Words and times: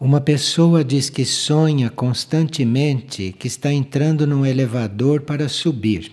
Uma 0.00 0.18
pessoa 0.18 0.82
diz 0.82 1.10
que 1.10 1.26
sonha 1.26 1.90
constantemente 1.90 3.36
que 3.38 3.46
está 3.46 3.70
entrando 3.70 4.26
num 4.26 4.46
elevador 4.46 5.20
para 5.20 5.46
subir, 5.46 6.10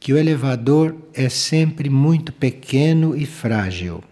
que 0.00 0.12
o 0.12 0.18
elevador 0.18 0.96
é 1.14 1.28
sempre 1.28 1.88
muito 1.88 2.32
pequeno 2.32 3.16
e 3.16 3.24
frágil, 3.24 4.02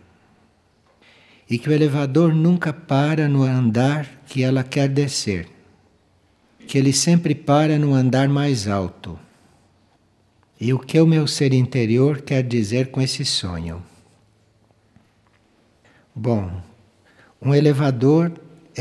e 1.51 1.59
que 1.59 1.69
o 1.69 1.73
elevador 1.73 2.33
nunca 2.33 2.73
para 2.73 3.29
no 3.29 3.43
andar 3.43 4.07
que 4.25 4.41
ela 4.45 4.63
quer 4.63 4.89
descer, 4.89 5.49
que 6.69 6.79
ele 6.79 6.93
sempre 6.93 7.35
para 7.35 7.77
no 7.77 7.93
andar 7.93 8.29
mais 8.29 8.69
alto. 8.69 9.19
E 10.61 10.73
o 10.73 10.79
que 10.79 11.01
o 11.01 11.07
meu 11.09 11.27
ser 11.27 11.53
interior 11.53 12.23
quer 12.23 12.45
dizer 12.45 12.93
com 12.93 13.01
esse 13.01 13.25
sonho? 13.25 13.83
Bom, 16.15 16.63
um 17.43 17.53
elevador 17.53 18.33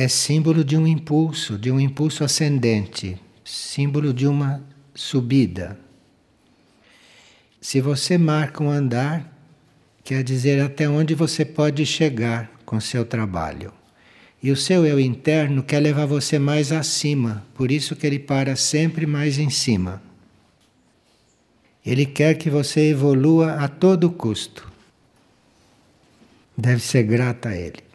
é 0.02 0.08
símbolo 0.08 0.64
de 0.64 0.78
um 0.78 0.88
impulso, 0.88 1.58
de 1.58 1.70
um 1.70 1.78
impulso 1.78 2.24
ascendente, 2.24 3.18
símbolo 3.44 4.14
de 4.14 4.26
uma 4.26 4.64
subida. 4.96 5.78
Se 7.60 7.82
você 7.82 8.18
marca 8.18 8.64
um 8.64 8.72
andar, 8.72 9.30
quer 10.02 10.24
dizer 10.24 10.62
até 10.62 10.88
onde 10.88 11.14
você 11.14 11.44
pode 11.44 11.86
chegar 11.86 12.50
com 12.66 12.80
seu 12.80 13.04
trabalho. 13.04 13.74
E 14.42 14.52
o 14.52 14.56
seu 14.56 14.86
eu 14.86 14.98
interno 14.98 15.62
quer 15.62 15.82
levar 15.82 16.06
você 16.06 16.40
mais 16.40 16.72
acima, 16.72 17.46
por 17.54 17.70
isso 17.70 17.94
que 17.94 18.08
ele 18.08 18.20
para 18.20 18.56
sempre 18.56 19.06
mais 19.06 19.38
em 19.38 19.50
cima. 19.50 20.02
Ele 21.86 22.06
quer 22.06 22.36
que 22.36 22.50
você 22.50 22.92
evolua 22.92 23.56
a 23.56 23.68
todo 23.68 24.10
custo. 24.10 24.72
Deve 26.58 26.82
ser 26.82 27.04
grata 27.04 27.50
a 27.50 27.58
ele. 27.58 27.89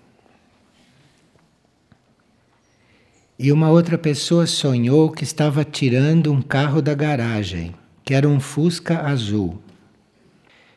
E 3.36 3.50
uma 3.50 3.68
outra 3.68 3.98
pessoa 3.98 4.46
sonhou 4.46 5.10
que 5.10 5.24
estava 5.24 5.64
tirando 5.64 6.32
um 6.32 6.40
carro 6.40 6.80
da 6.80 6.94
garagem, 6.94 7.74
que 8.04 8.14
era 8.14 8.28
um 8.28 8.38
Fusca 8.38 9.00
azul. 9.00 9.60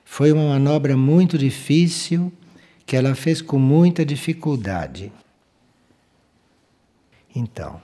Foi 0.03 0.31
uma 0.31 0.49
manobra 0.49 0.97
muito 0.97 1.37
difícil 1.37 2.33
que 2.83 2.95
ela 2.95 3.13
fez 3.13 3.43
com 3.43 3.59
muita 3.59 4.03
dificuldade. 4.03 5.11
Então, 7.35 7.79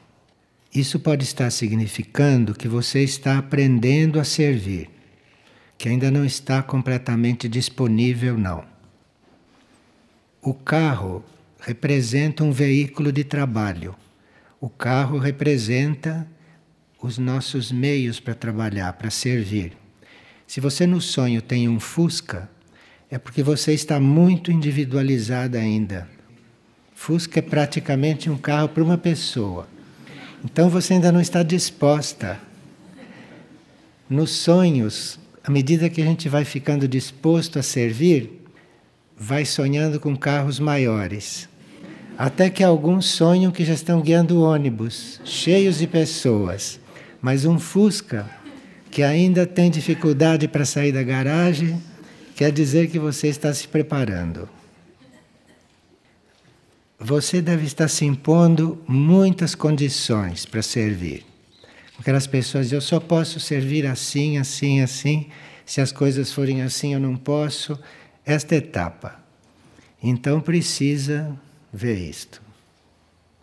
isso 0.73 0.99
pode 0.99 1.23
estar 1.23 1.51
significando 1.51 2.55
que 2.55 2.67
você 2.67 3.03
está 3.03 3.37
aprendendo 3.37 4.19
a 4.19 4.23
servir, 4.23 4.89
que 5.77 5.87
ainda 5.87 6.09
não 6.09 6.25
está 6.25 6.63
completamente 6.63 7.47
disponível, 7.47 8.39
não. 8.39 8.63
O 10.41 10.51
carro 10.51 11.23
representa 11.59 12.43
um 12.43 12.51
veículo 12.51 13.11
de 13.11 13.23
trabalho 13.23 13.95
o 14.63 14.69
carro 14.69 15.17
representa 15.17 16.25
os 17.01 17.17
nossos 17.17 17.69
meios 17.69 18.21
para 18.21 18.33
trabalhar, 18.33 18.93
para 18.93 19.09
servir. 19.09 19.73
Se 20.47 20.61
você 20.61 20.87
no 20.87 21.01
sonho 21.01 21.41
tem 21.41 21.67
um 21.67 21.81
Fusca, 21.81 22.49
é 23.11 23.17
porque 23.17 23.43
você 23.43 23.73
está 23.73 23.99
muito 23.99 24.53
individualizada 24.53 25.57
ainda. 25.57 26.07
Fusca 26.95 27.39
é 27.39 27.41
praticamente 27.41 28.29
um 28.29 28.37
carro 28.37 28.69
para 28.69 28.81
uma 28.81 28.97
pessoa. 28.97 29.67
Então 30.45 30.69
você 30.69 30.93
ainda 30.93 31.11
não 31.11 31.19
está 31.19 31.43
disposta. 31.43 32.39
Nos 34.09 34.31
sonhos, 34.31 35.19
à 35.43 35.51
medida 35.51 35.89
que 35.89 36.01
a 36.01 36.05
gente 36.05 36.29
vai 36.29 36.45
ficando 36.45 36.87
disposto 36.87 37.59
a 37.59 37.61
servir, 37.61 38.47
vai 39.17 39.43
sonhando 39.43 39.99
com 39.99 40.15
carros 40.15 40.57
maiores. 40.57 41.49
Até 42.17 42.49
que 42.49 42.63
alguns 42.63 43.05
sonham 43.05 43.51
que 43.51 43.65
já 43.65 43.73
estão 43.73 44.01
guiando 44.01 44.41
ônibus 44.41 45.19
cheios 45.25 45.79
de 45.79 45.87
pessoas, 45.87 46.79
mas 47.21 47.45
um 47.45 47.57
Fusca 47.57 48.29
que 48.91 49.01
ainda 49.01 49.47
tem 49.47 49.71
dificuldade 49.71 50.47
para 50.47 50.65
sair 50.65 50.91
da 50.91 51.01
garagem, 51.01 51.81
quer 52.35 52.51
dizer 52.51 52.91
que 52.91 52.99
você 52.99 53.27
está 53.27 53.51
se 53.51 53.67
preparando. 53.67 54.47
Você 56.99 57.41
deve 57.41 57.65
estar 57.65 57.87
se 57.87 58.05
impondo 58.05 58.79
muitas 58.87 59.55
condições 59.55 60.45
para 60.45 60.61
servir. 60.61 61.25
Aquelas 61.99 62.27
pessoas 62.27 62.65
dizem, 62.67 62.77
eu 62.77 62.81
só 62.81 62.99
posso 62.99 63.39
servir 63.39 63.87
assim, 63.87 64.37
assim, 64.37 64.81
assim. 64.81 65.27
Se 65.65 65.81
as 65.81 65.91
coisas 65.91 66.31
forem 66.31 66.61
assim, 66.61 66.93
eu 66.93 66.99
não 66.99 67.15
posso. 67.15 67.77
Esta 68.23 68.55
etapa. 68.55 69.19
Então 70.01 70.39
precisa 70.39 71.35
ver 71.73 71.97
isto. 71.97 72.41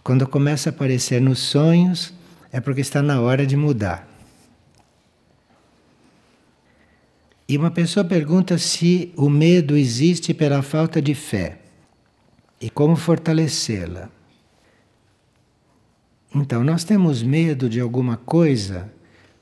Quando 0.04 0.26
começa 0.26 0.70
a 0.70 0.72
aparecer 0.72 1.20
nos 1.20 1.40
sonhos, 1.40 2.14
é 2.52 2.60
porque 2.60 2.80
está 2.80 3.02
na 3.02 3.20
hora 3.20 3.44
de 3.46 3.56
mudar. 3.56 4.08
E 7.48 7.56
uma 7.56 7.70
pessoa 7.70 8.04
pergunta 8.04 8.56
se 8.58 9.12
o 9.16 9.28
medo 9.28 9.76
existe 9.76 10.32
pela 10.32 10.62
falta 10.62 11.02
de 11.02 11.16
fé 11.16 11.58
e 12.60 12.70
como 12.70 12.94
fortalecê-la. 12.94 14.08
Então, 16.32 16.62
nós 16.62 16.84
temos 16.84 17.24
medo 17.24 17.68
de 17.68 17.80
alguma 17.80 18.16
coisa 18.16 18.88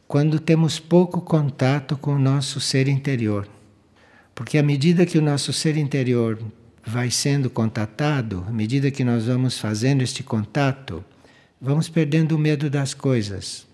quando 0.06 0.40
temos 0.40 0.80
pouco 0.80 1.20
contato 1.20 1.98
com 1.98 2.14
o 2.14 2.18
nosso 2.18 2.60
ser 2.62 2.88
interior. 2.88 3.46
Porque 4.34 4.56
à 4.56 4.62
medida 4.62 5.04
que 5.04 5.18
o 5.18 5.22
nosso 5.22 5.52
ser 5.52 5.76
interior 5.76 6.38
vai 6.88 7.10
sendo 7.10 7.50
contatado, 7.50 8.44
à 8.48 8.50
medida 8.50 8.90
que 8.90 9.04
nós 9.04 9.26
vamos 9.26 9.58
fazendo 9.58 10.02
este 10.02 10.22
contato, 10.22 11.04
vamos 11.60 11.88
perdendo 11.88 12.34
o 12.34 12.38
medo 12.38 12.70
das 12.70 12.94
coisas. 12.94 13.66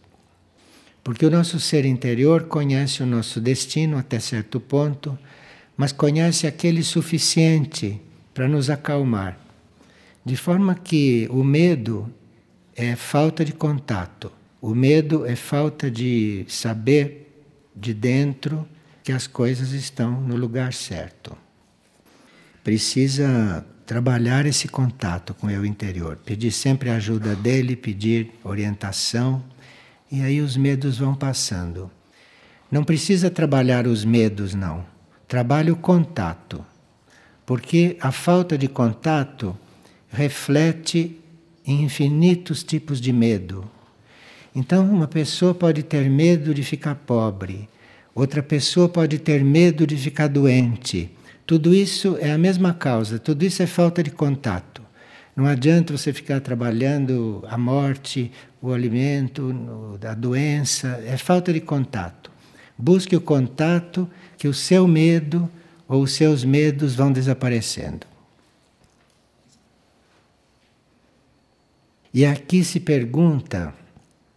Porque 1.02 1.24
o 1.24 1.30
nosso 1.30 1.60
ser 1.60 1.84
interior 1.84 2.44
conhece 2.44 3.02
o 3.02 3.06
nosso 3.06 3.40
destino 3.40 3.96
até 3.96 4.18
certo 4.18 4.58
ponto, 4.58 5.16
mas 5.76 5.92
conhece 5.92 6.46
aquele 6.46 6.82
suficiente 6.82 8.00
para 8.34 8.48
nos 8.48 8.68
acalmar. 8.68 9.38
De 10.24 10.36
forma 10.36 10.74
que 10.74 11.28
o 11.30 11.44
medo 11.44 12.12
é 12.74 12.96
falta 12.96 13.44
de 13.44 13.52
contato, 13.52 14.32
o 14.60 14.74
medo 14.74 15.24
é 15.24 15.36
falta 15.36 15.88
de 15.88 16.44
saber 16.48 17.44
de 17.76 17.94
dentro 17.94 18.66
que 19.04 19.12
as 19.12 19.26
coisas 19.26 19.72
estão 19.72 20.20
no 20.20 20.34
lugar 20.34 20.72
certo 20.72 21.43
precisa 22.64 23.64
trabalhar 23.84 24.46
esse 24.46 24.66
contato 24.66 25.34
com 25.34 25.48
o 25.48 25.66
interior, 25.66 26.16
pedir 26.24 26.50
sempre 26.50 26.88
a 26.88 26.96
ajuda 26.96 27.36
dele, 27.36 27.76
pedir 27.76 28.30
orientação, 28.42 29.44
e 30.10 30.22
aí 30.22 30.40
os 30.40 30.56
medos 30.56 30.98
vão 30.98 31.14
passando. 31.14 31.90
Não 32.70 32.82
precisa 32.82 33.30
trabalhar 33.30 33.86
os 33.86 34.02
medos, 34.04 34.54
não. 34.54 34.84
Trabalhe 35.28 35.70
o 35.70 35.76
contato. 35.76 36.64
Porque 37.44 37.98
a 38.00 38.10
falta 38.10 38.56
de 38.56 38.68
contato 38.68 39.56
reflete 40.08 41.20
em 41.66 41.82
infinitos 41.82 42.62
tipos 42.64 42.98
de 42.98 43.12
medo. 43.12 43.70
Então, 44.54 44.90
uma 44.90 45.06
pessoa 45.06 45.54
pode 45.54 45.82
ter 45.82 46.08
medo 46.08 46.54
de 46.54 46.62
ficar 46.62 46.94
pobre, 46.94 47.68
outra 48.14 48.42
pessoa 48.42 48.88
pode 48.88 49.18
ter 49.18 49.44
medo 49.44 49.86
de 49.86 49.96
ficar 49.96 50.28
doente 50.28 51.10
tudo 51.46 51.74
isso 51.74 52.16
é 52.20 52.32
a 52.32 52.38
mesma 52.38 52.72
causa, 52.72 53.18
tudo 53.18 53.44
isso 53.44 53.62
é 53.62 53.66
falta 53.66 54.02
de 54.02 54.10
contato. 54.10 54.82
Não 55.36 55.46
adianta 55.46 55.96
você 55.96 56.12
ficar 56.12 56.40
trabalhando 56.40 57.44
a 57.48 57.58
morte, 57.58 58.30
o 58.62 58.72
alimento, 58.72 59.54
a 60.08 60.14
doença, 60.14 61.02
é 61.04 61.16
falta 61.16 61.52
de 61.52 61.60
contato. 61.60 62.30
Busque 62.78 63.14
o 63.14 63.20
contato 63.20 64.08
que 64.38 64.48
o 64.48 64.54
seu 64.54 64.86
medo 64.86 65.50
ou 65.88 66.02
os 66.02 66.12
seus 66.12 66.44
medos 66.44 66.94
vão 66.94 67.12
desaparecendo. 67.12 68.06
E 72.12 72.24
aqui 72.24 72.62
se 72.62 72.78
pergunta 72.78 73.74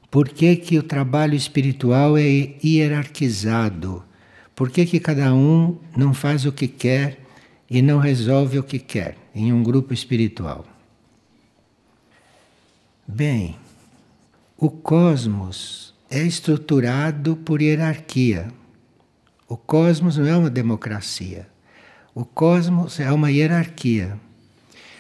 por 0.10 0.28
que, 0.30 0.56
que 0.56 0.80
o 0.80 0.84
trabalho 0.84 1.36
espiritual 1.36 2.18
é 2.18 2.56
hierarquizado 2.64 4.04
por 4.58 4.72
que, 4.72 4.88
que 4.88 5.00
cada 5.00 5.36
um 5.36 5.78
não 5.96 6.16
faz 6.16 6.44
o 6.44 6.52
que 6.52 6.68
quer 6.68 7.20
e 7.70 7.80
não 7.80 8.00
resolve 8.00 8.58
o 8.58 8.64
que 8.64 8.80
quer 8.80 9.16
em 9.36 9.54
um 9.54 9.62
grupo 9.62 9.94
espiritual? 9.94 10.66
Bem, 13.08 13.56
o 14.58 14.72
cosmos 14.72 15.94
é 16.10 16.24
estruturado 16.24 17.36
por 17.36 17.62
hierarquia. 17.62 18.48
O 19.48 19.56
cosmos 19.56 20.18
não 20.18 20.26
é 20.26 20.36
uma 20.36 20.50
democracia. 20.50 21.48
O 22.16 22.26
cosmos 22.26 23.00
é 23.00 23.12
uma 23.12 23.30
hierarquia. 23.30 24.20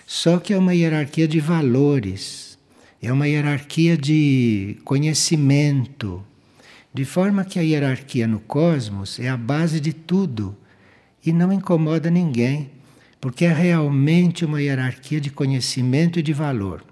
Só 0.05 0.37
que 0.37 0.53
é 0.53 0.57
uma 0.59 0.75
hierarquia 0.75 1.27
de 1.27 1.39
valores, 1.39 2.59
é 3.01 3.11
uma 3.11 3.27
hierarquia 3.27 3.97
de 3.97 4.77
conhecimento, 4.85 6.23
de 6.97 7.05
forma 7.05 7.45
que 7.45 7.59
a 7.59 7.61
hierarquia 7.61 8.25
no 8.25 8.39
cosmos 8.39 9.19
é 9.19 9.29
a 9.29 9.37
base 9.37 9.79
de 9.79 9.93
tudo 9.93 10.57
e 11.23 11.31
não 11.31 11.53
incomoda 11.53 12.09
ninguém, 12.09 12.71
porque 13.21 13.45
é 13.45 13.53
realmente 13.53 14.43
uma 14.43 14.59
hierarquia 14.59 15.21
de 15.21 15.29
conhecimento 15.29 16.17
e 16.17 16.23
de 16.23 16.33
valor. 16.33 16.83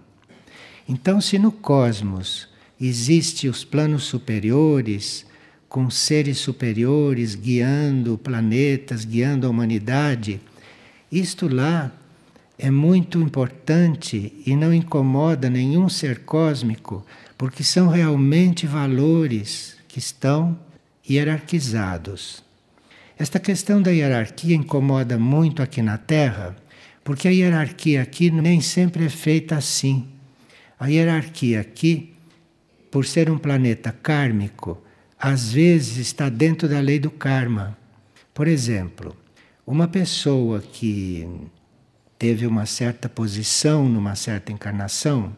Então, 0.88 1.20
se 1.20 1.40
no 1.40 1.52
cosmos 1.52 2.48
existem 2.80 3.50
os 3.50 3.64
planos 3.64 4.04
superiores, 4.04 5.26
com 5.68 5.90
seres 5.90 6.38
superiores 6.38 7.34
guiando 7.34 8.16
planetas, 8.16 9.06
guiando 9.06 9.48
a 9.48 9.50
humanidade, 9.50 10.40
isto 11.12 11.52
lá 11.52 11.92
é 12.60 12.70
muito 12.70 13.20
importante 13.20 14.32
e 14.46 14.56
não 14.56 14.72
incomoda 14.72 15.50
nenhum 15.50 15.90
ser 15.90 16.20
cósmico, 16.20 17.04
porque 17.36 17.64
são 17.64 17.88
realmente 17.88 18.68
valores 18.68 19.75
que 19.96 20.00
estão 20.00 20.60
hierarquizados. 21.10 22.44
Esta 23.18 23.40
questão 23.40 23.82
da 23.82 23.92
hierarquia 23.92 24.54
incomoda 24.54 25.18
muito 25.18 25.64
aqui 25.64 25.82
na 25.82 25.98
Terra, 25.98 26.54
porque 27.02 27.30
a 27.30 27.32
hierarquia 27.32 28.02
aqui 28.02 28.30
nem 28.30 28.60
sempre 28.60 29.06
é 29.06 29.10
feita 29.10 29.56
assim. 29.56 30.06
A 30.78 30.88
hierarquia 30.88 31.62
aqui, 31.62 32.14
por 32.92 33.06
ser 33.06 33.32
um 33.32 33.38
planeta 33.38 33.94
kármico, 33.94 34.84
às 35.18 35.54
vezes 35.54 35.96
está 35.96 36.28
dentro 36.28 36.68
da 36.68 36.82
lei 36.82 37.00
do 37.00 37.10
karma. 37.10 37.78
Por 38.34 38.50
exemplo, 38.50 39.16
uma 39.66 39.88
pessoa 39.88 40.60
que 40.60 41.26
teve 42.20 42.46
uma 42.46 42.66
certa 42.66 43.08
posição 43.08 43.88
numa 43.88 44.18
certa 44.18 44.52
encarnação 44.52 45.34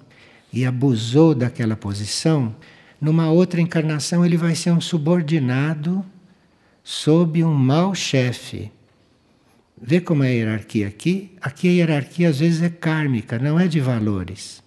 e 0.51 0.65
abusou 0.65 1.35
daquela 1.35 1.75
posição, 1.75 2.55
numa 2.99 3.31
outra 3.31 3.61
encarnação 3.61 4.25
ele 4.25 4.37
vai 4.37 4.55
ser 4.55 4.71
um 4.71 4.81
subordinado 4.81 6.03
sob 6.83 7.43
um 7.43 7.53
mau 7.53 7.93
chefe. 7.93 8.71
Vê 9.79 10.01
como 10.01 10.23
é 10.23 10.29
a 10.29 10.31
hierarquia 10.31 10.87
aqui? 10.87 11.31
Aqui 11.39 11.67
a 11.67 11.71
hierarquia 11.71 12.29
às 12.29 12.39
vezes 12.39 12.63
é 12.63 12.69
kármica, 12.69 13.37
não 13.37 13.59
é 13.59 13.67
de 13.67 13.79
valores. 13.79 14.63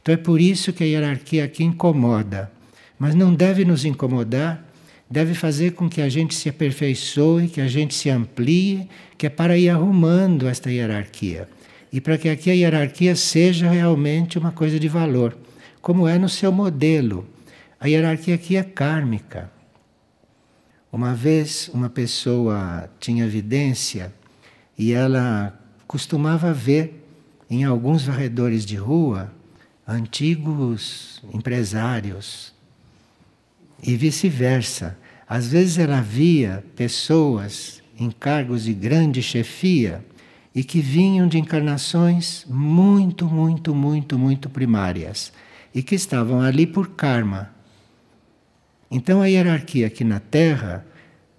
Então 0.00 0.12
é 0.12 0.18
por 0.18 0.40
isso 0.40 0.72
que 0.72 0.82
a 0.82 0.86
hierarquia 0.86 1.44
aqui 1.44 1.64
incomoda. 1.64 2.50
Mas 2.98 3.14
não 3.14 3.34
deve 3.34 3.64
nos 3.64 3.84
incomodar, 3.84 4.62
deve 5.08 5.34
fazer 5.34 5.72
com 5.72 5.88
que 5.88 6.02
a 6.02 6.08
gente 6.08 6.34
se 6.34 6.48
aperfeiçoe, 6.48 7.48
que 7.48 7.60
a 7.60 7.68
gente 7.68 7.94
se 7.94 8.10
amplie, 8.10 8.88
que 9.16 9.26
é 9.26 9.30
para 9.30 9.56
ir 9.56 9.68
arrumando 9.68 10.48
esta 10.48 10.70
hierarquia. 10.70 11.48
E 11.92 12.00
para 12.00 12.18
que 12.18 12.28
aqui 12.28 12.50
a 12.50 12.54
hierarquia 12.54 13.14
seja 13.14 13.70
realmente 13.70 14.38
uma 14.38 14.50
coisa 14.50 14.80
de 14.80 14.88
valor, 14.88 15.36
como 15.80 16.08
é 16.08 16.18
no 16.18 16.28
seu 16.28 16.50
modelo. 16.50 17.26
A 17.82 17.88
hierarquia 17.88 18.36
aqui 18.36 18.54
é 18.54 18.62
kármica. 18.62 19.50
Uma 20.92 21.16
vez 21.16 21.68
uma 21.74 21.90
pessoa 21.90 22.88
tinha 23.00 23.24
evidência 23.24 24.14
e 24.78 24.92
ela 24.92 25.60
costumava 25.84 26.52
ver 26.54 27.04
em 27.50 27.64
alguns 27.64 28.04
varredores 28.04 28.64
de 28.64 28.76
rua 28.76 29.34
antigos 29.84 31.20
empresários 31.34 32.54
e 33.82 33.96
vice-versa. 33.96 34.96
Às 35.28 35.48
vezes 35.48 35.76
ela 35.76 36.00
via 36.00 36.64
pessoas 36.76 37.82
em 37.98 38.12
cargos 38.12 38.62
de 38.62 38.74
grande 38.74 39.20
chefia 39.20 40.06
e 40.54 40.62
que 40.62 40.80
vinham 40.80 41.26
de 41.26 41.36
encarnações 41.36 42.46
muito, 42.48 43.26
muito, 43.26 43.74
muito, 43.74 44.16
muito 44.16 44.48
primárias 44.48 45.32
e 45.74 45.82
que 45.82 45.96
estavam 45.96 46.40
ali 46.40 46.64
por 46.64 46.90
karma. 46.90 47.60
Então 48.94 49.22
a 49.22 49.26
hierarquia 49.26 49.86
aqui 49.86 50.04
na 50.04 50.20
Terra 50.20 50.84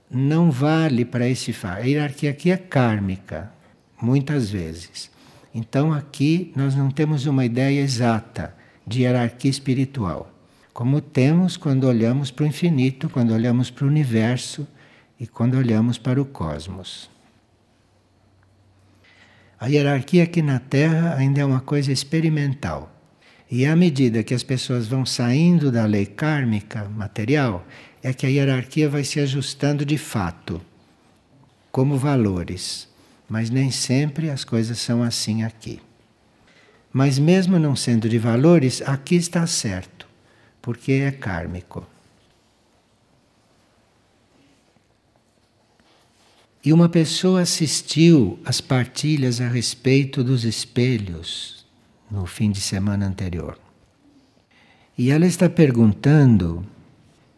não 0.10 0.50
vale 0.50 1.06
para 1.06 1.30
esse 1.30 1.54
fato. 1.54 1.84
A 1.84 1.86
hierarquia 1.86 2.32
aqui 2.32 2.50
é 2.50 2.58
kármica, 2.58 3.52
muitas 4.02 4.50
vezes. 4.50 5.12
Então 5.54 5.94
aqui 5.94 6.52
nós 6.56 6.74
não 6.74 6.90
temos 6.90 7.28
uma 7.28 7.46
ideia 7.46 7.80
exata 7.80 8.56
de 8.88 9.04
hierarquia 9.04 9.52
espiritual, 9.52 10.34
como 10.74 11.00
temos 11.00 11.56
quando 11.56 11.84
olhamos 11.84 12.32
para 12.32 12.44
o 12.44 12.48
infinito, 12.48 13.08
quando 13.08 13.36
olhamos 13.36 13.70
para 13.70 13.86
o 13.86 13.88
universo 13.88 14.68
e 15.20 15.28
quando 15.28 15.56
olhamos 15.56 16.00
para 16.00 16.20
o 16.20 16.26
cosmos. 16.26 17.08
A 19.60 19.68
hierarquia 19.68 20.24
aqui 20.24 20.42
na 20.42 20.58
Terra 20.58 21.16
ainda 21.18 21.42
é 21.42 21.46
uma 21.46 21.62
coisa 21.62 21.92
experimental. 21.92 22.93
E 23.56 23.68
à 23.68 23.76
medida 23.76 24.24
que 24.24 24.34
as 24.34 24.42
pessoas 24.42 24.88
vão 24.88 25.06
saindo 25.06 25.72
da 25.72 25.86
lei 25.86 26.08
kármica 26.08 26.90
material, 26.90 27.64
é 28.02 28.12
que 28.12 28.26
a 28.26 28.30
hierarquia 28.30 28.90
vai 28.90 29.04
se 29.04 29.20
ajustando 29.20 29.86
de 29.86 29.96
fato, 29.96 30.60
como 31.72 31.96
valores. 31.96 32.88
Mas 33.30 33.52
nem 33.52 33.70
sempre 33.70 34.32
as 34.32 34.44
coisas 34.44 34.80
são 34.80 35.04
assim 35.04 35.44
aqui. 35.44 35.80
Mas 36.92 37.20
mesmo 37.20 37.60
não 37.60 37.76
sendo 37.76 38.10
de 38.10 38.18
valores, 38.18 38.82
aqui 38.82 39.14
está 39.14 39.46
certo, 39.46 40.08
porque 40.60 40.94
é 40.94 41.12
kármico. 41.12 41.86
E 46.66 46.74
uma 46.74 46.90
pessoa 46.90 47.42
assistiu 47.42 48.40
às 48.44 48.60
partilhas 48.60 49.40
a 49.40 49.48
respeito 49.48 50.24
dos 50.24 50.44
espelhos 50.44 51.63
no 52.14 52.28
fim 52.28 52.52
de 52.52 52.62
semana 52.62 53.08
anterior. 53.08 53.58
E 54.96 55.10
ela 55.10 55.26
está 55.26 55.50
perguntando 55.50 56.64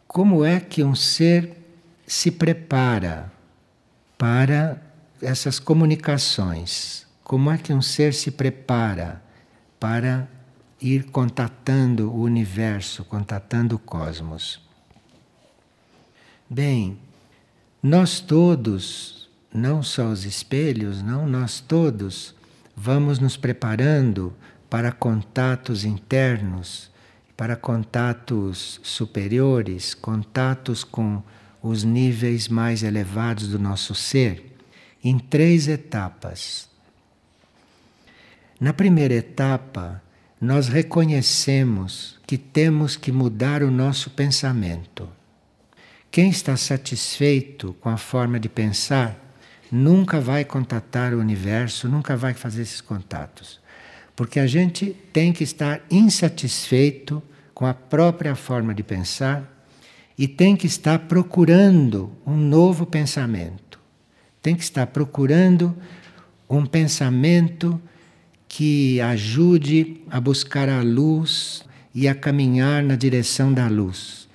como 0.06 0.44
é 0.44 0.60
que 0.60 0.83
um 0.83 0.94
ser 0.94 1.56
se 2.06 2.30
prepara 2.30 3.31
para 4.18 4.81
essas 5.22 5.60
comunicações. 5.60 7.07
Como 7.24 7.50
é 7.50 7.57
que 7.57 7.74
um 7.74 7.81
ser 7.81 8.13
se 8.13 8.31
prepara 8.31 9.24
para 9.80 10.27
ir 10.81 11.06
contatando 11.06 12.12
o 12.12 12.22
universo, 12.22 13.06
contatando 13.06 13.77
o 13.77 13.80
cosmos? 13.80 14.60
Bem, 16.50 17.00
nós 17.81 18.19
todos, 18.19 19.30
não 19.54 19.81
só 19.81 20.10
os 20.10 20.25
espelhos, 20.25 21.01
não, 21.01 21.25
nós 21.25 21.62
todos 21.62 22.36
vamos 22.75 23.19
nos 23.19 23.38
preparando 23.38 24.33
para 24.75 24.92
contatos 24.92 25.86
internos, 25.86 26.92
para 27.38 27.56
contatos 27.56 28.77
superiores, 28.83 29.94
contatos 29.94 30.83
com 30.83 31.24
os 31.63 31.86
níveis 31.86 32.50
mais 32.50 32.83
elevados 32.83 33.48
do 33.48 33.57
nosso 33.57 33.95
ser, 33.95 34.54
em 35.01 35.18
três 35.18 35.69
etapas. 35.69 36.70
Na 38.60 38.74
primeira 38.74 39.13
etapa, 39.13 40.03
nós 40.41 40.67
reconhecemos 40.67 42.20
que 42.27 42.38
temos 42.38 42.98
que 42.98 43.13
mudar 43.13 43.63
o 43.63 43.72
nosso 43.72 44.10
pensamento. 44.10 45.08
Quem 46.12 46.29
está 46.29 46.58
satisfeito 46.58 47.74
com 47.79 47.88
a 47.88 47.96
forma 47.96 48.41
de 48.41 48.50
pensar 48.50 49.17
nunca 49.72 50.20
vai 50.20 50.44
contatar 50.44 51.13
o 51.13 51.20
universo, 51.22 51.88
nunca 51.88 52.17
vai 52.17 52.34
fazer 52.34 52.63
esses 52.63 52.82
contatos. 52.82 53.63
Porque 54.15 54.39
a 54.39 54.48
gente 54.48 54.95
tem 55.12 55.34
que 55.34 55.43
estar 55.43 55.81
insatisfeito 55.91 57.22
com 57.53 57.65
a 57.65 57.74
própria 57.74 58.36
forma 58.36 58.74
de 58.74 58.84
pensar 58.84 59.51
e 60.17 60.27
tem 60.27 60.55
que 60.55 60.67
estar 60.67 61.00
procurando 61.00 62.12
um 62.25 62.36
novo 62.36 62.86
pensamento. 62.86 63.79
Tem 64.41 64.55
que 64.55 64.63
estar 64.63 64.88
procurando 64.88 65.75
um 66.50 66.65
pensamento 66.65 67.81
que 68.48 69.01
ajude 69.01 70.01
a 70.10 70.22
buscar 70.22 70.69
a 70.69 70.81
luz 70.81 71.65
e 71.93 72.07
a 72.07 72.15
caminhar 72.15 72.84
na 72.84 72.95
direção 72.95 73.53
da 73.53 73.67
luz. 73.67 74.29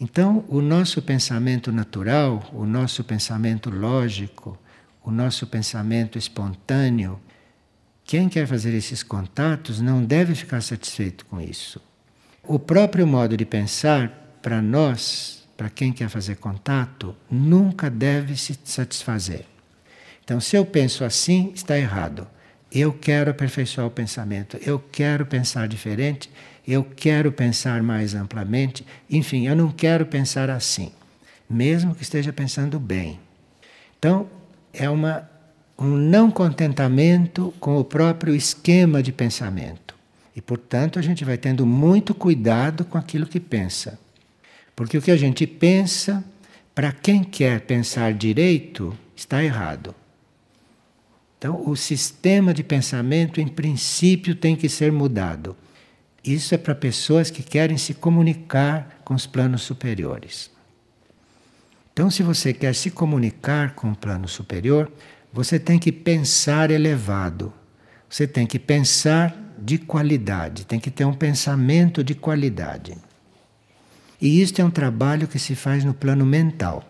Então, 0.00 0.44
o 0.48 0.60
nosso 0.60 1.00
pensamento 1.02 1.72
natural, 1.72 2.48
o 2.52 2.64
nosso 2.64 3.02
pensamento 3.02 3.70
lógico, 3.70 4.58
o 5.02 5.10
nosso 5.10 5.46
pensamento 5.46 6.18
espontâneo, 6.18 7.18
quem 8.06 8.28
quer 8.28 8.46
fazer 8.46 8.72
esses 8.72 9.02
contatos 9.02 9.80
não 9.80 10.04
deve 10.04 10.34
ficar 10.36 10.62
satisfeito 10.62 11.26
com 11.26 11.40
isso. 11.40 11.80
O 12.44 12.56
próprio 12.56 13.04
modo 13.04 13.36
de 13.36 13.44
pensar, 13.44 14.38
para 14.40 14.62
nós, 14.62 15.44
para 15.56 15.68
quem 15.68 15.92
quer 15.92 16.08
fazer 16.08 16.36
contato, 16.36 17.16
nunca 17.28 17.90
deve 17.90 18.36
se 18.36 18.56
satisfazer. 18.62 19.44
Então, 20.22 20.40
se 20.40 20.56
eu 20.56 20.64
penso 20.64 21.04
assim, 21.04 21.50
está 21.52 21.76
errado. 21.76 22.28
Eu 22.70 22.92
quero 22.92 23.30
aperfeiçoar 23.30 23.86
o 23.86 23.90
pensamento, 23.90 24.56
eu 24.60 24.78
quero 24.78 25.26
pensar 25.26 25.66
diferente, 25.66 26.30
eu 26.66 26.84
quero 26.84 27.32
pensar 27.32 27.82
mais 27.82 28.14
amplamente, 28.14 28.86
enfim, 29.08 29.46
eu 29.46 29.56
não 29.56 29.70
quero 29.70 30.04
pensar 30.04 30.50
assim, 30.50 30.92
mesmo 31.48 31.94
que 31.94 32.02
esteja 32.02 32.32
pensando 32.32 32.78
bem. 32.78 33.20
Então, 33.98 34.28
é 34.72 34.90
uma 34.90 35.30
um 35.78 35.96
não 35.96 36.30
contentamento 36.30 37.52
com 37.60 37.76
o 37.76 37.84
próprio 37.84 38.34
esquema 38.34 39.02
de 39.02 39.12
pensamento. 39.12 39.94
E, 40.34 40.40
portanto, 40.40 40.98
a 40.98 41.02
gente 41.02 41.24
vai 41.24 41.36
tendo 41.36 41.64
muito 41.66 42.14
cuidado 42.14 42.84
com 42.84 42.98
aquilo 42.98 43.26
que 43.26 43.40
pensa. 43.40 43.98
Porque 44.74 44.98
o 44.98 45.02
que 45.02 45.10
a 45.10 45.16
gente 45.16 45.46
pensa, 45.46 46.24
para 46.74 46.92
quem 46.92 47.24
quer 47.24 47.62
pensar 47.62 48.12
direito, 48.12 48.96
está 49.14 49.42
errado. 49.42 49.94
Então, 51.38 51.62
o 51.66 51.76
sistema 51.76 52.52
de 52.52 52.62
pensamento, 52.62 53.40
em 53.40 53.48
princípio, 53.48 54.34
tem 54.34 54.56
que 54.56 54.68
ser 54.68 54.90
mudado. 54.92 55.56
Isso 56.24 56.54
é 56.54 56.58
para 56.58 56.74
pessoas 56.74 57.30
que 57.30 57.42
querem 57.42 57.78
se 57.78 57.94
comunicar 57.94 59.00
com 59.04 59.14
os 59.14 59.26
planos 59.26 59.62
superiores. 59.62 60.50
Então, 61.92 62.10
se 62.10 62.22
você 62.22 62.52
quer 62.52 62.74
se 62.74 62.90
comunicar 62.90 63.74
com 63.74 63.90
o 63.92 63.96
plano 63.96 64.28
superior, 64.28 64.90
você 65.36 65.58
tem 65.58 65.78
que 65.78 65.92
pensar 65.92 66.70
elevado. 66.70 67.52
Você 68.08 68.26
tem 68.26 68.46
que 68.46 68.58
pensar 68.58 69.36
de 69.58 69.76
qualidade, 69.76 70.64
tem 70.64 70.80
que 70.80 70.90
ter 70.90 71.04
um 71.04 71.12
pensamento 71.12 72.02
de 72.02 72.14
qualidade. 72.14 72.96
E 74.18 74.40
isto 74.40 74.62
é 74.62 74.64
um 74.64 74.70
trabalho 74.70 75.28
que 75.28 75.38
se 75.38 75.54
faz 75.54 75.84
no 75.84 75.92
plano 75.92 76.24
mental. 76.24 76.82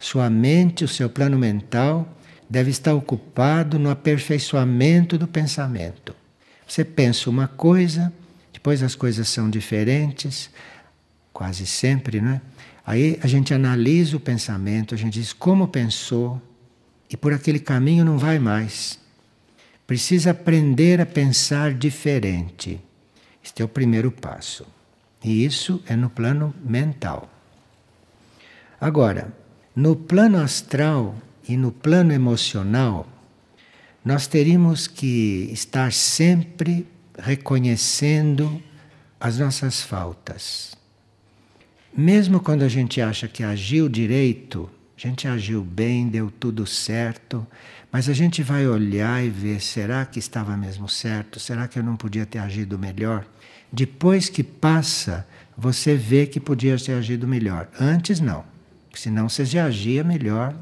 Sua 0.00 0.30
mente, 0.30 0.82
o 0.82 0.88
seu 0.88 1.10
plano 1.10 1.38
mental, 1.38 2.16
deve 2.48 2.70
estar 2.70 2.94
ocupado 2.94 3.78
no 3.78 3.90
aperfeiçoamento 3.90 5.18
do 5.18 5.28
pensamento. 5.28 6.16
Você 6.66 6.86
pensa 6.86 7.28
uma 7.28 7.48
coisa, 7.48 8.10
depois 8.50 8.82
as 8.82 8.94
coisas 8.94 9.28
são 9.28 9.50
diferentes, 9.50 10.48
quase 11.34 11.66
sempre, 11.66 12.18
não 12.18 12.30
é? 12.30 12.40
Aí 12.86 13.18
a 13.22 13.26
gente 13.26 13.52
analisa 13.52 14.16
o 14.16 14.20
pensamento, 14.20 14.94
a 14.94 14.98
gente 14.98 15.20
diz 15.20 15.34
como 15.34 15.68
pensou, 15.68 16.40
e 17.10 17.16
por 17.16 17.32
aquele 17.32 17.58
caminho 17.58 18.04
não 18.04 18.18
vai 18.18 18.38
mais. 18.38 18.98
Precisa 19.86 20.32
aprender 20.32 21.00
a 21.00 21.06
pensar 21.06 21.72
diferente. 21.72 22.80
Este 23.42 23.62
é 23.62 23.64
o 23.64 23.68
primeiro 23.68 24.10
passo. 24.10 24.66
E 25.24 25.44
isso 25.44 25.82
é 25.86 25.96
no 25.96 26.10
plano 26.10 26.54
mental. 26.62 27.30
Agora, 28.80 29.32
no 29.74 29.96
plano 29.96 30.38
astral 30.38 31.16
e 31.48 31.56
no 31.56 31.72
plano 31.72 32.12
emocional, 32.12 33.08
nós 34.04 34.26
teríamos 34.26 34.86
que 34.86 35.48
estar 35.52 35.92
sempre 35.92 36.86
reconhecendo 37.18 38.62
as 39.18 39.38
nossas 39.38 39.82
faltas. 39.82 40.76
Mesmo 41.96 42.40
quando 42.40 42.62
a 42.62 42.68
gente 42.68 43.00
acha 43.00 43.26
que 43.26 43.42
agiu 43.42 43.88
direito, 43.88 44.70
a 44.98 45.00
gente 45.00 45.28
agiu 45.28 45.62
bem, 45.62 46.08
deu 46.08 46.28
tudo 46.28 46.66
certo, 46.66 47.46
mas 47.92 48.08
a 48.08 48.12
gente 48.12 48.42
vai 48.42 48.66
olhar 48.66 49.24
e 49.24 49.30
ver: 49.30 49.60
será 49.60 50.04
que 50.04 50.18
estava 50.18 50.56
mesmo 50.56 50.88
certo? 50.88 51.38
Será 51.38 51.68
que 51.68 51.78
eu 51.78 51.84
não 51.84 51.94
podia 51.96 52.26
ter 52.26 52.40
agido 52.40 52.76
melhor? 52.76 53.24
Depois 53.72 54.28
que 54.28 54.42
passa, 54.42 55.24
você 55.56 55.94
vê 55.94 56.26
que 56.26 56.40
podia 56.40 56.76
ter 56.76 56.94
agido 56.94 57.28
melhor. 57.28 57.68
Antes, 57.78 58.18
não. 58.18 58.44
Senão 58.92 59.28
você 59.28 59.44
já 59.44 59.66
agia 59.66 60.02
melhor. 60.02 60.52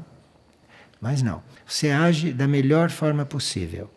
Mas 1.01 1.23
não. 1.23 1.41
Você 1.65 1.89
age 1.89 2.31
da 2.31 2.47
melhor 2.47 2.91
forma 2.91 3.25
possível. 3.25 3.89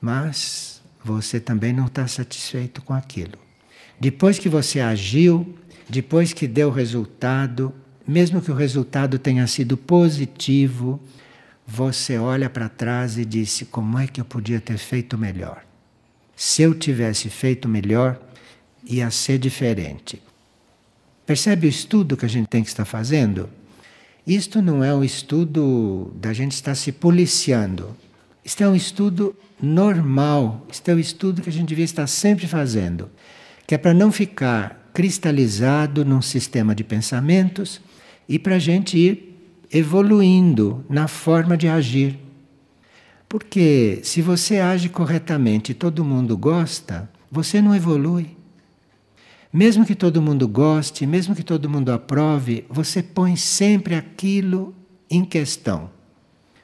Mas 0.00 0.80
você 1.04 1.38
também 1.38 1.74
não 1.74 1.86
está 1.86 2.08
satisfeito 2.08 2.80
com 2.80 2.94
aquilo. 2.94 3.38
Depois 4.00 4.38
que 4.38 4.48
você 4.48 4.80
agiu, 4.80 5.58
depois 5.88 6.32
que 6.32 6.46
deu 6.46 6.70
resultado, 6.70 7.74
mesmo 8.06 8.40
que 8.40 8.50
o 8.50 8.54
resultado 8.54 9.18
tenha 9.18 9.46
sido 9.46 9.76
positivo, 9.76 11.00
você 11.66 12.16
olha 12.16 12.48
para 12.48 12.68
trás 12.68 13.18
e 13.18 13.24
diz: 13.24 13.64
como 13.70 13.98
é 13.98 14.06
que 14.06 14.20
eu 14.20 14.24
podia 14.24 14.60
ter 14.60 14.78
feito 14.78 15.18
melhor? 15.18 15.64
Se 16.36 16.62
eu 16.62 16.74
tivesse 16.74 17.28
feito 17.28 17.68
melhor, 17.68 18.20
ia 18.84 19.10
ser 19.10 19.38
diferente. 19.38 20.22
Percebe 21.26 21.66
o 21.66 21.70
estudo 21.70 22.16
que 22.16 22.24
a 22.24 22.28
gente 22.28 22.46
tem 22.46 22.62
que 22.62 22.68
estar 22.68 22.84
fazendo? 22.84 23.48
Isto 24.24 24.62
não 24.62 24.84
é 24.84 24.94
um 24.94 25.02
estudo 25.02 26.12
da 26.20 26.32
gente 26.32 26.52
estar 26.52 26.74
se 26.74 26.92
policiando. 26.92 27.96
Isto 28.44 28.62
é 28.62 28.68
um 28.68 28.76
estudo 28.76 29.34
normal. 29.60 30.64
Isto 30.70 30.90
é 30.90 30.94
um 30.94 30.98
estudo 30.98 31.42
que 31.42 31.48
a 31.48 31.52
gente 31.52 31.68
devia 31.68 31.84
estar 31.84 32.06
sempre 32.06 32.46
fazendo. 32.46 33.10
Que 33.66 33.74
é 33.74 33.78
para 33.78 33.94
não 33.94 34.12
ficar 34.12 34.90
cristalizado 34.92 36.04
num 36.04 36.22
sistema 36.22 36.74
de 36.74 36.84
pensamentos 36.84 37.80
e 38.28 38.38
para 38.38 38.56
a 38.56 38.58
gente 38.58 38.98
ir 38.98 39.36
evoluindo 39.72 40.84
na 40.88 41.08
forma 41.08 41.56
de 41.56 41.68
agir. 41.68 42.18
Porque 43.28 44.00
se 44.02 44.22
você 44.22 44.58
age 44.58 44.88
corretamente 44.88 45.72
e 45.72 45.74
todo 45.74 46.04
mundo 46.04 46.36
gosta, 46.36 47.10
você 47.30 47.60
não 47.60 47.74
evolui. 47.74 48.36
Mesmo 49.52 49.84
que 49.84 49.94
todo 49.94 50.22
mundo 50.22 50.46
goste, 50.46 51.06
mesmo 51.06 51.34
que 51.34 51.42
todo 51.42 51.68
mundo 51.68 51.90
aprove, 51.90 52.64
você 52.68 53.02
põe 53.02 53.36
sempre 53.36 53.94
aquilo 53.94 54.74
em 55.10 55.24
questão. 55.24 55.90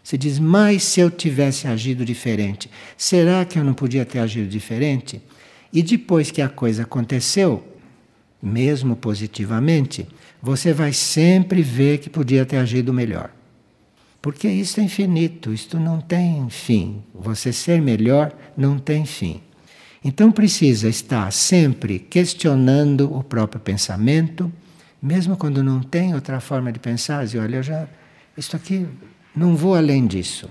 Você 0.02 0.18
diz, 0.18 0.38
mas 0.38 0.82
se 0.82 1.00
eu 1.00 1.10
tivesse 1.10 1.66
agido 1.66 2.04
diferente, 2.04 2.70
será 2.96 3.44
que 3.44 3.58
eu 3.58 3.64
não 3.64 3.72
podia 3.72 4.04
ter 4.04 4.18
agido 4.18 4.48
diferente? 4.48 5.22
E 5.72 5.82
depois 5.82 6.30
que 6.30 6.42
a 6.42 6.48
coisa 6.48 6.82
aconteceu, 6.82 7.64
mesmo 8.42 8.96
positivamente, 8.96 10.06
você 10.42 10.72
vai 10.72 10.92
sempre 10.92 11.62
ver 11.62 11.98
que 11.98 12.10
podia 12.10 12.44
ter 12.44 12.56
agido 12.56 12.92
melhor. 12.92 13.30
Porque 14.20 14.48
isso 14.48 14.80
é 14.80 14.82
infinito, 14.82 15.52
isto 15.52 15.78
não 15.78 16.00
tem 16.00 16.48
fim. 16.50 17.02
Você 17.14 17.52
ser 17.52 17.80
melhor 17.80 18.32
não 18.56 18.78
tem 18.78 19.06
fim. 19.06 19.40
Então 20.04 20.32
precisa 20.32 20.88
estar 20.88 21.32
sempre 21.32 22.00
questionando 22.00 23.12
o 23.16 23.22
próprio 23.22 23.60
pensamento, 23.60 24.52
mesmo 25.00 25.36
quando 25.36 25.62
não 25.62 25.80
tem 25.80 26.14
outra 26.14 26.40
forma 26.40 26.72
de 26.72 26.80
pensar, 26.80 27.24
dizer, 27.24 27.38
olha, 27.38 27.56
eu 27.56 27.62
já 27.62 27.88
isto 28.36 28.56
aqui 28.56 28.86
não 29.34 29.54
vou 29.54 29.74
além 29.74 30.06
disso. 30.06 30.48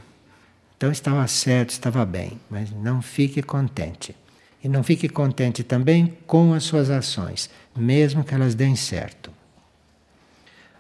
Então 0.77 0.91
estava 0.91 1.25
certo, 1.27 1.71
estava 1.71 2.05
bem, 2.05 2.39
mas 2.49 2.71
não 2.71 3.01
fique 3.01 3.41
contente. 3.41 4.15
E 4.63 4.69
não 4.69 4.83
fique 4.83 5.09
contente 5.09 5.63
também 5.63 6.17
com 6.25 6.53
as 6.53 6.63
suas 6.63 6.89
ações, 6.89 7.49
mesmo 7.75 8.23
que 8.23 8.33
elas 8.33 8.55
deem 8.55 8.75
certo. 8.75 9.30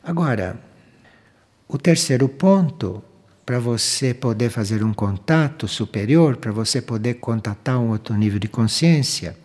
Agora, 0.03 0.59
o 1.67 1.77
terceiro 1.77 2.27
ponto, 2.27 3.03
para 3.45 3.59
você 3.59 4.13
poder 4.13 4.49
fazer 4.49 4.83
um 4.83 4.93
contato 4.93 5.67
superior, 5.67 6.37
para 6.37 6.51
você 6.51 6.81
poder 6.81 7.15
contatar 7.15 7.79
um 7.79 7.89
outro 7.89 8.15
nível 8.15 8.39
de 8.39 8.47
consciência 8.47 9.37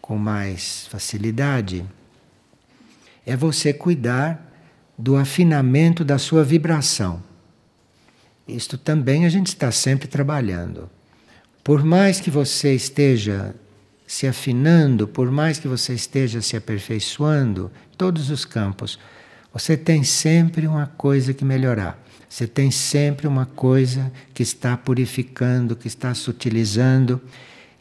com 0.00 0.16
mais 0.16 0.86
facilidade, 0.86 1.84
é 3.26 3.36
você 3.36 3.72
cuidar 3.72 4.40
do 4.96 5.16
afinamento 5.16 6.04
da 6.04 6.18
sua 6.18 6.44
vibração. 6.44 7.22
Isto 8.46 8.78
também 8.78 9.26
a 9.26 9.28
gente 9.28 9.48
está 9.48 9.72
sempre 9.72 10.06
trabalhando. 10.06 10.88
Por 11.64 11.84
mais 11.84 12.20
que 12.20 12.30
você 12.30 12.74
esteja 12.74 13.52
se 14.06 14.28
afinando, 14.28 15.08
por 15.08 15.32
mais 15.32 15.58
que 15.58 15.66
você 15.66 15.94
esteja 15.94 16.40
se 16.40 16.56
aperfeiçoando, 16.56 17.72
todos 17.98 18.30
os 18.30 18.44
campos, 18.44 19.00
você 19.58 19.74
tem 19.74 20.04
sempre 20.04 20.66
uma 20.66 20.86
coisa 20.86 21.32
que 21.32 21.42
melhorar. 21.42 21.98
Você 22.28 22.46
tem 22.46 22.70
sempre 22.70 23.26
uma 23.26 23.46
coisa 23.46 24.12
que 24.34 24.42
está 24.42 24.76
purificando, 24.76 25.74
que 25.74 25.88
está 25.88 26.12
sutilizando. 26.12 27.18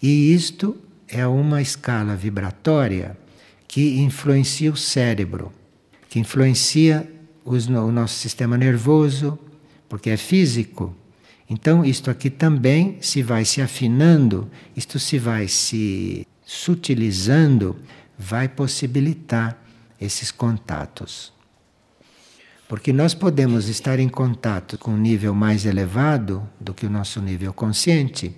E 0.02 0.34
isto 0.34 0.78
é 1.06 1.28
uma 1.28 1.62
escala 1.62 2.16
vibratória 2.16 3.18
que 3.68 4.00
influencia 4.00 4.72
o 4.72 4.78
cérebro, 4.78 5.52
que 6.08 6.18
influencia 6.18 7.12
os, 7.44 7.68
o 7.68 7.92
nosso 7.92 8.16
sistema 8.20 8.58
nervoso, 8.58 9.38
porque 9.90 10.10
é 10.10 10.16
físico. 10.16 10.96
Então, 11.50 11.84
isto 11.84 12.10
aqui 12.10 12.30
também 12.30 13.00
se 13.02 13.22
vai 13.22 13.44
se 13.44 13.62
afinando, 13.62 14.50
isto 14.78 14.98
se 14.98 15.20
vai 15.20 15.50
se 15.50 16.26
sutilizando, 16.46 17.76
vai 18.18 18.48
possibilitar 18.48 19.62
esses 20.00 20.32
contatos. 20.32 21.35
Porque 22.68 22.92
nós 22.92 23.14
podemos 23.14 23.70
estar 23.70 24.00
em 24.00 24.10
contato 24.10 24.78
com 24.78 24.92
um 24.92 24.98
nível 24.98 25.36
mais 25.36 25.66
elevado 25.66 26.48
do 26.60 26.74
que 26.74 26.86
o 26.86 26.90
nosso 26.90 27.22
nível 27.22 27.54
consciente, 27.54 28.36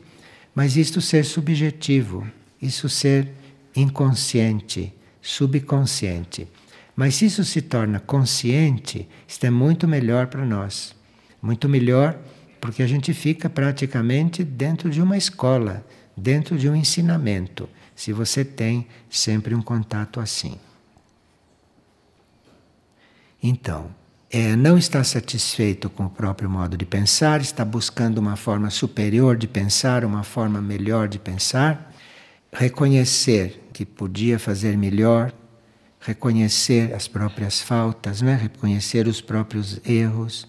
mas 0.54 0.76
isto 0.76 1.00
ser 1.00 1.24
subjetivo, 1.24 2.28
isso 2.62 2.90
ser 2.90 3.32
inconsciente, 3.76 4.94
subconsciente. 5.22 6.48
Mas 6.96 7.16
se 7.16 7.26
isso 7.28 7.44
se 7.46 7.62
torna 7.62 8.00
consciente, 8.00 9.08
isto 9.28 9.46
é 9.46 9.50
muito 9.50 9.88
melhor 9.88 10.28
para 10.28 10.46
nós. 10.46 10.96
Muito 11.42 11.70
melhor 11.70 12.20
porque 12.60 12.82
a 12.82 12.88
gente 12.88 13.14
fica 13.14 13.50
praticamente 13.50 14.44
dentro 14.44 14.90
de 14.90 15.02
uma 15.02 15.16
escola, 15.16 15.86
dentro 16.18 16.58
de 16.58 16.68
um 16.68 16.76
ensinamento, 16.76 17.70
se 17.96 18.12
você 18.12 18.44
tem 18.44 18.88
sempre 19.10 19.54
um 19.54 19.62
contato 19.62 20.20
assim. 20.20 20.58
Então, 23.42 23.92
é, 24.30 24.56
não 24.58 24.78
está 24.78 25.04
satisfeito 25.04 25.90
com 25.90 26.06
o 26.06 26.10
próprio 26.10 26.50
modo 26.50 26.76
de 26.76 26.86
pensar, 26.86 27.40
está 27.40 27.64
buscando 27.64 28.18
uma 28.18 28.36
forma 28.36 28.70
superior 28.70 29.38
de 29.38 29.48
pensar, 29.48 30.04
uma 30.04 30.24
forma 30.24 30.62
melhor 30.62 31.08
de 31.08 31.18
pensar, 31.18 31.94
reconhecer 32.52 33.70
que 33.72 33.86
podia 33.86 34.38
fazer 34.38 34.78
melhor, 34.78 35.32
reconhecer 36.00 36.94
as 36.94 37.08
próprias 37.08 37.62
faltas, 37.62 38.22
né? 38.22 38.36
reconhecer 38.36 39.08
os 39.08 39.22
próprios 39.22 39.80
erros. 39.86 40.48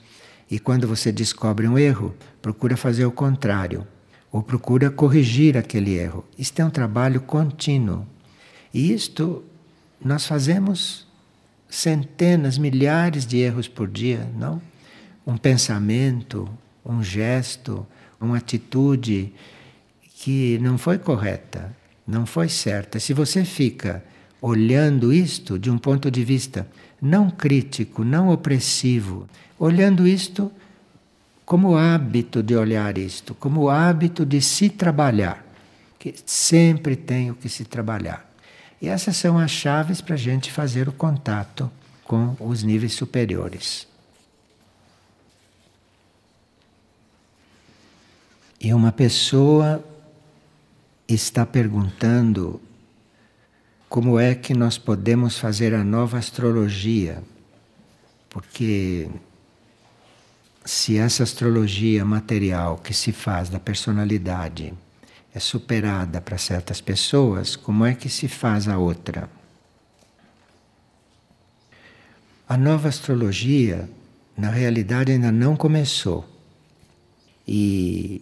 E 0.51 0.59
quando 0.59 0.89
você 0.89 1.13
descobre 1.13 1.69
um 1.69 1.79
erro, 1.79 2.15
procura 2.43 2.77
fazer 2.77 3.05
o 3.05 3.13
contrário, 3.13 3.87
ou 4.33 4.43
procura 4.43 4.91
corrigir 4.91 5.57
aquele 5.57 5.95
erro. 5.97 6.25
Isto 6.37 6.61
é 6.61 6.65
um 6.65 6.71
trabalho 6.71 7.21
contínuo. 7.21 8.07
E 8.75 8.93
isto 8.93 9.45
nós 10.01 10.27
fazemos 10.27 11.08
centenas, 11.69 12.59
milhares 12.59 13.27
de 13.27 13.39
erros 13.39 13.69
por 13.69 13.89
dia, 13.89 14.29
não? 14.37 14.61
Um 15.27 15.37
pensamento, 15.37 16.49
um 16.85 17.03
gesto, 17.03 17.87
uma 18.21 18.39
atitude 18.39 19.33
que 20.17 20.59
não 20.61 20.79
foi 20.79 20.99
correta, 20.99 21.75
não 22.07 22.25
foi 22.25 22.49
certa. 22.49 22.99
Se 22.99 23.13
você 23.13 23.45
fica 23.45 24.03
olhando 24.41 25.13
isto 25.13 25.59
de 25.59 25.71
um 25.71 25.79
ponto 25.79 26.11
de 26.11 26.25
vista 26.25 26.67
não 27.01 27.31
crítico, 27.31 28.03
não 28.03 28.31
opressivo, 28.31 29.29
olhando 29.59 30.07
isto 30.07 30.51
como 31.45 31.77
hábito 31.77 32.43
de 32.43 32.55
olhar 32.55 32.99
isto, 32.99 33.35
como 33.35 33.69
hábito 33.69 34.27
de 34.27 34.41
se 34.41 34.69
trabalhar, 34.69 35.45
que 35.99 36.15
sempre 36.27 36.95
tenho 36.95 37.35
que 37.35 37.49
se 37.49 37.65
trabalhar. 37.65 38.28
E 38.81 38.89
essas 38.89 39.17
são 39.17 39.39
as 39.39 39.51
chaves 39.51 40.01
para 40.01 40.15
a 40.15 40.19
gente 40.19 40.53
fazer 40.53 40.89
o 40.89 40.93
contato 40.93 41.71
com 42.05 42.37
os 42.41 42.63
níveis 42.63 42.95
superiores. 42.95 43.87
E 48.61 48.73
uma 48.73 48.91
pessoa 48.91 49.85
está 51.07 51.47
perguntando 51.47 52.61
como 53.89 54.19
é 54.19 54.35
que 54.35 54.53
nós 54.53 54.77
podemos 54.77 55.39
fazer 55.39 55.75
a 55.75 55.83
nova 55.83 56.19
astrologia, 56.19 57.23
porque 58.29 59.09
se 60.65 60.99
essa 60.99 61.23
astrologia 61.23 62.05
material 62.05 62.79
que 62.79 62.93
se 62.93 63.13
faz 63.13 63.49
da 63.49 63.59
personalidade 63.59 64.75
é 65.39 65.41
superada 65.41 66.21
para 66.21 66.37
certas 66.37 66.81
pessoas, 66.81 67.55
como 67.55 67.87
é 67.87 67.95
que 67.95 68.09
se 68.09 68.27
faz 68.27 68.67
a 68.67 68.77
outra? 68.77 69.31
A 72.49 72.57
nova 72.57 72.89
astrologia, 72.89 73.89
na 74.37 74.51
realidade, 74.51 75.13
ainda 75.13 75.31
não 75.31 75.55
começou. 75.55 76.29
E 77.47 78.21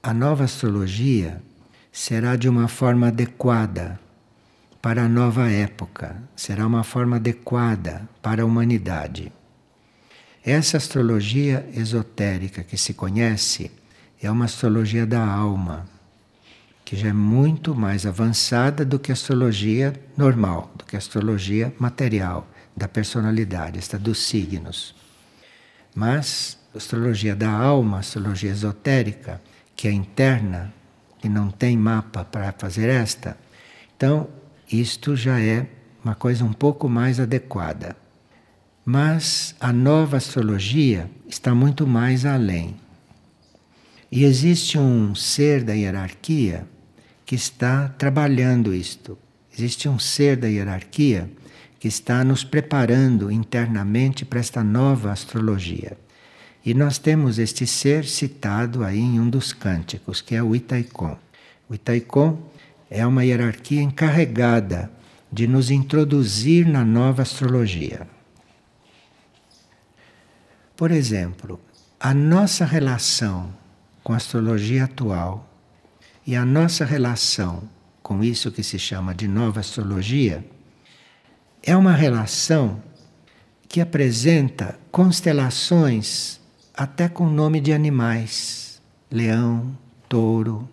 a 0.00 0.14
nova 0.14 0.44
astrologia 0.44 1.42
será 1.90 2.36
de 2.36 2.48
uma 2.48 2.68
forma 2.68 3.08
adequada 3.08 3.98
para 4.80 5.06
a 5.06 5.08
nova 5.08 5.50
época, 5.50 6.22
será 6.36 6.64
uma 6.64 6.84
forma 6.84 7.16
adequada 7.16 8.08
para 8.22 8.42
a 8.42 8.46
humanidade. 8.46 9.32
Essa 10.44 10.76
astrologia 10.76 11.68
esotérica 11.74 12.62
que 12.62 12.78
se 12.78 12.94
conhece 12.94 13.72
é 14.22 14.30
uma 14.30 14.44
astrologia 14.44 15.04
da 15.04 15.26
alma, 15.26 15.95
que 16.86 16.94
já 16.94 17.08
é 17.08 17.12
muito 17.12 17.74
mais 17.74 18.06
avançada 18.06 18.84
do 18.84 18.96
que 18.96 19.10
a 19.10 19.14
astrologia 19.14 19.92
normal, 20.16 20.72
do 20.78 20.84
que 20.84 20.94
a 20.94 21.00
astrologia 21.00 21.74
material, 21.80 22.46
da 22.76 22.86
personalidade, 22.86 23.76
esta 23.76 23.98
dos 23.98 24.22
signos. 24.24 24.94
Mas 25.92 26.56
a 26.72 26.78
astrologia 26.78 27.34
da 27.34 27.50
alma, 27.50 27.96
a 27.96 28.00
astrologia 28.00 28.52
esotérica, 28.52 29.42
que 29.74 29.88
é 29.88 29.90
interna, 29.90 30.72
que 31.18 31.28
não 31.28 31.50
tem 31.50 31.76
mapa 31.76 32.24
para 32.24 32.54
fazer 32.56 32.88
esta, 32.88 33.36
então 33.96 34.28
isto 34.70 35.16
já 35.16 35.40
é 35.40 35.66
uma 36.04 36.14
coisa 36.14 36.44
um 36.44 36.52
pouco 36.52 36.88
mais 36.88 37.18
adequada. 37.18 37.96
Mas 38.84 39.56
a 39.58 39.72
nova 39.72 40.18
astrologia 40.18 41.10
está 41.26 41.52
muito 41.52 41.84
mais 41.84 42.24
além. 42.24 42.76
E 44.08 44.22
existe 44.22 44.78
um 44.78 45.16
ser 45.16 45.64
da 45.64 45.72
hierarquia 45.72 46.64
que 47.26 47.34
está 47.34 47.88
trabalhando 47.88 48.72
isto. 48.72 49.18
Existe 49.52 49.88
um 49.88 49.98
ser 49.98 50.36
da 50.36 50.46
hierarquia 50.46 51.28
que 51.80 51.88
está 51.88 52.22
nos 52.22 52.44
preparando 52.44 53.30
internamente 53.32 54.24
para 54.24 54.38
esta 54.38 54.62
nova 54.62 55.10
astrologia. 55.10 55.98
E 56.64 56.72
nós 56.72 56.98
temos 56.98 57.38
este 57.38 57.66
ser 57.66 58.04
citado 58.04 58.84
aí 58.84 59.00
em 59.00 59.20
um 59.20 59.28
dos 59.28 59.52
cânticos, 59.52 60.20
que 60.20 60.34
é 60.36 60.42
o 60.42 60.54
Itaikon. 60.54 61.18
O 61.68 61.74
Itaikon 61.74 62.38
é 62.88 63.04
uma 63.04 63.24
hierarquia 63.24 63.82
encarregada 63.82 64.90
de 65.30 65.48
nos 65.48 65.70
introduzir 65.70 66.66
na 66.66 66.84
nova 66.84 67.22
astrologia. 67.22 68.06
Por 70.76 70.92
exemplo, 70.92 71.60
a 71.98 72.14
nossa 72.14 72.64
relação 72.64 73.52
com 74.04 74.12
a 74.12 74.16
astrologia 74.16 74.84
atual 74.84 75.55
e 76.26 76.34
a 76.34 76.44
nossa 76.44 76.84
relação 76.84 77.62
com 78.02 78.22
isso 78.22 78.50
que 78.50 78.62
se 78.62 78.78
chama 78.78 79.14
de 79.14 79.28
nova 79.28 79.60
astrologia 79.60 80.44
é 81.62 81.76
uma 81.76 81.92
relação 81.92 82.82
que 83.68 83.80
apresenta 83.80 84.78
constelações 84.90 86.40
até 86.74 87.08
com 87.08 87.28
nome 87.28 87.60
de 87.60 87.72
animais: 87.72 88.80
leão, 89.10 89.76
touro, 90.08 90.68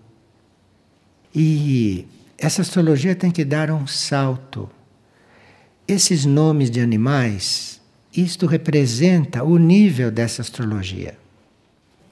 e 1.34 2.08
essa 2.38 2.62
astrologia 2.62 3.16
tem 3.16 3.32
que 3.32 3.46
dar 3.46 3.72
um 3.72 3.88
salto. 3.88 4.70
Esses 5.88 6.26
nomes 6.26 6.72
de 6.72 6.80
animais, 6.80 7.82
isto 8.16 8.46
representa 8.46 9.44
o 9.44 9.58
nível 9.58 10.10
dessa 10.10 10.42
astrologia. 10.42 11.18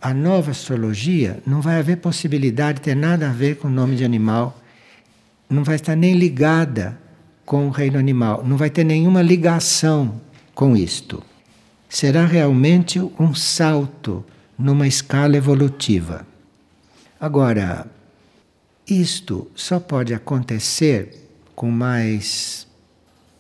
A 0.01 0.15
nova 0.15 0.49
astrologia 0.49 1.43
não 1.45 1.61
vai 1.61 1.77
haver 1.77 1.97
possibilidade 1.97 2.79
de 2.79 2.85
ter 2.85 2.95
nada 2.95 3.29
a 3.29 3.33
ver 3.33 3.57
com 3.57 3.67
o 3.67 3.71
nome 3.71 3.95
de 3.95 4.03
animal, 4.03 4.59
não 5.47 5.63
vai 5.63 5.75
estar 5.75 5.95
nem 5.95 6.15
ligada 6.15 6.99
com 7.45 7.67
o 7.67 7.69
reino 7.69 7.99
animal, 7.99 8.43
não 8.43 8.57
vai 8.57 8.69
ter 8.69 8.83
nenhuma 8.83 9.21
ligação 9.21 10.19
com 10.55 10.75
isto. 10.75 11.21
Será 11.87 12.25
realmente 12.25 12.99
um 13.19 13.35
salto 13.35 14.25
numa 14.57 14.87
escala 14.87 15.37
evolutiva. 15.37 16.25
Agora, 17.19 17.85
isto 18.87 19.51
só 19.53 19.79
pode 19.79 20.13
acontecer 20.13 21.29
com 21.53 21.69
mais 21.69 22.65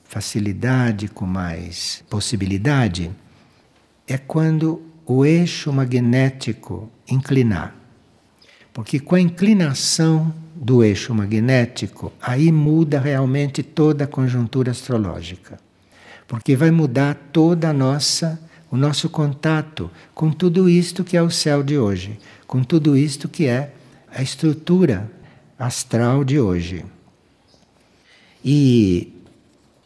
facilidade, 0.03 1.07
com 1.07 1.25
mais 1.25 2.03
possibilidade, 2.07 3.09
é 4.07 4.17
quando 4.17 4.90
o 5.05 5.25
eixo 5.25 5.71
magnético 5.71 6.89
inclinar. 7.09 7.75
Porque 8.73 8.99
com 8.99 9.15
a 9.15 9.21
inclinação 9.21 10.33
do 10.55 10.83
eixo 10.83 11.13
magnético, 11.13 12.13
aí 12.21 12.51
muda 12.51 12.99
realmente 12.99 13.63
toda 13.63 14.05
a 14.05 14.07
conjuntura 14.07 14.71
astrológica. 14.71 15.59
Porque 16.27 16.55
vai 16.55 16.71
mudar 16.71 17.15
toda 17.31 17.69
a 17.69 17.73
nossa 17.73 18.39
o 18.71 18.77
nosso 18.77 19.09
contato 19.09 19.91
com 20.15 20.31
tudo 20.31 20.69
isto 20.69 21.03
que 21.03 21.17
é 21.17 21.21
o 21.21 21.29
céu 21.29 21.61
de 21.61 21.77
hoje, 21.77 22.17
com 22.47 22.63
tudo 22.63 22.95
isto 22.95 23.27
que 23.27 23.45
é 23.45 23.73
a 24.09 24.23
estrutura 24.23 25.11
astral 25.59 26.23
de 26.23 26.39
hoje. 26.39 26.85
E 28.43 29.13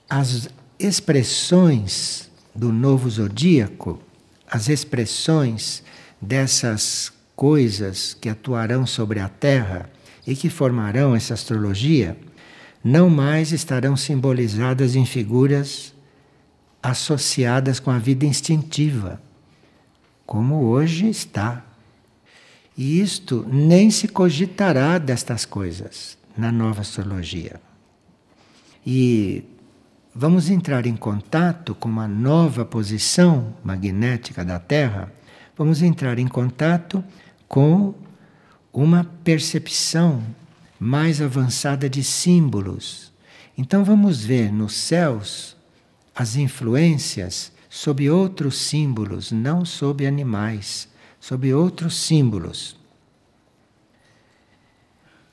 as 0.07 0.49
expressões 0.77 2.29
do 2.53 2.71
novo 2.71 3.09
zodíaco, 3.09 3.99
as 4.55 4.69
expressões 4.69 5.83
dessas 6.21 7.11
coisas 7.35 8.13
que 8.13 8.29
atuarão 8.29 8.87
sobre 8.87 9.19
a 9.19 9.27
Terra 9.27 9.89
e 10.25 10.33
que 10.33 10.49
formarão 10.49 11.13
essa 11.13 11.33
astrologia, 11.33 12.17
não 12.81 13.09
mais 13.09 13.51
estarão 13.51 13.97
simbolizadas 13.97 14.95
em 14.95 15.05
figuras 15.05 15.93
associadas 16.81 17.81
com 17.81 17.91
a 17.91 17.99
vida 17.99 18.25
instintiva, 18.25 19.21
como 20.25 20.63
hoje 20.63 21.09
está 21.09 21.65
e 22.77 23.01
isto 23.01 23.45
nem 23.51 23.91
se 23.91 24.07
cogitará 24.07 24.97
destas 24.97 25.43
coisas 25.43 26.17
na 26.37 26.49
nova 26.49 26.79
astrologia. 26.79 27.59
E 28.85 29.43
vamos 30.15 30.49
entrar 30.49 30.85
em 30.85 30.95
contato 30.95 31.75
com 31.75 31.89
uma 31.89 32.07
nova 32.07 32.63
posição 32.63 33.53
magnética 33.61 34.45
da 34.45 34.57
Terra, 34.57 35.11
vamos 35.57 35.81
entrar 35.81 36.17
em 36.17 36.27
contato 36.27 37.03
com 37.49 37.93
uma 38.71 39.03
percepção 39.25 40.23
mais 40.79 41.21
avançada 41.21 41.89
de 41.89 42.01
símbolos. 42.01 43.11
Então 43.57 43.83
vamos 43.83 44.23
ver 44.23 44.53
nos 44.53 44.73
céus 44.73 45.57
as 46.15 46.37
influências 46.37 47.51
sob 47.69 48.09
outros 48.09 48.57
símbolos, 48.57 49.33
não 49.33 49.65
sob 49.65 50.07
animais 50.07 50.87
sob 51.19 51.53
outros 51.53 51.97
símbolos. 51.97 52.77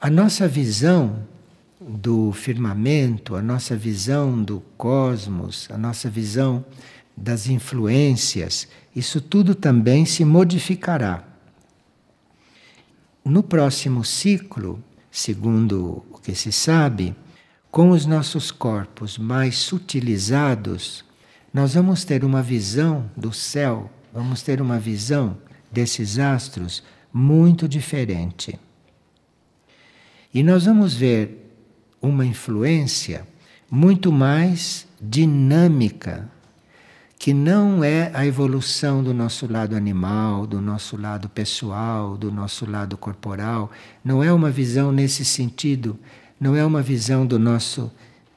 A 0.00 0.08
nossa 0.08 0.48
visão 0.48 1.28
do 1.88 2.32
firmamento, 2.32 3.34
a 3.34 3.42
nossa 3.42 3.76
visão 3.76 4.42
do 4.42 4.60
cosmos, 4.76 5.68
a 5.70 5.76
nossa 5.76 6.08
visão 6.08 6.64
das 7.16 7.46
influências, 7.46 8.68
isso 8.94 9.20
tudo 9.20 9.54
também 9.54 10.04
se 10.04 10.24
modificará. 10.24 11.24
No 13.24 13.42
próximo 13.42 14.04
ciclo, 14.04 14.82
segundo 15.10 16.04
o 16.10 16.18
que 16.18 16.34
se 16.34 16.50
sabe, 16.50 17.14
com 17.70 17.90
os 17.90 18.04
nossos 18.04 18.50
corpos 18.50 19.16
mais 19.16 19.56
sutilizados, 19.56 21.04
nós 21.52 21.74
vamos 21.74 22.04
ter 22.04 22.24
uma 22.24 22.42
visão 22.42 23.10
do 23.16 23.32
céu, 23.32 23.90
vamos 24.12 24.42
ter 24.42 24.60
uma 24.60 24.78
visão 24.78 25.38
desses 25.70 26.18
astros 26.18 26.82
muito 27.12 27.68
diferente. 27.68 28.58
E 30.34 30.42
nós 30.42 30.64
vamos 30.64 30.94
ver 30.94 31.41
uma 32.02 32.26
influência 32.26 33.26
muito 33.70 34.12
mais 34.12 34.86
dinâmica, 35.00 36.28
que 37.18 37.32
não 37.32 37.84
é 37.84 38.10
a 38.12 38.26
evolução 38.26 39.02
do 39.02 39.14
nosso 39.14 39.50
lado 39.50 39.76
animal, 39.76 40.46
do 40.46 40.60
nosso 40.60 40.96
lado 40.96 41.28
pessoal, 41.28 42.16
do 42.16 42.32
nosso 42.32 42.68
lado 42.68 42.96
corporal, 42.96 43.70
não 44.04 44.22
é 44.22 44.32
uma 44.32 44.50
visão 44.50 44.90
nesse 44.90 45.24
sentido, 45.24 45.96
não 46.40 46.56
é 46.56 46.66
uma 46.66 46.82
visão 46.82 47.24
do 47.24 47.38
nosso 47.38 47.90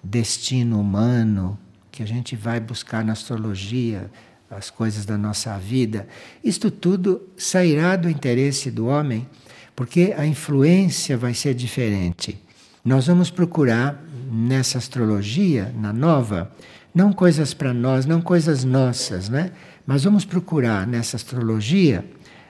destino 0.04 0.80
humano, 0.80 1.58
que 1.92 2.04
a 2.04 2.06
gente 2.06 2.36
vai 2.36 2.60
buscar 2.60 3.04
na 3.04 3.14
astrologia, 3.14 4.12
as 4.50 4.70
coisas 4.70 5.06
da 5.06 5.18
nossa 5.18 5.58
vida. 5.58 6.08
Isto 6.44 6.70
tudo 6.70 7.22
sairá 7.36 7.96
do 7.96 8.10
interesse 8.10 8.70
do 8.70 8.86
homem, 8.86 9.28
porque 9.76 10.14
a 10.16 10.26
influência 10.26 11.18
vai 11.18 11.34
ser 11.34 11.56
diferente. 11.56 12.45
Nós 12.86 13.08
vamos 13.08 13.32
procurar 13.32 14.00
nessa 14.32 14.78
astrologia, 14.78 15.74
na 15.76 15.92
nova, 15.92 16.52
não 16.94 17.12
coisas 17.12 17.52
para 17.52 17.74
nós, 17.74 18.06
não 18.06 18.22
coisas 18.22 18.64
nossas, 18.64 19.28
né? 19.28 19.52
Mas 19.88 20.04
vamos 20.04 20.24
procurar 20.24 20.86
nessa 20.86 21.16
astrologia 21.16 22.06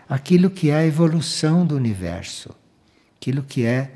aquilo 0.09 0.49
que 0.49 0.69
é 0.69 0.75
a 0.75 0.85
evolução 0.85 1.65
do 1.65 1.73
universo, 1.77 2.49
aquilo 3.17 3.43
que 3.43 3.63
é 3.63 3.91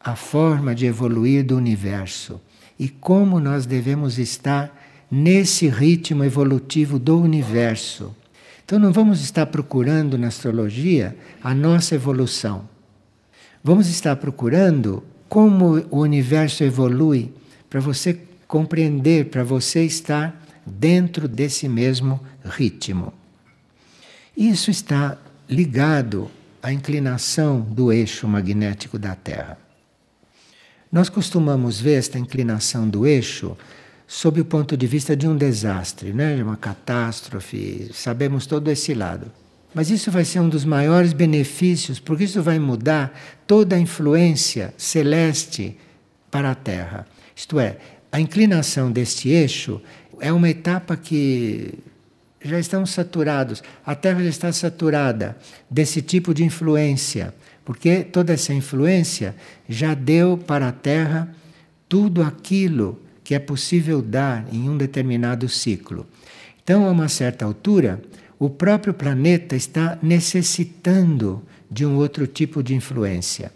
a 0.00 0.16
forma 0.16 0.74
de 0.74 0.86
evoluir 0.86 1.44
do 1.44 1.56
universo 1.56 2.40
e 2.76 2.88
como 2.88 3.38
nós 3.38 3.64
devemos 3.64 4.18
estar 4.18 4.76
nesse 5.08 5.68
ritmo 5.68 6.24
evolutivo 6.24 6.98
do 6.98 7.20
universo. 7.20 8.12
Então 8.64 8.76
não 8.76 8.92
vamos 8.92 9.22
estar 9.22 9.46
procurando 9.46 10.18
na 10.18 10.26
astrologia 10.26 11.16
a 11.40 11.54
nossa 11.54 11.94
evolução. 11.94 12.68
Vamos 13.62 13.88
estar 13.88 14.16
procurando 14.16 15.02
como 15.28 15.84
o 15.90 16.00
universo 16.00 16.64
evolui 16.64 17.32
para 17.68 17.80
você 17.80 18.20
compreender, 18.46 19.26
para 19.26 19.42
você 19.42 19.84
estar 19.84 20.40
dentro 20.64 21.26
desse 21.26 21.68
mesmo 21.68 22.20
ritmo. 22.44 23.12
Isso 24.36 24.70
está 24.70 25.18
ligado 25.48 26.30
à 26.62 26.72
inclinação 26.72 27.60
do 27.60 27.92
eixo 27.92 28.26
magnético 28.26 28.98
da 28.98 29.14
Terra. 29.14 29.58
Nós 30.90 31.08
costumamos 31.08 31.80
ver 31.80 31.94
esta 31.94 32.18
inclinação 32.18 32.88
do 32.88 33.06
eixo 33.06 33.56
sob 34.06 34.40
o 34.40 34.44
ponto 34.44 34.76
de 34.76 34.86
vista 34.86 35.16
de 35.16 35.26
um 35.26 35.36
desastre, 35.36 36.12
né? 36.12 36.40
uma 36.42 36.56
catástrofe, 36.56 37.90
sabemos 37.92 38.46
todo 38.46 38.70
esse 38.70 38.94
lado. 38.94 39.30
Mas 39.74 39.90
isso 39.90 40.10
vai 40.10 40.24
ser 40.24 40.40
um 40.40 40.48
dos 40.48 40.64
maiores 40.64 41.12
benefícios, 41.12 41.98
porque 41.98 42.24
isso 42.24 42.42
vai 42.42 42.58
mudar 42.58 43.18
toda 43.46 43.74
a 43.74 43.78
influência 43.78 44.72
celeste 44.78 45.76
para 46.30 46.52
a 46.52 46.54
Terra. 46.54 47.06
Isto 47.34 47.58
é, 47.58 47.76
a 48.12 48.20
inclinação 48.20 48.92
deste 48.92 49.28
eixo 49.28 49.80
é 50.20 50.32
uma 50.32 50.48
etapa 50.48 50.96
que 50.96 51.74
já 52.40 52.58
estamos 52.60 52.90
saturados. 52.90 53.62
A 53.84 53.94
Terra 53.96 54.22
já 54.22 54.28
está 54.28 54.52
saturada 54.52 55.36
desse 55.68 56.00
tipo 56.00 56.32
de 56.32 56.44
influência, 56.44 57.34
porque 57.64 58.04
toda 58.04 58.32
essa 58.32 58.54
influência 58.54 59.34
já 59.68 59.94
deu 59.94 60.38
para 60.38 60.68
a 60.68 60.72
Terra 60.72 61.34
tudo 61.88 62.22
aquilo 62.22 63.00
que 63.24 63.34
é 63.34 63.38
possível 63.38 64.02
dar 64.02 64.46
em 64.52 64.68
um 64.68 64.76
determinado 64.76 65.48
ciclo. 65.48 66.06
Então, 66.62 66.86
a 66.86 66.90
uma 66.90 67.08
certa 67.08 67.44
altura, 67.44 68.00
o 68.38 68.50
próprio 68.50 68.92
planeta 68.92 69.54
está 69.54 69.98
necessitando 70.02 71.42
de 71.70 71.86
um 71.86 71.96
outro 71.96 72.26
tipo 72.26 72.62
de 72.62 72.74
influência. 72.74 73.52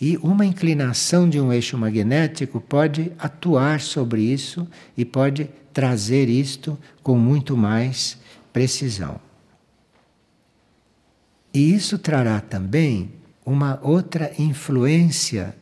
E 0.00 0.16
uma 0.18 0.44
inclinação 0.44 1.28
de 1.28 1.40
um 1.40 1.52
eixo 1.52 1.78
magnético 1.78 2.60
pode 2.60 3.12
atuar 3.18 3.80
sobre 3.80 4.20
isso 4.22 4.68
e 4.96 5.04
pode 5.04 5.48
trazer 5.72 6.28
isto 6.28 6.78
com 7.02 7.18
muito 7.18 7.56
mais 7.56 8.18
precisão. 8.52 9.18
E 11.52 11.74
isso 11.74 11.98
trará 11.98 12.40
também 12.40 13.10
uma 13.44 13.78
outra 13.82 14.32
influência 14.38 15.56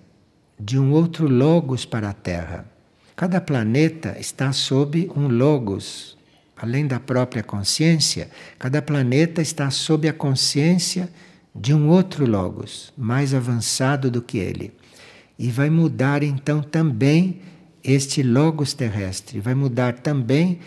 de 0.58 0.78
um 0.78 0.90
outro 0.92 1.28
logos 1.28 1.84
para 1.84 2.08
a 2.08 2.12
Terra. 2.12 2.66
Cada 3.14 3.40
planeta 3.40 4.16
está 4.18 4.52
sob 4.52 5.10
um 5.14 5.28
logos, 5.28 6.13
além 6.56 6.86
da 6.86 7.00
própria 7.00 7.42
consciência, 7.42 8.30
cada 8.58 8.80
planeta 8.80 9.42
está 9.42 9.70
sob 9.70 10.08
a 10.08 10.12
consciência 10.12 11.08
de 11.54 11.72
um 11.72 11.88
outro 11.88 12.26
logos, 12.26 12.92
mais 12.96 13.32
avançado 13.34 14.10
do 14.10 14.22
que 14.22 14.38
ele. 14.38 14.72
E 15.38 15.50
vai 15.50 15.70
mudar 15.70 16.22
então 16.22 16.62
também 16.62 17.40
este 17.82 18.22
logos 18.22 18.72
terrestre, 18.72 19.40
vai 19.40 19.54
mudar 19.54 19.98
também 19.98 20.60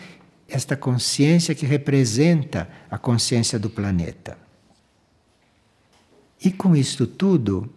esta 0.48 0.76
consciência 0.76 1.54
que 1.54 1.66
representa 1.66 2.68
a 2.90 2.96
consciência 2.96 3.58
do 3.58 3.68
planeta. 3.68 4.38
E 6.42 6.50
com 6.50 6.76
isto 6.76 7.06
tudo, 7.06 7.68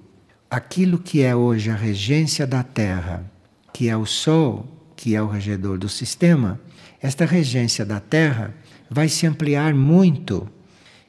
aquilo 0.50 1.00
que 1.00 1.22
é 1.22 1.36
hoje 1.36 1.70
a 1.70 1.76
regência 1.76 2.46
da 2.46 2.64
Terra, 2.64 3.26
que 3.74 3.90
é 3.90 3.98
o 3.98 4.06
Sol, 4.06 4.81
que 5.02 5.16
é 5.16 5.22
o 5.22 5.28
regedor 5.28 5.80
do 5.80 5.90
sistema, 5.90 6.60
esta 7.02 7.26
regência 7.26 7.84
da 7.84 8.00
Terra 8.00 8.54
vai 8.88 9.10
se 9.10 9.26
ampliar 9.26 9.74
muito 9.74 10.48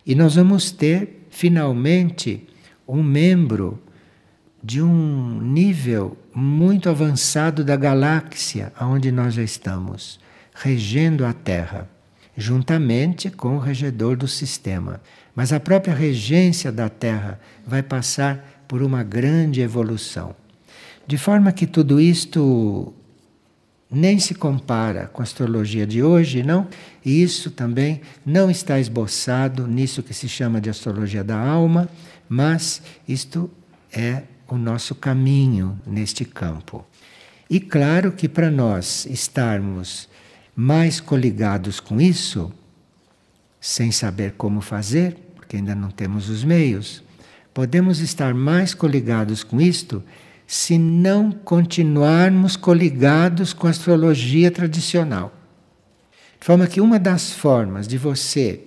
e 0.07 0.15
nós 0.15 0.35
vamos 0.35 0.71
ter 0.71 1.27
finalmente 1.29 2.49
um 2.89 3.03
membro 3.03 3.79
de 4.65 4.81
um 4.81 5.39
nível 5.43 6.17
muito 6.35 6.89
avançado 6.89 7.63
da 7.63 7.77
galáxia 7.77 8.73
aonde 8.77 9.13
nós 9.13 9.35
já 9.35 9.43
estamos, 9.43 10.19
regendo 10.55 11.27
a 11.27 11.35
Terra, 11.35 11.87
juntamente 12.35 13.29
com 13.31 13.57
o 13.57 13.61
regedor 13.61 14.17
do 14.17 14.27
sistema. 14.27 15.03
Mas 15.37 15.53
a 15.53 15.61
própria 15.61 15.95
regência 15.95 16.73
da 16.73 16.89
Terra 16.89 17.39
vai 17.67 17.83
passar 17.83 18.65
por 18.67 18.83
uma 18.83 19.03
grande 19.03 19.61
evolução. 19.61 20.35
De 21.07 21.19
forma 21.19 21.53
que 21.53 21.67
tudo 21.67 22.01
isto 22.01 22.95
nem 23.93 24.19
se 24.19 24.35
compara 24.35 25.07
com 25.13 25.21
a 25.21 25.25
astrologia 25.25 25.87
de 25.87 26.03
hoje, 26.03 26.43
não? 26.43 26.67
E 27.05 27.23
isso 27.23 27.51
também 27.51 28.01
não 28.25 28.51
está 28.51 28.81
esboçado 28.81 29.67
nisso 29.67 30.03
que 30.03 30.15
se 30.15 30.29
chama 30.29 30.61
de 30.61 30.71
astrologia 30.71 31.23
da 31.23 31.39
alma, 31.39 31.89
mas 32.29 32.81
isto 33.07 33.51
é 33.93 34.23
o 34.49 34.57
nosso 34.57 34.95
caminho 34.95 35.79
neste 35.87 36.25
campo. 36.25 36.85
E 37.51 37.61
claro 37.61 38.13
que 38.13 38.29
para 38.29 38.51
nós 38.51 39.07
estarmos 39.07 40.09
mais 40.57 41.01
coligados 41.01 41.81
com 41.81 42.01
isso, 42.01 42.51
sem 43.61 43.93
saber 43.93 44.33
como 44.33 44.61
fazer, 44.61 45.17
porque 45.37 45.57
ainda 45.57 45.75
não 45.75 45.91
temos 45.91 46.31
os 46.31 46.43
meios, 46.45 47.03
podemos 47.53 48.01
estar 48.01 48.33
mais 48.33 48.73
coligados 48.73 49.45
com 49.45 49.61
isto 49.61 50.03
se 50.53 50.77
não 50.77 51.33
continuarmos 51.33 52.57
coligados 52.57 53.55
com 53.55 53.67
a 53.67 53.71
astrologia 53.71 54.51
tradicional. 54.51 55.33
De 56.39 56.45
forma 56.45 56.67
que 56.67 56.79
uma 56.79 56.99
das 56.99 57.33
formas 57.33 57.89
de 57.89 57.97
você 57.97 58.61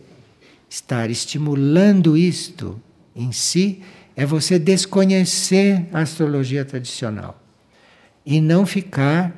estar 0.68 1.12
estimulando 1.12 2.18
isto 2.18 2.82
em 3.16 3.32
si 3.32 3.84
é 4.16 4.26
você 4.26 4.58
desconhecer 4.58 5.86
a 5.94 6.00
astrologia 6.00 6.66
tradicional 6.66 7.40
e 8.26 8.42
não 8.42 8.66
ficar 8.66 9.32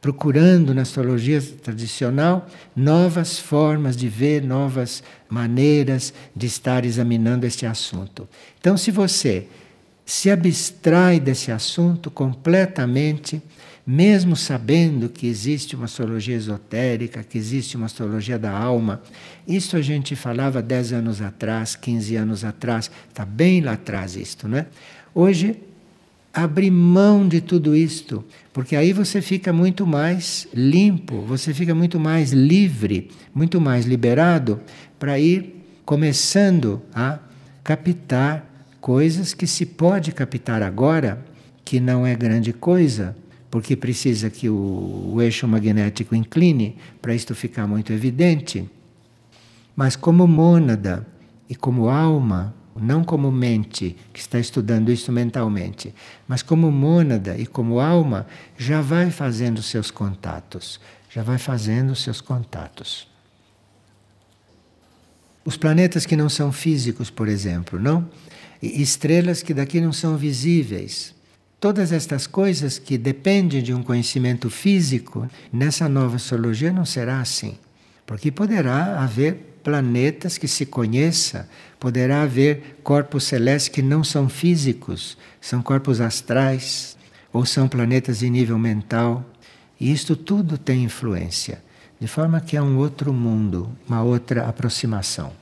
procurando 0.00 0.72
na 0.72 0.80
astrologia 0.80 1.38
tradicional 1.42 2.46
novas 2.74 3.38
formas 3.38 3.94
de 3.94 4.08
ver, 4.08 4.42
novas 4.42 5.02
maneiras 5.28 6.14
de 6.34 6.46
estar 6.46 6.86
examinando 6.86 7.44
este 7.44 7.66
assunto. 7.66 8.26
Então, 8.58 8.74
se 8.74 8.90
você 8.90 9.48
se 10.04 10.30
abstrai 10.30 11.20
desse 11.20 11.50
assunto 11.50 12.10
completamente, 12.10 13.40
mesmo 13.86 14.36
sabendo 14.36 15.08
que 15.08 15.26
existe 15.26 15.74
uma 15.74 15.86
astrologia 15.86 16.36
esotérica, 16.36 17.24
que 17.24 17.38
existe 17.38 17.76
uma 17.76 17.86
astrologia 17.86 18.38
da 18.38 18.50
alma. 18.50 19.02
Isso 19.46 19.76
a 19.76 19.82
gente 19.82 20.14
falava 20.14 20.62
10 20.62 20.92
anos 20.92 21.20
atrás, 21.20 21.74
15 21.74 22.16
anos 22.16 22.44
atrás, 22.44 22.90
está 23.08 23.24
bem 23.24 23.60
lá 23.60 23.72
atrás 23.72 24.16
isto, 24.16 24.46
não 24.46 24.58
é? 24.58 24.66
Hoje, 25.14 25.56
abre 26.32 26.70
mão 26.70 27.28
de 27.28 27.40
tudo 27.40 27.76
isto, 27.76 28.24
porque 28.52 28.74
aí 28.74 28.92
você 28.92 29.20
fica 29.20 29.52
muito 29.52 29.86
mais 29.86 30.48
limpo, 30.54 31.20
você 31.20 31.52
fica 31.52 31.74
muito 31.74 32.00
mais 32.00 32.32
livre, 32.32 33.10
muito 33.34 33.60
mais 33.60 33.84
liberado 33.84 34.60
para 34.98 35.18
ir 35.18 35.62
começando 35.84 36.80
a 36.94 37.18
captar 37.62 38.51
coisas 38.82 39.32
que 39.32 39.46
se 39.46 39.64
pode 39.64 40.10
captar 40.10 40.60
agora, 40.60 41.24
que 41.64 41.78
não 41.78 42.04
é 42.04 42.16
grande 42.16 42.52
coisa, 42.52 43.16
porque 43.48 43.76
precisa 43.76 44.28
que 44.28 44.48
o, 44.48 45.12
o 45.14 45.22
eixo 45.22 45.46
magnético 45.46 46.16
incline 46.16 46.76
para 47.00 47.14
isto 47.14 47.32
ficar 47.32 47.66
muito 47.68 47.92
evidente. 47.92 48.68
Mas 49.76 49.94
como 49.94 50.26
mônada 50.26 51.06
e 51.48 51.54
como 51.54 51.88
alma, 51.88 52.52
não 52.74 53.04
como 53.04 53.30
mente, 53.30 53.96
que 54.12 54.18
está 54.18 54.40
estudando 54.40 54.90
isso 54.90 55.12
mentalmente, 55.12 55.94
mas 56.26 56.42
como 56.42 56.72
mônada 56.72 57.38
e 57.38 57.46
como 57.46 57.78
alma, 57.78 58.26
já 58.58 58.80
vai 58.80 59.12
fazendo 59.12 59.62
seus 59.62 59.92
contatos, 59.92 60.80
já 61.08 61.22
vai 61.22 61.38
fazendo 61.38 61.94
seus 61.94 62.20
contatos. 62.20 63.06
Os 65.44 65.56
planetas 65.56 66.04
que 66.04 66.16
não 66.16 66.28
são 66.28 66.50
físicos, 66.50 67.10
por 67.10 67.28
exemplo, 67.28 67.78
não? 67.78 68.08
Estrelas 68.62 69.42
que 69.42 69.52
daqui 69.52 69.80
não 69.80 69.92
são 69.92 70.16
visíveis. 70.16 71.14
Todas 71.58 71.92
estas 71.92 72.26
coisas 72.26 72.78
que 72.78 72.96
dependem 72.96 73.62
de 73.62 73.74
um 73.74 73.82
conhecimento 73.82 74.48
físico, 74.48 75.28
nessa 75.52 75.88
nova 75.88 76.16
astrologia 76.16 76.72
não 76.72 76.84
será 76.84 77.20
assim. 77.20 77.56
Porque 78.06 78.30
poderá 78.30 79.00
haver 79.00 79.58
planetas 79.62 80.38
que 80.38 80.48
se 80.48 80.66
conheça, 80.66 81.48
poderá 81.78 82.22
haver 82.22 82.80
corpos 82.82 83.24
celestes 83.24 83.68
que 83.68 83.82
não 83.82 84.02
são 84.02 84.28
físicos, 84.28 85.16
são 85.40 85.62
corpos 85.62 86.00
astrais, 86.00 86.96
ou 87.32 87.46
são 87.46 87.68
planetas 87.68 88.22
em 88.22 88.30
nível 88.30 88.58
mental. 88.58 89.24
E 89.80 89.90
isto 89.92 90.14
tudo 90.14 90.58
tem 90.58 90.84
influência, 90.84 91.62
de 91.98 92.06
forma 92.06 92.40
que 92.40 92.56
é 92.56 92.62
um 92.62 92.76
outro 92.76 93.12
mundo, 93.12 93.70
uma 93.88 94.02
outra 94.02 94.46
aproximação. 94.48 95.41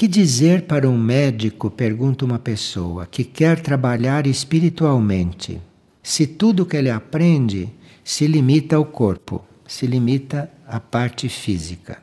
Que 0.00 0.08
dizer 0.08 0.62
para 0.62 0.88
um 0.88 0.96
médico, 0.96 1.70
pergunta 1.70 2.24
uma 2.24 2.38
pessoa, 2.38 3.06
que 3.06 3.22
quer 3.22 3.60
trabalhar 3.60 4.26
espiritualmente, 4.26 5.60
se 6.02 6.26
tudo 6.26 6.64
que 6.64 6.74
ele 6.74 6.88
aprende 6.88 7.70
se 8.02 8.26
limita 8.26 8.76
ao 8.76 8.86
corpo, 8.86 9.44
se 9.68 9.86
limita 9.86 10.50
à 10.66 10.80
parte 10.80 11.28
física? 11.28 12.02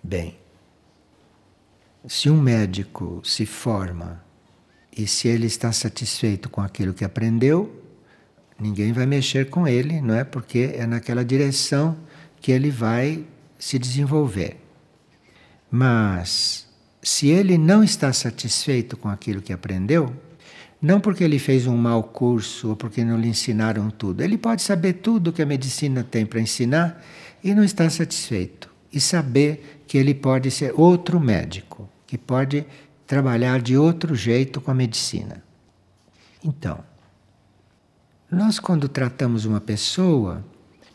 Bem, 0.00 0.36
se 2.06 2.30
um 2.30 2.40
médico 2.40 3.20
se 3.24 3.44
forma 3.44 4.24
e 4.96 5.08
se 5.08 5.26
ele 5.26 5.48
está 5.48 5.72
satisfeito 5.72 6.48
com 6.48 6.60
aquilo 6.60 6.94
que 6.94 7.04
aprendeu, 7.04 7.82
ninguém 8.60 8.92
vai 8.92 9.06
mexer 9.06 9.50
com 9.50 9.66
ele, 9.66 10.00
não 10.00 10.14
é? 10.14 10.22
Porque 10.22 10.70
é 10.72 10.86
naquela 10.86 11.24
direção 11.24 11.96
que 12.40 12.52
ele 12.52 12.70
vai 12.70 13.24
se 13.58 13.76
desenvolver. 13.76 14.69
Mas 15.70 16.66
se 17.02 17.28
ele 17.28 17.56
não 17.56 17.82
está 17.82 18.12
satisfeito 18.12 18.96
com 18.96 19.08
aquilo 19.08 19.40
que 19.40 19.52
aprendeu, 19.52 20.14
não 20.80 21.00
porque 21.00 21.22
ele 21.22 21.38
fez 21.38 21.66
um 21.66 21.76
mau 21.76 22.02
curso 22.02 22.70
ou 22.70 22.76
porque 22.76 23.04
não 23.04 23.18
lhe 23.18 23.28
ensinaram 23.28 23.90
tudo, 23.90 24.22
ele 24.22 24.38
pode 24.38 24.62
saber 24.62 24.94
tudo 24.94 25.32
que 25.32 25.42
a 25.42 25.46
medicina 25.46 26.02
tem 26.02 26.24
para 26.24 26.40
ensinar 26.40 27.02
e 27.44 27.54
não 27.54 27.62
está 27.62 27.88
satisfeito. 27.88 28.70
E 28.92 29.00
saber 29.00 29.82
que 29.86 29.96
ele 29.96 30.14
pode 30.14 30.50
ser 30.50 30.74
outro 30.76 31.20
médico, 31.20 31.88
que 32.06 32.18
pode 32.18 32.66
trabalhar 33.06 33.60
de 33.60 33.76
outro 33.76 34.14
jeito 34.14 34.60
com 34.60 34.70
a 34.70 34.74
medicina. 34.74 35.42
Então, 36.42 36.78
nós, 38.30 38.58
quando 38.58 38.88
tratamos 38.88 39.44
uma 39.44 39.60
pessoa, 39.60 40.44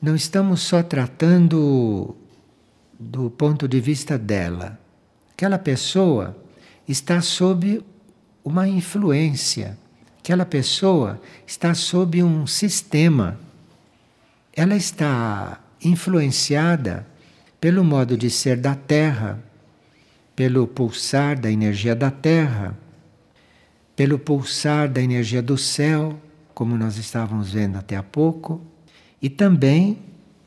não 0.01 0.15
estamos 0.15 0.61
só 0.61 0.81
tratando 0.81 2.15
do 2.99 3.29
ponto 3.29 3.67
de 3.67 3.79
vista 3.79 4.17
dela. 4.17 4.79
Aquela 5.33 5.59
pessoa 5.59 6.35
está 6.87 7.21
sob 7.21 7.83
uma 8.43 8.67
influência, 8.67 9.77
aquela 10.19 10.45
pessoa 10.45 11.19
está 11.45 11.73
sob 11.73 12.23
um 12.23 12.47
sistema. 12.47 13.39
Ela 14.53 14.75
está 14.75 15.59
influenciada 15.83 17.05
pelo 17.59 17.83
modo 17.83 18.17
de 18.17 18.29
ser 18.29 18.57
da 18.57 18.75
Terra, 18.75 19.43
pelo 20.35 20.67
pulsar 20.67 21.39
da 21.39 21.51
energia 21.51 21.95
da 21.95 22.11
Terra, 22.11 22.77
pelo 23.95 24.19
pulsar 24.19 24.89
da 24.89 25.01
energia 25.01 25.41
do 25.41 25.57
céu, 25.57 26.19
como 26.53 26.77
nós 26.77 26.97
estávamos 26.97 27.51
vendo 27.51 27.77
até 27.77 27.95
há 27.95 28.03
pouco, 28.03 28.61
e 29.21 29.29
também 29.29 29.97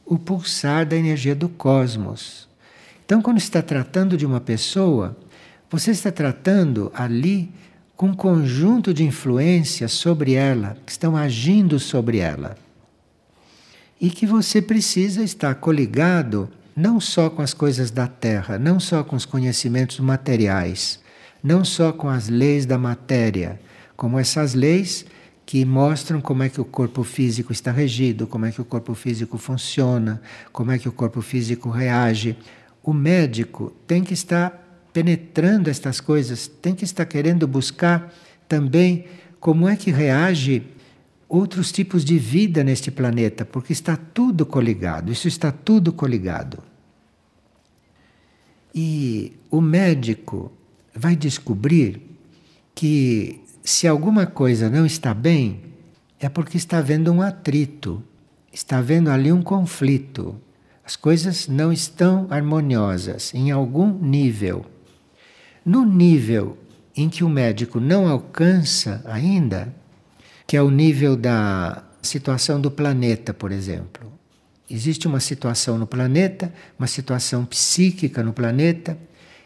o 0.08 0.18
pulsar 0.18 0.86
da 0.86 0.96
energia 0.96 1.34
do 1.34 1.50
cosmos. 1.50 2.48
Então, 3.04 3.20
quando 3.20 3.36
está 3.36 3.60
tratando 3.60 4.16
de 4.16 4.24
uma 4.24 4.40
pessoa, 4.40 5.16
você 5.70 5.90
está 5.90 6.10
tratando 6.10 6.90
ali 6.94 7.52
com 7.94 8.06
um 8.06 8.14
conjunto 8.14 8.94
de 8.94 9.04
influências 9.04 9.92
sobre 9.92 10.32
ela, 10.32 10.78
que 10.86 10.92
estão 10.92 11.14
agindo 11.14 11.78
sobre 11.78 12.18
ela. 12.18 12.56
E 14.00 14.08
que 14.08 14.26
você 14.26 14.62
precisa 14.62 15.22
estar 15.22 15.54
coligado 15.56 16.48
não 16.74 17.00
só 17.00 17.28
com 17.28 17.42
as 17.42 17.52
coisas 17.52 17.90
da 17.90 18.06
Terra, 18.06 18.58
não 18.58 18.80
só 18.80 19.04
com 19.04 19.16
os 19.16 19.26
conhecimentos 19.26 19.98
materiais, 20.00 21.00
não 21.42 21.64
só 21.64 21.92
com 21.92 22.08
as 22.08 22.28
leis 22.28 22.64
da 22.64 22.78
matéria, 22.78 23.60
como 23.96 24.18
essas 24.18 24.54
leis 24.54 25.04
que 25.48 25.64
mostram 25.64 26.20
como 26.20 26.42
é 26.42 26.50
que 26.50 26.60
o 26.60 26.64
corpo 26.64 27.02
físico 27.02 27.52
está 27.52 27.72
regido, 27.72 28.26
como 28.26 28.44
é 28.44 28.52
que 28.52 28.60
o 28.60 28.66
corpo 28.66 28.92
físico 28.92 29.38
funciona, 29.38 30.20
como 30.52 30.72
é 30.72 30.78
que 30.78 30.86
o 30.86 30.92
corpo 30.92 31.22
físico 31.22 31.70
reage. 31.70 32.36
O 32.82 32.92
médico 32.92 33.72
tem 33.86 34.04
que 34.04 34.12
estar 34.12 34.90
penetrando 34.92 35.70
estas 35.70 36.02
coisas, 36.02 36.46
tem 36.46 36.74
que 36.74 36.84
estar 36.84 37.06
querendo 37.06 37.48
buscar 37.48 38.14
também 38.46 39.06
como 39.40 39.66
é 39.66 39.74
que 39.74 39.90
reage 39.90 40.64
outros 41.26 41.72
tipos 41.72 42.04
de 42.04 42.18
vida 42.18 42.62
neste 42.62 42.90
planeta, 42.90 43.42
porque 43.42 43.72
está 43.72 43.96
tudo 43.96 44.44
coligado, 44.44 45.10
isso 45.10 45.28
está 45.28 45.50
tudo 45.50 45.94
coligado. 45.94 46.62
E 48.74 49.32
o 49.50 49.62
médico 49.62 50.52
vai 50.94 51.16
descobrir 51.16 52.02
que 52.74 53.47
se 53.68 53.86
alguma 53.86 54.24
coisa 54.24 54.70
não 54.70 54.86
está 54.86 55.12
bem, 55.12 55.60
é 56.18 56.26
porque 56.26 56.56
está 56.56 56.78
havendo 56.78 57.12
um 57.12 57.20
atrito, 57.20 58.02
está 58.50 58.78
havendo 58.78 59.10
ali 59.10 59.30
um 59.30 59.42
conflito. 59.42 60.40
As 60.82 60.96
coisas 60.96 61.46
não 61.48 61.70
estão 61.70 62.26
harmoniosas 62.30 63.34
em 63.34 63.50
algum 63.50 63.92
nível. 63.92 64.64
No 65.66 65.84
nível 65.84 66.56
em 66.96 67.10
que 67.10 67.22
o 67.22 67.28
médico 67.28 67.78
não 67.78 68.08
alcança 68.08 69.02
ainda, 69.04 69.70
que 70.46 70.56
é 70.56 70.62
o 70.62 70.70
nível 70.70 71.14
da 71.14 71.84
situação 72.00 72.58
do 72.58 72.70
planeta, 72.70 73.34
por 73.34 73.52
exemplo. 73.52 74.10
Existe 74.70 75.06
uma 75.06 75.20
situação 75.20 75.76
no 75.76 75.86
planeta, 75.86 76.50
uma 76.78 76.88
situação 76.88 77.44
psíquica 77.44 78.22
no 78.22 78.32
planeta, 78.32 78.96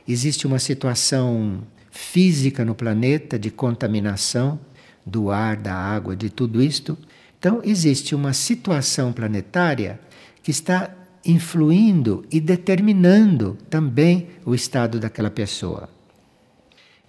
existe 0.07 0.47
uma 0.47 0.61
situação 0.61 1.65
física 1.93 2.65
no 2.65 2.75
planeta, 2.75 3.39
de 3.39 3.51
contaminação 3.51 4.59
do 5.05 5.31
ar, 5.31 5.57
da 5.57 5.75
água, 5.75 6.17
de 6.17 6.31
tudo 6.31 6.63
isto. 6.63 6.97
Então, 7.39 7.61
existe 7.63 8.15
uma 8.15 8.33
situação 8.33 9.13
planetária 9.13 10.01
que 10.43 10.51
está 10.51 10.91
influindo 11.25 12.25
e 12.31 12.41
determinando 12.41 13.59
também 13.69 14.29
o 14.45 14.55
estado 14.55 14.99
daquela 14.99 15.31
pessoa. 15.31 15.89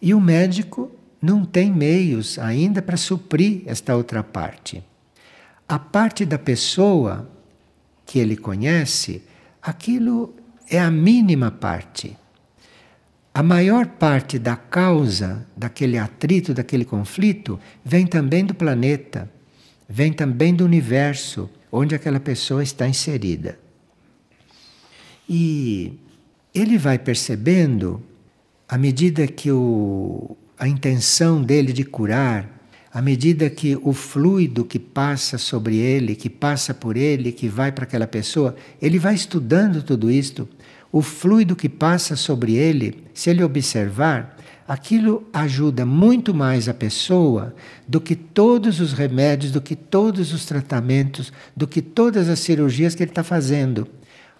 E 0.01 0.13
o 0.13 0.19
médico 0.19 0.91
não 1.21 1.45
tem 1.45 1.71
meios 1.71 2.37
ainda 2.37 2.81
para 2.81 2.97
suprir 2.97 3.63
esta 3.65 3.95
outra 3.95 4.21
parte. 4.21 4.83
A 5.67 5.79
parte 5.79 6.25
da 6.25 6.37
pessoa 6.37 7.29
que 8.05 8.19
ele 8.19 8.35
conhece, 8.35 9.23
aquilo 9.61 10.35
é 10.69 10.79
a 10.79 10.91
mínima 10.91 11.49
parte. 11.49 12.17
A 13.33 13.41
maior 13.41 13.87
parte 13.87 14.37
da 14.37 14.55
causa 14.55 15.47
daquele 15.57 15.97
atrito, 15.97 16.53
daquele 16.53 16.85
conflito, 16.85 17.59
vem 17.83 18.05
também 18.05 18.45
do 18.45 18.53
planeta, 18.53 19.27
vem 19.89 20.13
também 20.13 20.53
do 20.53 20.63
universo 20.63 21.49
onde 21.71 21.95
aquela 21.95 22.19
pessoa 22.19 22.61
está 22.61 22.87
inserida. 22.87 23.57
E 25.27 25.93
ele 26.53 26.77
vai 26.77 26.99
percebendo, 26.99 28.03
à 28.69 28.77
medida 28.77 29.25
que 29.25 29.51
o, 29.51 30.37
a 30.59 30.67
intenção 30.67 31.41
dele 31.41 31.73
de 31.73 31.83
curar, 31.83 32.47
à 32.93 33.01
medida 33.01 33.49
que 33.49 33.75
o 33.81 33.93
fluido 33.93 34.63
que 34.63 34.77
passa 34.77 35.39
sobre 35.39 35.77
ele, 35.77 36.15
que 36.15 36.29
passa 36.29 36.71
por 36.71 36.95
ele, 36.95 37.31
que 37.31 37.47
vai 37.47 37.71
para 37.71 37.85
aquela 37.85 38.05
pessoa, 38.05 38.55
ele 38.79 38.99
vai 38.99 39.15
estudando 39.15 39.81
tudo 39.81 40.11
isto 40.11 40.47
o 40.93 41.01
fluido 41.01 41.56
que 41.56 41.67
passa 41.67 42.15
sobre 42.15 42.53
ele, 42.53 43.03
se 43.15 43.27
ele 43.32 43.43
observar, 43.43 44.38
aquilo 44.67 45.27
ajuda 45.34 45.88
muito 45.88 46.36
mais 46.36 46.69
a 46.69 46.73
pessoa 46.73 47.56
do 47.88 47.99
que 47.99 48.15
todos 48.15 48.79
os 48.79 48.93
remédios, 48.93 49.51
do 49.51 49.60
que 49.60 49.75
todos 49.75 50.32
os 50.32 50.45
tratamentos, 50.45 51.34
do 51.58 51.67
que 51.67 51.82
todas 51.82 52.29
as 52.29 52.38
cirurgias 52.38 52.93
que 52.93 53.01
ele 53.01 53.10
está 53.10 53.23
fazendo. 53.23 53.88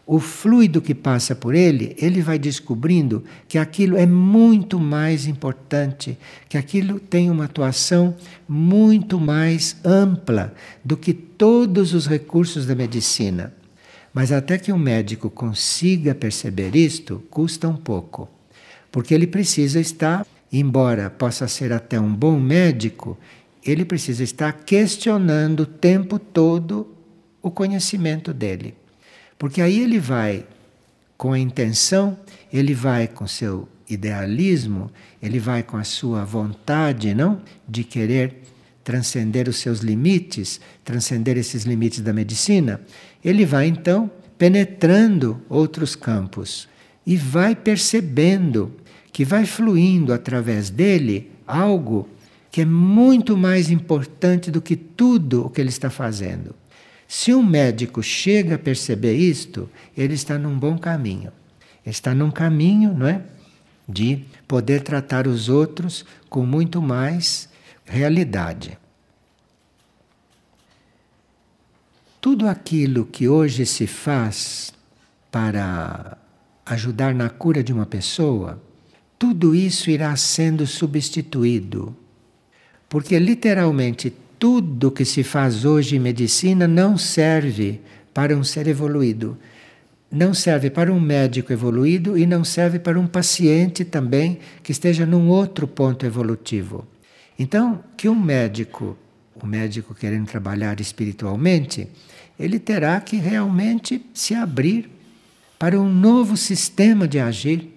o 0.06 0.20
fluido 0.20 0.82
que 0.82 0.94
passa 0.94 1.34
por 1.34 1.56
ele, 1.56 1.96
ele 1.98 2.22
vai 2.22 2.38
descobrindo 2.38 3.24
que 3.48 3.58
aquilo 3.58 3.96
é 3.96 4.06
muito 4.06 4.78
mais 4.78 5.26
importante, 5.28 6.18
que 6.50 6.58
aquilo 6.58 7.00
tem 7.00 7.32
uma 7.32 7.46
atuação 7.46 8.14
muito 8.46 9.18
mais 9.18 9.78
ampla 9.84 10.54
do 10.84 10.98
que 10.98 11.14
todos 11.14 11.94
os 11.94 12.06
recursos 12.06 12.66
da 12.66 12.76
medicina. 12.76 13.54
Mas 14.14 14.32
até 14.32 14.58
que 14.58 14.72
o 14.72 14.78
médico 14.78 15.30
consiga 15.30 16.14
perceber 16.14 16.76
isto, 16.76 17.24
custa 17.30 17.68
um 17.68 17.76
pouco. 17.76 18.30
Porque 18.92 19.14
ele 19.14 19.26
precisa 19.26 19.80
estar, 19.80 20.26
embora 20.52 21.10
possa 21.10 21.48
ser 21.48 21.74
até 21.74 22.00
um 22.00 22.14
bom 22.14 22.40
médico, 22.40 23.18
ele 23.66 23.84
precisa 23.84 24.24
estar 24.24 24.54
questionando 24.54 25.62
o 25.62 25.66
tempo 25.66 26.20
todo 26.20 26.94
o 27.42 27.50
conhecimento 27.50 28.34
dele. 28.34 28.76
Porque 29.40 29.62
aí 29.62 29.80
ele 29.80 30.00
vai 30.00 30.46
com 31.18 31.34
a 31.34 31.40
intenção, 31.40 32.18
ele 32.52 32.74
vai 32.74 33.08
com 33.08 33.26
seu 33.26 33.68
idealismo, 33.90 34.92
ele 35.22 35.40
vai 35.40 35.64
com 35.64 35.78
a 35.78 35.84
sua 35.84 36.24
vontade, 36.24 37.14
não, 37.14 37.42
de 37.68 37.84
querer 37.84 38.43
transcender 38.84 39.48
os 39.48 39.58
seus 39.58 39.80
limites, 39.80 40.60
transcender 40.84 41.38
esses 41.38 41.64
limites 41.64 42.02
da 42.02 42.14
medicina, 42.14 42.82
ele 43.24 43.46
vai 43.46 43.68
então 43.68 44.12
penetrando 44.38 45.42
outros 45.48 45.96
campos 45.96 46.68
e 47.06 47.16
vai 47.16 47.56
percebendo 47.56 48.74
que 49.12 49.24
vai 49.24 49.46
fluindo 49.46 50.12
através 50.12 50.70
dele 50.70 51.32
algo 51.48 52.10
que 52.52 52.62
é 52.62 52.66
muito 52.66 53.38
mais 53.38 53.72
importante 53.72 54.52
do 54.52 54.62
que 54.62 54.76
tudo 54.76 55.46
o 55.46 55.50
que 55.50 55.62
ele 55.62 55.70
está 55.70 55.90
fazendo. 55.90 56.56
Se 57.08 57.34
um 57.34 57.44
médico 57.44 58.02
chega 58.02 58.56
a 58.56 58.60
perceber 58.60 59.16
isto, 59.16 59.70
ele 59.96 60.14
está 60.14 60.38
num 60.38 60.58
bom 60.58 60.78
caminho. 60.78 61.32
Ele 61.86 61.92
está 61.92 62.14
num 62.14 62.32
caminho, 62.32 62.94
não 62.94 63.08
é? 63.08 63.22
De 63.88 64.24
poder 64.48 64.82
tratar 64.82 65.28
os 65.28 65.50
outros 65.50 66.06
com 66.30 66.46
muito 66.46 66.82
mais 66.82 67.50
realidade. 67.86 68.78
Tudo 72.20 72.48
aquilo 72.48 73.06
que 73.06 73.28
hoje 73.28 73.66
se 73.66 73.86
faz 73.86 74.74
para 75.32 76.18
ajudar 76.66 77.14
na 77.14 77.30
cura 77.30 77.62
de 77.62 77.74
uma 77.74 77.86
pessoa, 77.86 78.62
tudo 79.20 79.54
isso 79.54 79.90
irá 79.90 80.16
sendo 80.16 80.66
substituído. 80.66 81.96
Porque 82.88 83.18
literalmente 83.20 84.14
tudo 84.40 84.92
que 84.92 85.06
se 85.06 85.24
faz 85.24 85.66
hoje 85.66 85.96
em 85.96 86.00
medicina 86.00 86.68
não 86.68 86.98
serve 86.98 87.82
para 88.14 88.36
um 88.36 88.44
ser 88.44 88.68
evoluído. 88.68 89.38
Não 90.12 90.34
serve 90.34 90.70
para 90.70 90.94
um 90.94 91.00
médico 91.00 91.52
evoluído 91.52 92.18
e 92.18 92.26
não 92.26 92.44
serve 92.44 92.78
para 92.78 93.00
um 93.00 93.08
paciente 93.08 93.84
também 93.84 94.40
que 94.62 94.72
esteja 94.72 95.06
num 95.06 95.28
outro 95.28 95.68
ponto 95.68 96.06
evolutivo. 96.06 96.86
Então, 97.44 97.84
que 97.98 98.08
um 98.08 98.16
médico, 98.16 98.98
o 99.36 99.46
um 99.46 99.50
médico 99.50 99.94
querendo 99.94 100.26
trabalhar 100.26 100.80
espiritualmente, 100.80 101.90
ele 102.40 102.58
terá 102.58 103.02
que 103.02 103.18
realmente 103.18 104.02
se 104.14 104.34
abrir 104.34 104.90
para 105.60 105.78
um 105.78 105.94
novo 105.94 106.38
sistema 106.38 107.06
de 107.06 107.20
agir. 107.20 107.68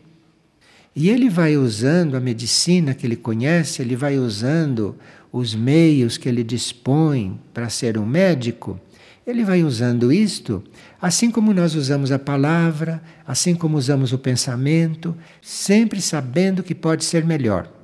E 0.95 1.11
ele 1.11 1.29
vai 1.29 1.57
usando 1.57 2.17
a 2.17 2.21
medicina 2.21 2.95
que 2.95 3.05
ele 3.05 3.17
conhece, 3.17 3.83
ele 3.83 3.97
vai 3.97 4.17
usando 4.17 4.95
os 5.33 5.53
meios 5.53 6.17
que 6.17 6.29
ele 6.29 6.45
dispõe 6.45 7.37
para 7.53 7.69
ser 7.69 7.99
um 7.99 8.07
médico, 8.07 8.81
ele 9.27 9.43
vai 9.43 9.65
usando 9.65 10.13
isto, 10.13 10.63
assim 11.03 11.29
como 11.29 11.53
nós 11.53 11.75
usamos 11.75 12.13
a 12.13 12.21
palavra, 12.21 13.03
assim 13.27 13.53
como 13.53 13.77
usamos 13.77 14.13
o 14.13 14.19
pensamento, 14.19 15.17
sempre 15.43 16.01
sabendo 16.01 16.63
que 16.63 16.73
pode 16.73 17.05
ser 17.05 17.25
melhor. 17.25 17.76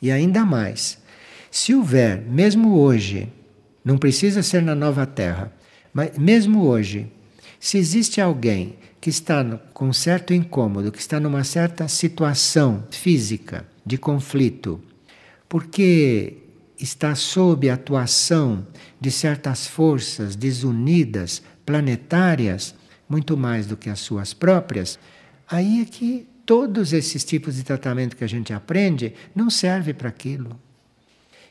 E 0.00 0.10
ainda 0.10 0.44
mais, 0.44 0.98
se 1.50 1.74
houver, 1.74 2.22
mesmo 2.22 2.78
hoje, 2.78 3.32
não 3.84 3.98
precisa 3.98 4.42
ser 4.42 4.62
na 4.62 4.74
nova 4.74 5.06
terra, 5.06 5.52
mas 5.92 6.16
mesmo 6.18 6.64
hoje, 6.64 7.10
se 7.58 7.78
existe 7.78 8.20
alguém 8.20 8.76
que 9.00 9.10
está 9.10 9.44
com 9.72 9.92
certo 9.92 10.34
incômodo, 10.34 10.92
que 10.92 10.98
está 10.98 11.18
numa 11.18 11.44
certa 11.44 11.88
situação 11.88 12.84
física 12.90 13.66
de 13.84 13.96
conflito, 13.96 14.80
porque 15.48 16.36
está 16.78 17.14
sob 17.14 17.68
a 17.68 17.74
atuação 17.74 18.66
de 19.00 19.10
certas 19.10 19.66
forças 19.66 20.36
desunidas, 20.36 21.42
planetárias, 21.64 22.74
muito 23.08 23.36
mais 23.36 23.66
do 23.66 23.76
que 23.76 23.88
as 23.88 24.00
suas 24.00 24.32
próprias, 24.32 24.98
aí 25.48 25.82
é 25.82 25.84
que 25.84 26.28
todos 26.48 26.94
esses 26.94 27.24
tipos 27.24 27.56
de 27.56 27.62
tratamento 27.62 28.16
que 28.16 28.24
a 28.24 28.26
gente 28.26 28.54
aprende 28.54 29.12
não 29.34 29.50
serve 29.50 29.92
para 29.92 30.08
aquilo. 30.08 30.58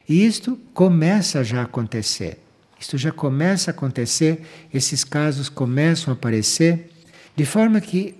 E 0.09 0.25
isto 0.25 0.57
começa 0.73 1.43
já 1.43 1.59
a 1.59 1.65
acontecer. 1.65 2.39
Isto 2.79 2.97
já 2.97 3.11
começa 3.11 3.69
a 3.69 3.73
acontecer, 3.73 4.41
esses 4.73 5.03
casos 5.03 5.49
começam 5.49 6.11
a 6.11 6.17
aparecer, 6.17 6.89
de 7.35 7.45
forma 7.45 7.79
que 7.79 8.15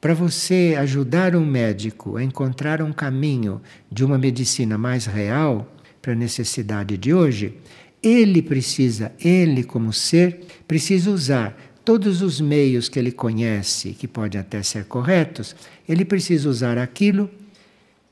para 0.00 0.14
você 0.14 0.76
ajudar 0.78 1.34
um 1.34 1.44
médico 1.44 2.16
a 2.16 2.22
encontrar 2.22 2.80
um 2.80 2.92
caminho 2.92 3.60
de 3.90 4.04
uma 4.04 4.16
medicina 4.16 4.78
mais 4.78 5.06
real 5.06 5.68
para 6.00 6.12
a 6.12 6.16
necessidade 6.16 6.96
de 6.96 7.12
hoje, 7.12 7.58
ele 8.00 8.42
precisa, 8.42 9.10
ele 9.18 9.64
como 9.64 9.92
ser, 9.92 10.46
precisa 10.68 11.10
usar 11.10 11.56
todos 11.86 12.20
os 12.20 12.40
meios 12.40 12.88
que 12.88 12.98
ele 12.98 13.12
conhece, 13.12 13.92
que 13.92 14.08
podem 14.08 14.40
até 14.40 14.60
ser 14.60 14.86
corretos, 14.86 15.54
ele 15.88 16.04
precisa 16.04 16.48
usar 16.50 16.76
aquilo 16.76 17.30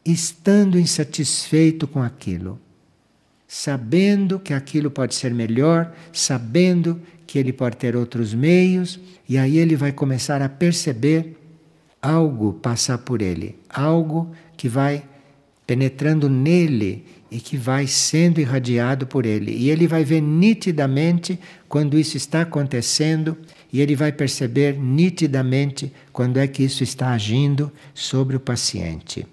estando 0.05 0.79
insatisfeito 0.79 1.89
com 1.89 2.01
aquilo. 2.01 2.61
Sabendo 3.49 4.39
que 4.39 4.55
aquilo 4.55 4.93
pode 4.93 5.17
ser 5.17 5.35
melhor, 5.35 5.93
sabendo 6.13 7.01
que 7.27 7.37
ele 7.37 7.53
pode 7.53 7.77
ter 7.77 7.97
outros 7.97 8.33
meios, 8.33 9.01
e 9.29 9.37
aí 9.37 9.59
ele 9.59 9.75
vai 9.75 9.91
começar 9.91 10.41
a 10.41 10.49
perceber 10.49 11.37
algo 12.01 12.53
passar 12.53 12.99
por 12.99 13.21
ele, 13.21 13.59
algo 13.69 14.31
que 14.57 14.69
vai 14.69 15.03
penetrando 15.67 16.29
nele 16.29 17.05
e 17.29 17.41
que 17.41 17.57
vai 17.57 17.89
sendo 17.89 18.41
irradiado 18.41 19.05
por 19.05 19.27
ele. 19.27 19.51
E 19.51 19.69
ele 19.69 19.89
vai 19.89 20.05
ver 20.05 20.21
nitidamente 20.21 21.41
quando 21.69 21.99
isso 21.99 22.17
está 22.17 22.43
acontecendo, 22.43 23.37
e 23.75 23.81
ele 23.81 23.97
vai 23.97 24.13
perceber 24.13 24.79
nitidamente 24.79 25.93
quando 26.13 26.39
é 26.39 26.47
que 26.47 26.63
isso 26.63 26.85
está 26.85 27.09
agindo 27.11 27.73
sobre 27.93 28.37
o 28.37 28.41
paciente. 28.41 29.27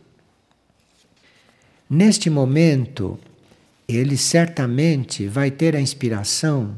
Neste 1.87 2.27
momento, 2.27 3.19
ele 3.87 4.17
certamente 4.17 5.27
vai 5.27 5.51
ter 5.51 5.75
a 5.75 5.79
inspiração 5.79 6.75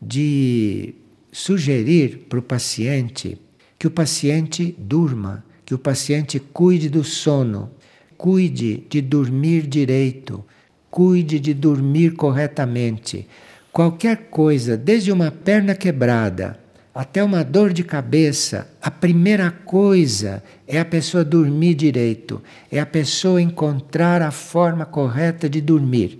de 0.00 0.94
sugerir 1.30 2.24
para 2.30 2.38
o 2.38 2.42
paciente 2.42 3.38
que 3.78 3.86
o 3.86 3.90
paciente 3.90 4.74
durma, 4.78 5.44
que 5.66 5.74
o 5.74 5.78
paciente 5.78 6.40
cuide 6.40 6.88
do 6.88 7.04
sono, 7.04 7.70
cuide 8.16 8.84
de 8.88 9.02
dormir 9.02 9.66
direito, 9.66 10.42
cuide 10.90 11.38
de 11.38 11.52
dormir 11.52 12.14
corretamente. 12.14 13.28
Qualquer 13.70 14.30
coisa, 14.30 14.78
desde 14.78 15.12
uma 15.12 15.30
perna 15.30 15.74
quebrada 15.74 16.64
até 16.96 17.22
uma 17.22 17.44
dor 17.44 17.74
de 17.74 17.84
cabeça, 17.84 18.66
a 18.80 18.90
primeira 18.90 19.50
coisa 19.50 20.42
é 20.66 20.80
a 20.80 20.84
pessoa 20.84 21.22
dormir 21.22 21.74
direito, 21.74 22.42
é 22.72 22.80
a 22.80 22.86
pessoa 22.86 23.42
encontrar 23.42 24.22
a 24.22 24.30
forma 24.30 24.86
correta 24.86 25.46
de 25.46 25.60
dormir. 25.60 26.18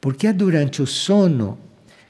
Porque 0.00 0.26
é 0.26 0.32
durante 0.32 0.80
o 0.80 0.86
sono 0.86 1.58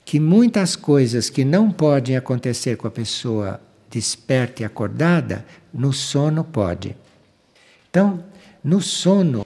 que 0.04 0.20
muitas 0.20 0.76
coisas 0.76 1.28
que 1.28 1.44
não 1.44 1.72
podem 1.72 2.16
acontecer 2.16 2.76
com 2.76 2.86
a 2.86 2.90
pessoa 2.90 3.60
desperta 3.90 4.62
e 4.62 4.64
acordada, 4.64 5.44
no 5.74 5.92
sono 5.92 6.44
pode. 6.44 6.96
Então, 7.90 8.22
no 8.62 8.80
sono, 8.80 9.44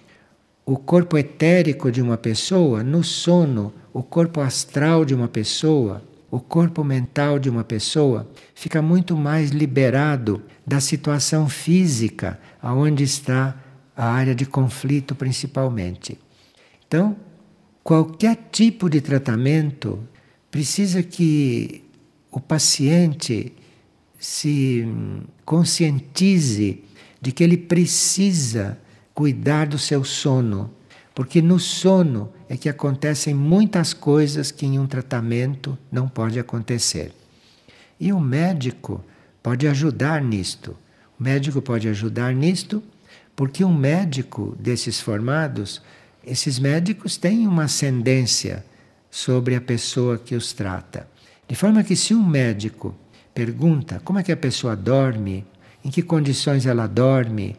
o 0.67 0.77
corpo 0.77 1.17
etérico 1.17 1.91
de 1.91 2.03
uma 2.03 2.19
pessoa, 2.19 2.83
no 2.83 3.03
sono, 3.03 3.73
o 3.95 4.03
corpo 4.03 4.43
astral 4.43 5.07
de 5.07 5.15
uma 5.15 5.27
pessoa, 5.27 6.03
o 6.37 6.41
corpo 6.41 6.85
mental 6.85 7.39
de 7.39 7.49
uma 7.49 7.65
pessoa 7.65 8.31
fica 8.55 8.83
muito 8.83 9.17
mais 9.17 9.51
liberado 9.51 10.43
da 10.67 10.81
situação 10.81 11.49
física 11.49 12.39
aonde 12.61 13.03
está 13.05 13.57
a 13.97 14.11
área 14.11 14.35
de 14.35 14.45
conflito 14.45 15.15
principalmente. 15.15 16.19
Então, 16.87 17.17
qualquer 17.83 18.37
tipo 18.53 18.91
de 18.91 19.01
tratamento 19.01 20.07
precisa 20.51 21.03
que 21.03 21.83
o 22.31 22.39
paciente 22.39 23.55
se 24.19 24.87
conscientize 25.43 26.85
de 27.19 27.33
que 27.33 27.43
ele 27.43 27.57
precisa 27.57 28.79
cuidar 29.15 29.69
do 29.69 29.79
seu 29.79 30.05
sono, 30.05 30.71
porque 31.15 31.41
no 31.41 31.59
sono 31.59 32.31
é 32.49 32.57
que 32.57 32.69
acontecem 32.69 33.35
muitas 33.35 33.93
coisas 33.93 34.51
que 34.51 34.67
em 34.67 34.79
um 34.79 34.87
tratamento 34.87 35.77
não 35.91 36.09
pode 36.09 36.39
acontecer. 36.39 37.13
E 37.99 38.13
o 38.13 38.21
médico 38.21 39.05
pode 39.43 39.67
ajudar 39.67 40.23
nisto. 40.23 40.77
O 41.19 41.23
médico 41.23 41.61
pode 41.61 41.89
ajudar 41.89 42.35
nisto, 42.35 42.83
porque 43.35 43.65
um 43.65 43.75
médico 43.75 44.57
desses 44.59 45.01
formados, 45.01 45.83
esses 46.25 46.59
médicos 46.59 47.17
têm 47.17 47.47
uma 47.47 47.65
ascendência 47.65 48.65
sobre 49.11 49.55
a 49.55 49.61
pessoa 49.61 50.19
que 50.19 50.35
os 50.35 50.53
trata. 50.53 51.09
De 51.49 51.55
forma 51.55 51.83
que 51.83 51.97
se 51.97 52.15
um 52.15 52.25
médico 52.25 52.95
pergunta 53.35 54.01
como 54.05 54.19
é 54.19 54.23
que 54.23 54.33
a 54.33 54.37
pessoa 54.37 54.77
dorme, 54.77 55.45
em 55.85 55.91
que 55.91 56.03
condições 56.03 56.67
ela 56.67 56.87
dorme, 56.87 57.57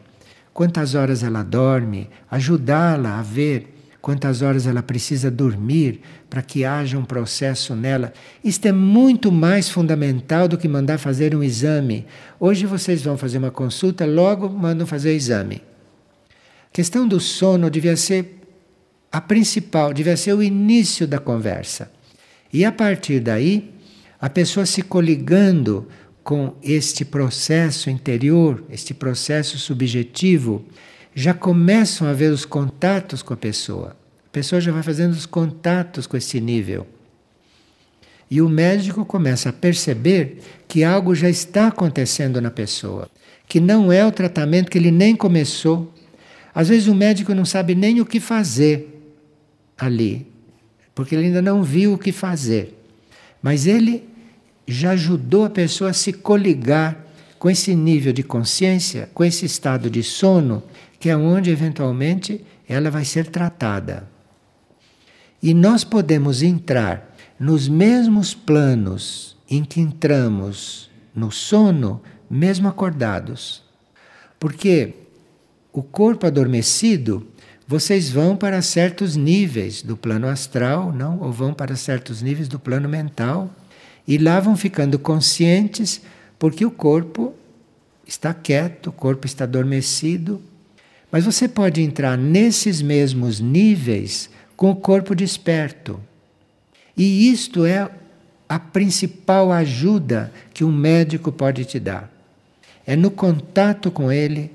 quantas 0.52 0.94
horas 0.94 1.22
ela 1.22 1.42
dorme, 1.42 2.08
ajudá-la 2.30 3.18
a 3.18 3.22
ver 3.22 3.77
quantas 4.08 4.40
horas 4.40 4.66
ela 4.66 4.82
precisa 4.82 5.30
dormir 5.30 6.00
para 6.30 6.40
que 6.40 6.64
haja 6.64 6.96
um 6.96 7.04
processo 7.04 7.76
nela. 7.76 8.10
Isto 8.42 8.64
é 8.64 8.72
muito 8.72 9.30
mais 9.30 9.68
fundamental 9.68 10.48
do 10.48 10.56
que 10.56 10.66
mandar 10.66 10.96
fazer 10.96 11.36
um 11.36 11.42
exame. 11.42 12.06
Hoje 12.40 12.64
vocês 12.64 13.02
vão 13.02 13.18
fazer 13.18 13.36
uma 13.36 13.50
consulta, 13.50 14.06
logo 14.06 14.48
mandam 14.48 14.86
fazer 14.86 15.10
o 15.10 15.12
exame. 15.12 15.60
A 16.26 16.72
questão 16.72 17.06
do 17.06 17.20
sono 17.20 17.68
devia 17.68 17.98
ser 17.98 18.40
a 19.12 19.20
principal, 19.20 19.92
devia 19.92 20.16
ser 20.16 20.32
o 20.32 20.42
início 20.42 21.06
da 21.06 21.18
conversa. 21.18 21.90
E 22.50 22.64
a 22.64 22.72
partir 22.72 23.20
daí, 23.20 23.74
a 24.18 24.30
pessoa 24.30 24.64
se 24.64 24.80
coligando 24.80 25.86
com 26.24 26.54
este 26.62 27.04
processo 27.04 27.90
interior, 27.90 28.64
este 28.70 28.94
processo 28.94 29.58
subjetivo, 29.58 30.64
já 31.14 31.34
começam 31.34 32.08
a 32.08 32.14
ver 32.14 32.32
os 32.32 32.46
contatos 32.46 33.22
com 33.22 33.34
a 33.34 33.36
pessoa. 33.36 33.97
Pessoa 34.38 34.60
já 34.60 34.70
vai 34.70 34.84
fazendo 34.84 35.14
os 35.14 35.26
contatos 35.26 36.06
com 36.06 36.16
esse 36.16 36.40
nível. 36.40 36.86
E 38.30 38.40
o 38.40 38.48
médico 38.48 39.04
começa 39.04 39.48
a 39.48 39.52
perceber 39.52 40.38
que 40.68 40.84
algo 40.84 41.12
já 41.12 41.28
está 41.28 41.66
acontecendo 41.66 42.40
na 42.40 42.48
pessoa, 42.48 43.10
que 43.48 43.58
não 43.58 43.90
é 43.90 44.06
o 44.06 44.12
tratamento 44.12 44.70
que 44.70 44.78
ele 44.78 44.92
nem 44.92 45.16
começou. 45.16 45.92
Às 46.54 46.68
vezes 46.68 46.86
o 46.86 46.94
médico 46.94 47.34
não 47.34 47.44
sabe 47.44 47.74
nem 47.74 48.00
o 48.00 48.06
que 48.06 48.20
fazer 48.20 49.12
ali, 49.76 50.24
porque 50.94 51.16
ele 51.16 51.26
ainda 51.26 51.42
não 51.42 51.64
viu 51.64 51.94
o 51.94 51.98
que 51.98 52.12
fazer. 52.12 52.80
Mas 53.42 53.66
ele 53.66 54.04
já 54.68 54.92
ajudou 54.92 55.46
a 55.46 55.50
pessoa 55.50 55.90
a 55.90 55.94
se 55.94 56.12
coligar 56.12 57.06
com 57.40 57.50
esse 57.50 57.74
nível 57.74 58.12
de 58.12 58.22
consciência, 58.22 59.10
com 59.12 59.24
esse 59.24 59.44
estado 59.46 59.90
de 59.90 60.04
sono, 60.04 60.62
que 61.00 61.10
é 61.10 61.16
onde 61.16 61.50
eventualmente 61.50 62.40
ela 62.68 62.88
vai 62.88 63.04
ser 63.04 63.26
tratada. 63.26 64.16
E 65.42 65.54
nós 65.54 65.84
podemos 65.84 66.42
entrar 66.42 67.16
nos 67.38 67.68
mesmos 67.68 68.34
planos 68.34 69.36
em 69.48 69.64
que 69.64 69.80
entramos 69.80 70.90
no 71.14 71.30
sono, 71.30 72.02
mesmo 72.28 72.68
acordados. 72.68 73.62
Porque 74.38 74.94
o 75.72 75.82
corpo 75.82 76.26
adormecido, 76.26 77.26
vocês 77.66 78.10
vão 78.10 78.36
para 78.36 78.60
certos 78.62 79.14
níveis 79.14 79.82
do 79.82 79.96
plano 79.96 80.26
astral, 80.26 80.92
não? 80.92 81.20
Ou 81.20 81.30
vão 81.30 81.54
para 81.54 81.76
certos 81.76 82.22
níveis 82.22 82.48
do 82.48 82.58
plano 82.58 82.88
mental 82.88 83.50
e 84.06 84.16
lá 84.16 84.40
vão 84.40 84.56
ficando 84.56 84.98
conscientes, 84.98 86.00
porque 86.38 86.64
o 86.64 86.70
corpo 86.70 87.34
está 88.06 88.32
quieto, 88.32 88.88
o 88.88 88.92
corpo 88.92 89.26
está 89.26 89.44
adormecido. 89.44 90.40
Mas 91.12 91.24
você 91.24 91.46
pode 91.46 91.82
entrar 91.82 92.16
nesses 92.16 92.80
mesmos 92.80 93.38
níveis 93.38 94.30
com 94.58 94.72
o 94.72 94.76
corpo 94.76 95.14
desperto. 95.14 96.00
E 96.96 97.30
isto 97.30 97.64
é 97.64 97.88
a 98.48 98.58
principal 98.58 99.52
ajuda 99.52 100.32
que 100.52 100.64
um 100.64 100.72
médico 100.72 101.30
pode 101.30 101.64
te 101.64 101.78
dar. 101.78 102.12
É 102.84 102.96
no 102.96 103.08
contato 103.08 103.88
com 103.88 104.10
ele, 104.10 104.50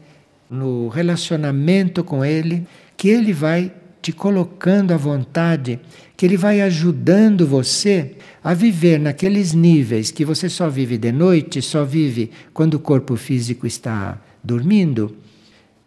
no 0.50 0.90
relacionamento 0.90 2.04
com 2.04 2.26
ele, 2.26 2.68
que 2.98 3.08
ele 3.08 3.32
vai 3.32 3.72
te 4.02 4.12
colocando 4.12 4.94
à 4.94 4.98
vontade, 4.98 5.80
que 6.18 6.26
ele 6.26 6.36
vai 6.36 6.60
ajudando 6.60 7.48
você 7.48 8.18
a 8.44 8.54
viver 8.54 9.00
naqueles 9.00 9.54
níveis 9.54 10.12
que 10.12 10.26
você 10.26 10.50
só 10.50 10.70
vive 10.70 10.98
de 10.98 11.14
noite, 11.14 11.62
só 11.62 11.86
vive 11.86 12.30
quando 12.54 12.74
o 12.74 12.80
corpo 12.80 13.16
físico 13.16 13.66
está 13.66 14.20
dormindo. 14.44 15.16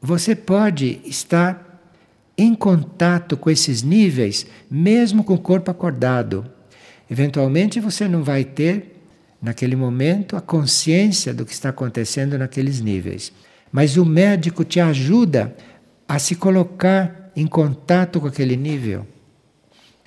Você 0.00 0.34
pode 0.34 1.00
estar 1.04 1.65
em 2.36 2.54
contato 2.54 3.36
com 3.36 3.48
esses 3.48 3.82
níveis, 3.82 4.46
mesmo 4.70 5.24
com 5.24 5.34
o 5.34 5.38
corpo 5.38 5.70
acordado. 5.70 6.44
Eventualmente 7.10 7.80
você 7.80 8.06
não 8.06 8.22
vai 8.22 8.44
ter, 8.44 9.00
naquele 9.40 9.76
momento, 9.76 10.36
a 10.36 10.40
consciência 10.40 11.32
do 11.32 11.46
que 11.46 11.52
está 11.52 11.70
acontecendo 11.70 12.36
naqueles 12.36 12.80
níveis. 12.80 13.32
Mas 13.72 13.96
o 13.96 14.04
médico 14.04 14.64
te 14.64 14.80
ajuda 14.80 15.56
a 16.08 16.18
se 16.18 16.34
colocar 16.34 17.30
em 17.34 17.46
contato 17.46 18.20
com 18.20 18.26
aquele 18.26 18.56
nível, 18.56 19.06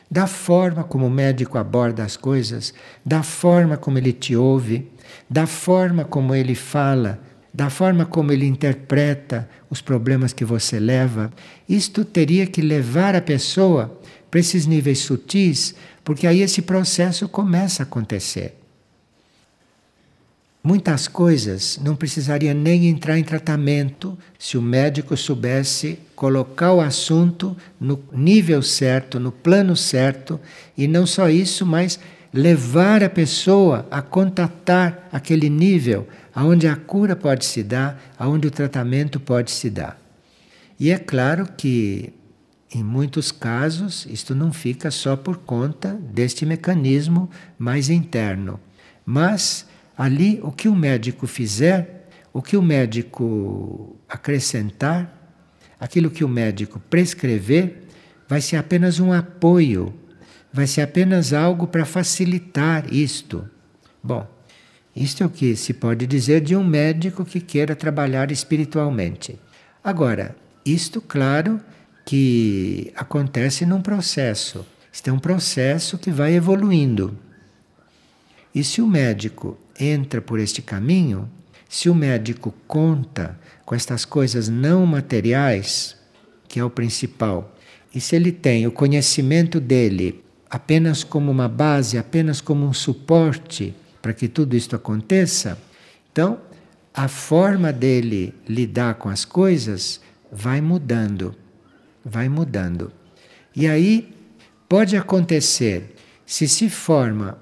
da 0.10 0.26
forma 0.26 0.84
como 0.84 1.06
o 1.06 1.10
médico 1.10 1.58
aborda 1.58 2.04
as 2.04 2.18
coisas, 2.18 2.74
da 3.06 3.22
forma 3.22 3.78
como 3.78 3.98
ele 3.98 4.12
te 4.12 4.36
ouve, 4.36 4.90
da 5.30 5.46
forma 5.46 6.04
como 6.04 6.34
ele 6.34 6.56
fala, 6.56 7.20
da 7.60 7.70
forma 7.70 8.06
como 8.06 8.32
ele 8.32 8.46
interpreta 8.46 9.50
os 9.70 9.82
problemas 9.82 10.32
que 10.32 10.46
você 10.46 10.80
leva, 10.80 11.30
isto 11.68 12.06
teria 12.06 12.48
que 12.48 12.62
levar 12.62 13.18
a 13.18 13.22
pessoa 13.22 14.00
para 14.32 14.40
esses 14.40 14.66
níveis 14.66 15.00
sutis, 15.00 15.76
porque 16.02 16.26
aí 16.26 16.40
esse 16.40 16.62
processo 16.62 17.28
começa 17.28 17.84
a 17.84 17.86
acontecer. 17.86 18.56
Muitas 20.64 21.10
coisas 21.10 21.78
não 21.84 21.98
precisaria 21.98 22.54
nem 22.54 22.88
entrar 22.88 23.20
em 23.20 23.26
tratamento 23.26 24.18
se 24.38 24.58
o 24.58 24.62
médico 24.62 25.18
soubesse 25.18 26.00
colocar 26.16 26.72
o 26.72 26.80
assunto 26.80 27.58
no 27.78 28.02
nível 28.14 28.62
certo, 28.62 29.20
no 29.20 29.34
plano 29.34 29.76
certo, 29.76 30.40
e 30.78 30.88
não 30.88 31.06
só 31.06 31.30
isso, 31.30 31.66
mas 31.66 32.00
levar 32.34 33.04
a 33.04 33.10
pessoa 33.10 33.86
a 33.92 34.02
contatar 34.02 35.10
aquele 35.12 35.50
nível 35.50 36.08
aonde 36.40 36.68
a 36.68 36.76
cura 36.76 37.16
pode 37.16 37.46
se 37.46 37.64
dar, 37.64 38.02
aonde 38.18 38.48
o 38.48 38.52
tratamento 38.52 39.20
pode 39.20 39.52
se 39.52 39.70
dar. 39.70 40.00
E 40.80 40.92
é 40.92 40.98
claro 40.98 41.48
que 41.58 42.14
em 42.74 42.84
muitos 42.84 43.32
casos 43.32 44.06
isto 44.10 44.36
não 44.36 44.54
fica 44.54 44.92
só 44.92 45.16
por 45.18 45.38
conta 45.38 45.94
deste 45.94 46.46
mecanismo 46.46 47.30
mais 47.58 47.90
interno, 47.90 48.60
mas 49.06 49.68
Ali, 50.00 50.40
o 50.42 50.50
que 50.50 50.70
o 50.70 50.76
médico 50.76 51.28
fizer, 51.28 52.08
o 52.32 52.42
que 52.42 52.56
o 52.56 52.62
médico 52.62 53.98
acrescentar, 54.08 55.14
aquilo 55.78 56.10
que 56.10 56.24
o 56.24 56.30
médico 56.30 56.80
prescrever, 56.90 57.84
vai 58.26 58.40
ser 58.40 58.56
apenas 58.56 59.02
um 59.02 59.12
apoio, 59.12 59.94
vai 60.54 60.66
ser 60.68 60.84
apenas 60.84 61.34
algo 61.34 61.68
para 61.68 61.84
facilitar 61.84 62.86
isto. 62.94 63.46
Bom, 64.02 64.26
isto 65.00 65.24
é 65.24 65.26
o 65.26 65.30
que 65.30 65.56
se 65.56 65.74
pode 65.74 66.06
dizer 66.06 66.42
de 66.42 66.58
um 66.58 66.64
médico 66.64 67.24
que 67.24 67.40
queira 67.40 67.74
trabalhar 67.74 68.32
espiritualmente. 68.32 69.40
Agora, 69.82 70.36
isto, 70.66 71.00
claro, 71.00 71.62
que 72.06 72.92
acontece 72.96 73.66
num 73.66 73.82
processo. 73.82 74.66
Isto 74.92 75.10
é 75.10 75.14
um 75.14 75.20
processo 75.20 75.98
que 75.98 76.12
vai 76.12 76.34
evoluindo. 76.34 77.18
E 78.54 78.62
se 78.62 78.82
o 78.82 78.88
médico 78.88 79.58
entra 79.80 80.20
por 80.20 80.38
este 80.38 80.62
caminho, 80.62 81.30
se 81.70 81.90
o 81.90 81.96
médico 81.96 82.54
conta 82.68 83.40
com 83.64 83.74
estas 83.74 84.04
coisas 84.04 84.50
não 84.50 84.86
materiais, 84.86 85.96
que 86.50 86.60
é 86.60 86.64
o 86.64 86.70
principal, 86.70 87.56
e 87.96 88.02
se 88.02 88.18
ele 88.18 88.34
tem 88.34 88.68
o 88.68 88.72
conhecimento 88.72 89.62
dele 89.62 90.22
apenas 90.50 91.06
como 91.06 91.32
uma 91.32 91.48
base, 91.48 91.98
apenas 91.98 92.42
como 92.42 92.66
um 92.66 92.74
suporte 92.74 93.74
para 94.02 94.14
que 94.14 94.28
tudo 94.28 94.56
isto 94.56 94.76
aconteça, 94.76 95.58
então 96.12 96.40
a 96.94 97.08
forma 97.08 97.72
dele 97.72 98.34
lidar 98.48 98.96
com 98.96 99.10
as 99.10 99.24
coisas 99.24 100.02
vai 100.32 100.62
mudando, 100.62 101.36
vai 102.04 102.28
mudando. 102.28 102.92
E 103.56 103.68
aí 103.68 104.14
pode 104.68 104.96
acontecer, 104.98 105.96
se 106.26 106.48
se 106.48 106.70
forma 106.70 107.38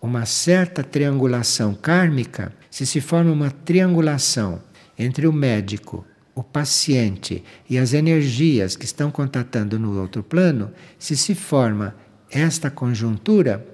uma 0.00 0.26
certa 0.26 0.82
triangulação 0.82 1.74
kármica, 1.74 2.52
se 2.70 2.84
se 2.84 3.00
forma 3.00 3.32
uma 3.32 3.50
triangulação 3.50 4.60
entre 4.98 5.26
o 5.26 5.32
médico, 5.32 6.04
o 6.34 6.42
paciente 6.42 7.42
e 7.70 7.78
as 7.78 7.92
energias 7.92 8.76
que 8.76 8.84
estão 8.84 9.10
contatando 9.10 9.78
no 9.78 9.98
outro 10.00 10.22
plano, 10.22 10.70
se 10.98 11.16
se 11.16 11.34
forma 11.34 11.94
esta 12.30 12.70
conjuntura, 12.70 13.66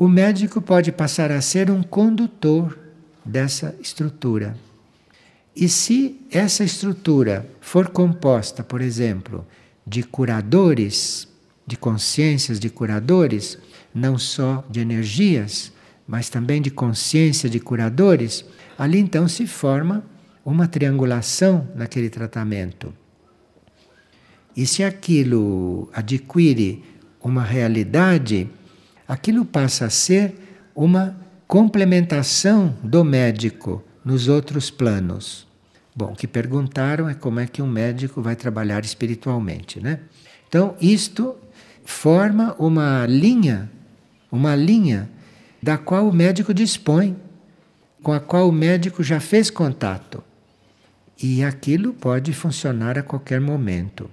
o 0.00 0.06
médico 0.06 0.62
pode 0.62 0.92
passar 0.92 1.32
a 1.32 1.40
ser 1.40 1.72
um 1.72 1.82
condutor 1.82 2.78
dessa 3.24 3.74
estrutura. 3.80 4.56
E 5.56 5.68
se 5.68 6.24
essa 6.30 6.62
estrutura 6.62 7.50
for 7.60 7.88
composta, 7.88 8.62
por 8.62 8.80
exemplo, 8.80 9.44
de 9.84 10.04
curadores, 10.04 11.26
de 11.66 11.76
consciências 11.76 12.60
de 12.60 12.70
curadores, 12.70 13.58
não 13.92 14.16
só 14.16 14.64
de 14.70 14.78
energias, 14.78 15.72
mas 16.06 16.28
também 16.28 16.62
de 16.62 16.70
consciência 16.70 17.50
de 17.50 17.58
curadores, 17.58 18.44
ali 18.78 19.00
então 19.00 19.26
se 19.26 19.48
forma 19.48 20.04
uma 20.44 20.68
triangulação 20.68 21.68
naquele 21.74 22.08
tratamento. 22.08 22.94
E 24.56 24.64
se 24.64 24.84
aquilo 24.84 25.90
adquire 25.92 26.84
uma 27.20 27.42
realidade, 27.42 28.48
aquilo 29.08 29.44
passa 29.44 29.86
a 29.86 29.90
ser 29.90 30.34
uma 30.74 31.16
complementação 31.46 32.76
do 32.84 33.02
médico 33.02 33.82
nos 34.04 34.28
outros 34.28 34.70
planos. 34.70 35.48
Bom, 35.96 36.12
o 36.12 36.14
que 36.14 36.28
perguntaram 36.28 37.08
é 37.08 37.14
como 37.14 37.40
é 37.40 37.46
que 37.46 37.62
um 37.62 37.66
médico 37.66 38.20
vai 38.20 38.36
trabalhar 38.36 38.84
espiritualmente, 38.84 39.80
né? 39.80 40.00
Então, 40.46 40.76
isto 40.80 41.34
forma 41.84 42.54
uma 42.58 43.06
linha, 43.06 43.70
uma 44.30 44.54
linha 44.54 45.10
da 45.62 45.76
qual 45.76 46.08
o 46.08 46.12
médico 46.12 46.54
dispõe, 46.54 47.16
com 48.02 48.12
a 48.12 48.20
qual 48.20 48.48
o 48.48 48.52
médico 48.52 49.02
já 49.02 49.18
fez 49.18 49.50
contato. 49.50 50.22
E 51.20 51.42
aquilo 51.42 51.92
pode 51.92 52.32
funcionar 52.32 52.96
a 52.96 53.02
qualquer 53.02 53.40
momento. 53.40 54.08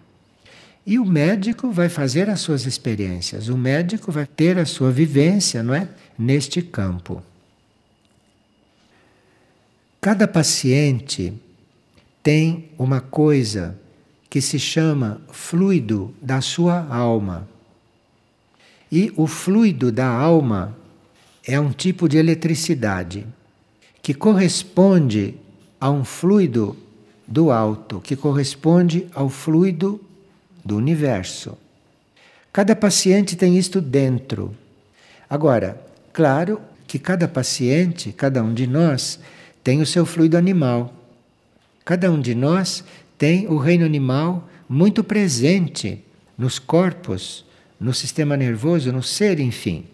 E 0.86 1.00
o 1.00 1.06
médico 1.06 1.72
vai 1.72 1.90
fazer 1.90 2.30
as 2.30 2.42
suas 2.42 2.66
experiências, 2.66 3.50
o 3.50 3.58
médico 3.58 4.12
vai 4.12 4.28
ter 4.28 4.60
a 4.60 4.66
sua 4.66 4.92
vivência, 4.92 5.64
não 5.64 5.74
é? 5.74 5.90
Neste 6.18 6.62
campo. 6.62 7.24
Cada 10.00 10.28
paciente 10.28 11.34
tem 12.22 12.70
uma 12.78 13.02
coisa 13.02 13.76
que 14.30 14.40
se 14.40 14.60
chama 14.60 15.22
fluido 15.32 16.14
da 16.22 16.42
sua 16.42 16.86
alma. 16.88 17.48
E 18.92 19.12
o 19.16 19.26
fluido 19.26 19.92
da 19.92 20.08
alma 20.08 20.78
é 21.48 21.60
um 21.60 21.72
tipo 21.72 22.08
de 22.08 22.18
eletricidade 22.18 23.26
que 24.04 24.14
corresponde 24.14 25.36
a 25.82 25.90
um 25.90 26.06
fluido 26.06 26.78
do 27.28 27.50
alto, 27.50 28.00
que 28.00 28.16
corresponde 28.16 29.08
ao 29.16 29.30
fluido 29.30 30.00
do 30.66 30.76
universo. 30.76 31.58
Cada 32.52 32.76
paciente 32.76 33.36
tem 33.36 33.58
isto 33.58 33.80
dentro. 33.80 34.56
Agora, 35.30 35.80
claro 36.12 36.60
que 36.88 36.98
cada 36.98 37.28
paciente, 37.28 38.12
cada 38.12 38.44
um 38.44 38.54
de 38.54 38.66
nós, 38.66 39.20
tem 39.64 39.82
o 39.82 39.86
seu 39.86 40.06
fluido 40.06 40.38
animal. 40.38 40.94
Cada 41.84 42.12
um 42.12 42.20
de 42.20 42.34
nós 42.34 42.84
tem 43.18 43.48
o 43.48 43.58
reino 43.58 43.86
animal 43.86 44.50
muito 44.68 45.04
presente 45.04 46.04
nos 46.38 46.58
corpos, 46.58 47.46
no 47.80 47.94
sistema 47.94 48.36
nervoso, 48.36 48.92
no 48.92 49.04
ser, 49.04 49.40
enfim. 49.40 49.86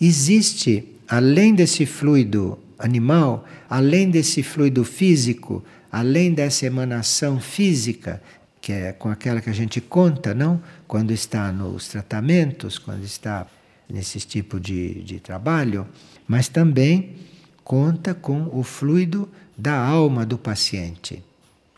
Existe, 0.00 0.84
além 1.08 1.54
desse 1.54 1.86
fluido 1.86 2.58
animal, 2.78 3.44
além 3.68 4.10
desse 4.10 4.42
fluido 4.42 4.84
físico, 4.84 5.64
além 5.90 6.32
dessa 6.32 6.66
emanação 6.66 7.40
física, 7.40 8.22
que 8.68 8.72
é 8.74 8.92
com 8.92 9.08
aquela 9.08 9.40
que 9.40 9.48
a 9.48 9.54
gente 9.54 9.80
conta, 9.80 10.34
não? 10.34 10.60
Quando 10.86 11.10
está 11.10 11.50
nos 11.50 11.88
tratamentos, 11.88 12.76
quando 12.76 13.02
está 13.02 13.46
nesse 13.88 14.20
tipo 14.20 14.60
de, 14.60 15.02
de 15.04 15.18
trabalho, 15.18 15.86
mas 16.26 16.48
também 16.48 17.16
conta 17.64 18.12
com 18.12 18.50
o 18.52 18.62
fluido 18.62 19.26
da 19.56 19.74
alma 19.74 20.26
do 20.26 20.36
paciente. 20.36 21.24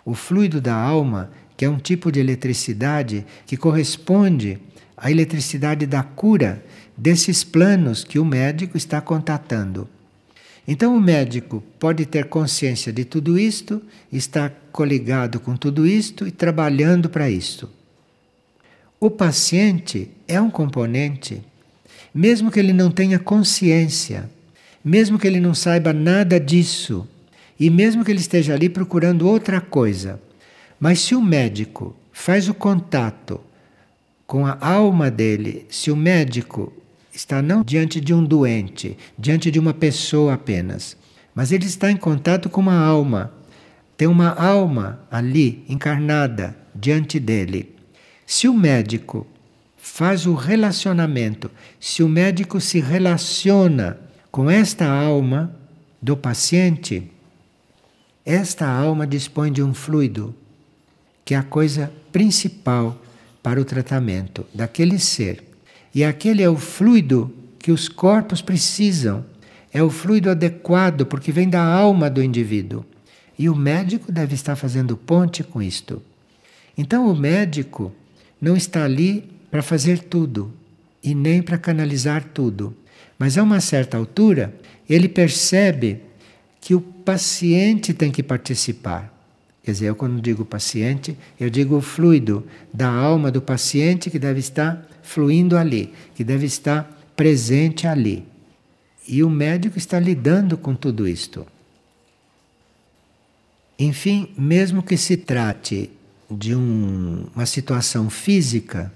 O 0.04 0.14
fluido 0.14 0.60
da 0.60 0.74
alma, 0.74 1.30
que 1.56 1.64
é 1.64 1.70
um 1.70 1.78
tipo 1.78 2.10
de 2.10 2.18
eletricidade 2.18 3.24
que 3.46 3.56
corresponde 3.56 4.58
à 4.96 5.12
eletricidade 5.12 5.86
da 5.86 6.02
cura 6.02 6.60
desses 6.96 7.44
planos 7.44 8.02
que 8.02 8.18
o 8.18 8.24
médico 8.24 8.76
está 8.76 9.00
contatando. 9.00 9.88
Então 10.66 10.96
o 10.96 11.00
médico 11.00 11.62
pode 11.78 12.06
ter 12.06 12.26
consciência 12.26 12.92
de 12.92 13.04
tudo 13.04 13.38
isto, 13.38 13.82
estar 14.12 14.50
coligado 14.70 15.40
com 15.40 15.56
tudo 15.56 15.86
isto 15.86 16.26
e 16.26 16.30
trabalhando 16.30 17.08
para 17.08 17.30
isto. 17.30 17.68
O 18.98 19.10
paciente 19.10 20.10
é 20.28 20.40
um 20.40 20.50
componente, 20.50 21.42
mesmo 22.14 22.50
que 22.50 22.58
ele 22.58 22.72
não 22.72 22.90
tenha 22.90 23.18
consciência, 23.18 24.28
mesmo 24.84 25.18
que 25.18 25.26
ele 25.26 25.40
não 25.40 25.54
saiba 25.54 25.92
nada 25.92 26.38
disso, 26.38 27.08
e 27.58 27.70
mesmo 27.70 28.04
que 28.04 28.10
ele 28.10 28.20
esteja 28.20 28.54
ali 28.54 28.68
procurando 28.68 29.26
outra 29.26 29.60
coisa. 29.60 30.20
Mas 30.78 31.00
se 31.00 31.14
o 31.14 31.20
médico 31.20 31.96
faz 32.12 32.48
o 32.48 32.54
contato 32.54 33.40
com 34.26 34.46
a 34.46 34.56
alma 34.60 35.10
dele, 35.10 35.66
se 35.68 35.90
o 35.90 35.96
médico 35.96 36.72
está 37.12 37.42
não 37.42 37.62
diante 37.62 38.00
de 38.00 38.14
um 38.14 38.24
doente, 38.24 38.96
diante 39.18 39.50
de 39.50 39.58
uma 39.58 39.74
pessoa 39.74 40.34
apenas, 40.34 40.96
mas 41.34 41.52
ele 41.52 41.66
está 41.66 41.90
em 41.90 41.96
contato 41.96 42.48
com 42.48 42.60
uma 42.60 42.76
alma. 42.76 43.32
Tem 43.96 44.08
uma 44.08 44.30
alma 44.30 45.00
ali 45.10 45.64
encarnada 45.68 46.56
diante 46.74 47.20
dele. 47.20 47.74
Se 48.26 48.48
o 48.48 48.54
médico 48.54 49.26
faz 49.76 50.26
o 50.26 50.34
relacionamento, 50.34 51.50
se 51.78 52.02
o 52.02 52.08
médico 52.08 52.60
se 52.60 52.80
relaciona 52.80 53.98
com 54.30 54.50
esta 54.50 54.86
alma 54.86 55.54
do 56.00 56.16
paciente, 56.16 57.10
esta 58.24 58.68
alma 58.68 59.06
dispõe 59.06 59.50
de 59.50 59.62
um 59.62 59.74
fluido 59.74 60.34
que 61.24 61.34
é 61.34 61.38
a 61.38 61.42
coisa 61.42 61.92
principal 62.10 63.00
para 63.42 63.60
o 63.60 63.64
tratamento 63.64 64.46
daquele 64.54 64.98
ser. 64.98 65.49
E 65.94 66.04
aquele 66.04 66.42
é 66.42 66.48
o 66.48 66.56
fluido 66.56 67.32
que 67.58 67.72
os 67.72 67.88
corpos 67.88 68.40
precisam. 68.40 69.24
É 69.72 69.82
o 69.82 69.90
fluido 69.90 70.30
adequado, 70.30 71.06
porque 71.06 71.30
vem 71.30 71.48
da 71.48 71.62
alma 71.62 72.10
do 72.10 72.22
indivíduo. 72.22 72.84
E 73.38 73.48
o 73.48 73.56
médico 73.56 74.10
deve 74.10 74.34
estar 74.34 74.56
fazendo 74.56 74.96
ponte 74.96 75.42
com 75.42 75.62
isto. 75.62 76.02
Então, 76.76 77.08
o 77.08 77.16
médico 77.16 77.92
não 78.40 78.56
está 78.56 78.84
ali 78.84 79.30
para 79.50 79.62
fazer 79.62 79.98
tudo 80.00 80.52
e 81.02 81.14
nem 81.14 81.42
para 81.42 81.58
canalizar 81.58 82.24
tudo. 82.34 82.74
Mas 83.18 83.36
a 83.36 83.42
uma 83.42 83.60
certa 83.60 83.96
altura, 83.96 84.54
ele 84.88 85.08
percebe 85.08 86.00
que 86.60 86.74
o 86.74 86.80
paciente 86.80 87.92
tem 87.92 88.10
que 88.10 88.22
participar. 88.22 89.14
Quer 89.62 89.72
dizer, 89.72 89.86
eu 89.86 89.94
quando 89.94 90.20
digo 90.20 90.44
paciente, 90.44 91.16
eu 91.38 91.50
digo 91.50 91.76
o 91.76 91.80
fluido 91.80 92.46
da 92.72 92.88
alma 92.88 93.30
do 93.30 93.42
paciente 93.42 94.10
que 94.10 94.18
deve 94.18 94.40
estar 94.40 94.86
fluindo 95.10 95.56
ali, 95.56 95.92
que 96.14 96.22
deve 96.22 96.46
estar 96.46 96.88
presente 97.16 97.86
ali. 97.86 98.24
E 99.08 99.24
o 99.24 99.28
médico 99.28 99.76
está 99.76 99.98
lidando 99.98 100.56
com 100.56 100.72
tudo 100.72 101.08
isto. 101.08 101.44
Enfim, 103.76 104.28
mesmo 104.38 104.84
que 104.84 104.96
se 104.96 105.16
trate 105.16 105.90
de 106.30 106.54
um, 106.54 107.26
uma 107.34 107.44
situação 107.44 108.08
física, 108.08 108.92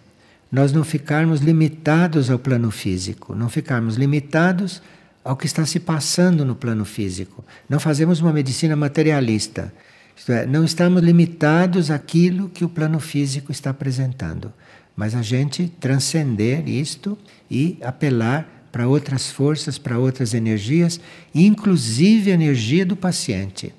nós 0.52 0.72
não 0.72 0.84
ficarmos 0.84 1.40
limitados 1.40 2.30
ao 2.30 2.38
plano 2.38 2.70
físico, 2.70 3.34
não 3.34 3.48
ficarmos 3.48 3.96
limitados 3.96 4.80
ao 5.24 5.36
que 5.36 5.46
está 5.46 5.66
se 5.66 5.80
passando 5.80 6.44
no 6.44 6.54
plano 6.54 6.84
físico. 6.84 7.44
Não 7.68 7.80
fazemos 7.80 8.20
uma 8.20 8.32
medicina 8.32 8.76
materialista. 8.76 9.74
Isto 10.16 10.30
é, 10.30 10.46
não 10.46 10.64
estamos 10.64 11.02
limitados 11.02 11.90
àquilo 11.90 12.48
que 12.48 12.64
o 12.64 12.68
plano 12.68 13.00
físico 13.00 13.50
está 13.50 13.70
apresentando 13.70 14.52
mas 14.96 15.14
a 15.14 15.22
gente 15.22 15.68
transcender 15.80 16.68
isto 16.68 17.18
e 17.50 17.78
apelar 17.82 18.68
para 18.70 18.88
outras 18.88 19.30
forças, 19.30 19.78
para 19.78 19.98
outras 19.98 20.34
energias, 20.34 21.00
inclusive 21.34 22.30
a 22.30 22.34
energia 22.34 22.84
do 22.84 22.96
paciente, 22.96 23.72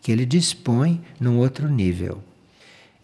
que 0.00 0.12
ele 0.12 0.24
dispõe 0.24 1.00
num 1.18 1.38
outro 1.38 1.68
nível. 1.68 2.22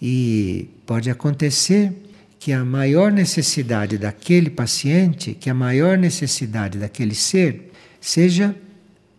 E 0.00 0.68
pode 0.86 1.11
acontecer 1.11 1.92
que 2.38 2.52
a 2.52 2.64
maior 2.64 3.11
necessidade 3.11 3.96
daquele 3.96 4.50
paciente, 4.50 5.34
que 5.34 5.48
a 5.48 5.55
maior 5.55 5.96
necessidade 5.96 6.78
daquele 6.78 7.14
ser, 7.14 7.72
seja 8.00 8.55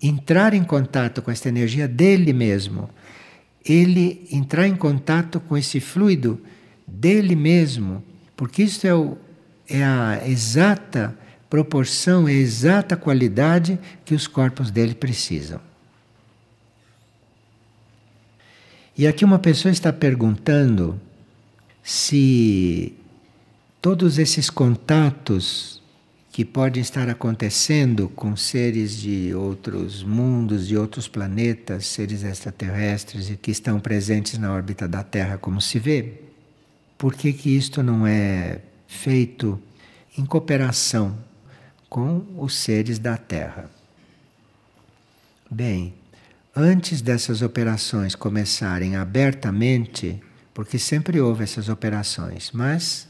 entrar 0.01 0.53
em 0.53 0.63
contato 0.63 1.21
com 1.21 1.31
esta 1.31 1.49
energia 1.49 1.87
dele 1.87 2.31
mesmo. 2.31 2.89
Ele 3.65 4.27
entrar 4.31 4.67
em 4.67 4.75
contato 4.75 5.39
com 5.39 5.57
esse 5.57 5.79
fluido 5.79 6.39
dele 6.87 7.35
mesmo, 7.35 8.03
porque 8.35 8.63
isso 8.63 8.85
é, 8.85 8.93
o, 8.93 9.17
é 9.67 9.83
a 9.83 10.27
exata 10.27 11.17
proporção, 11.49 12.27
é 12.27 12.31
a 12.31 12.35
exata 12.35 12.97
qualidade 12.97 13.79
que 14.03 14.13
os 14.13 14.27
corpos 14.27 14.71
dele 14.71 14.93
precisam. 14.93 15.59
E 18.97 19.05
aqui 19.05 19.25
uma 19.25 19.39
pessoa 19.39 19.71
está 19.71 19.91
perguntando 19.91 20.99
se 21.83 22.93
todos 23.81 24.17
esses 24.17 24.49
contatos 24.49 25.81
que 26.31 26.43
podem 26.43 26.81
estar 26.81 27.07
acontecendo 27.09 28.09
com 28.09 28.35
seres 28.35 28.97
de 28.97 29.33
outros 29.33 30.03
mundos, 30.03 30.67
de 30.67 30.75
outros 30.75 31.07
planetas, 31.07 31.85
seres 31.85 32.23
extraterrestres 32.23 33.29
e 33.29 33.37
que 33.37 33.51
estão 33.51 33.79
presentes 33.79 34.37
na 34.37 34.51
órbita 34.51 34.87
da 34.87 35.03
Terra, 35.03 35.37
como 35.37 35.61
se 35.61 35.79
vê, 35.79 36.24
por 36.97 37.13
que, 37.13 37.33
que 37.33 37.55
isto 37.55 37.83
não 37.83 38.07
é 38.07 38.61
feito 38.87 39.61
em 40.17 40.25
cooperação 40.25 41.17
com 41.89 42.25
os 42.37 42.55
seres 42.55 42.99
da 42.99 43.17
Terra? 43.17 43.69
Bem, 45.49 45.93
antes 46.55 47.01
dessas 47.01 47.41
operações 47.41 48.15
começarem 48.15 48.95
abertamente, 48.95 50.21
porque 50.53 50.79
sempre 50.79 51.19
houve 51.19 51.43
essas 51.43 51.69
operações, 51.69 52.51
mas 52.53 53.07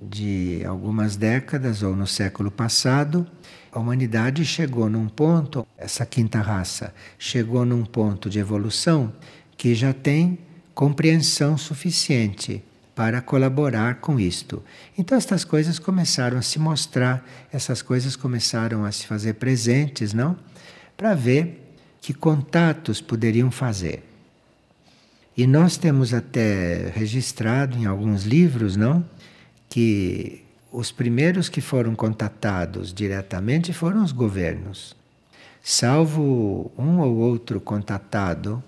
de 0.00 0.62
algumas 0.66 1.16
décadas 1.16 1.82
ou 1.82 1.96
no 1.96 2.06
século 2.06 2.50
passado, 2.50 3.26
a 3.72 3.78
humanidade 3.78 4.44
chegou 4.44 4.90
num 4.90 5.08
ponto, 5.08 5.66
essa 5.78 6.04
quinta 6.04 6.40
raça 6.40 6.94
chegou 7.18 7.64
num 7.64 7.84
ponto 7.84 8.28
de 8.28 8.38
evolução 8.38 9.12
que 9.56 9.74
já 9.74 9.92
tem 9.92 10.38
compreensão 10.74 11.56
suficiente 11.56 12.62
para 12.96 13.20
colaborar 13.20 14.00
com 14.00 14.18
isto. 14.18 14.60
Então 14.98 15.16
estas 15.16 15.44
coisas 15.44 15.78
começaram 15.78 16.38
a 16.38 16.42
se 16.42 16.58
mostrar, 16.58 17.24
essas 17.52 17.82
coisas 17.82 18.16
começaram 18.16 18.84
a 18.84 18.90
se 18.90 19.06
fazer 19.06 19.34
presentes, 19.34 20.12
não? 20.12 20.36
Para 20.96 21.14
ver 21.14 21.76
que 22.00 22.12
contatos 22.12 23.00
poderiam 23.00 23.52
fazer. 23.52 24.02
E 25.36 25.46
nós 25.46 25.76
temos 25.76 26.12
até 26.12 26.90
registrado 26.94 27.76
em 27.76 27.84
alguns 27.86 28.24
livros, 28.24 28.74
não? 28.74 29.04
que 29.68 30.42
os 30.72 30.90
primeiros 30.90 31.50
que 31.50 31.60
foram 31.60 31.94
contatados 31.94 32.94
diretamente 32.94 33.74
foram 33.74 34.02
os 34.02 34.10
governos. 34.10 34.96
Salvo 35.62 36.70
um 36.78 37.00
ou 37.00 37.16
outro 37.16 37.60
contatado 37.60 38.62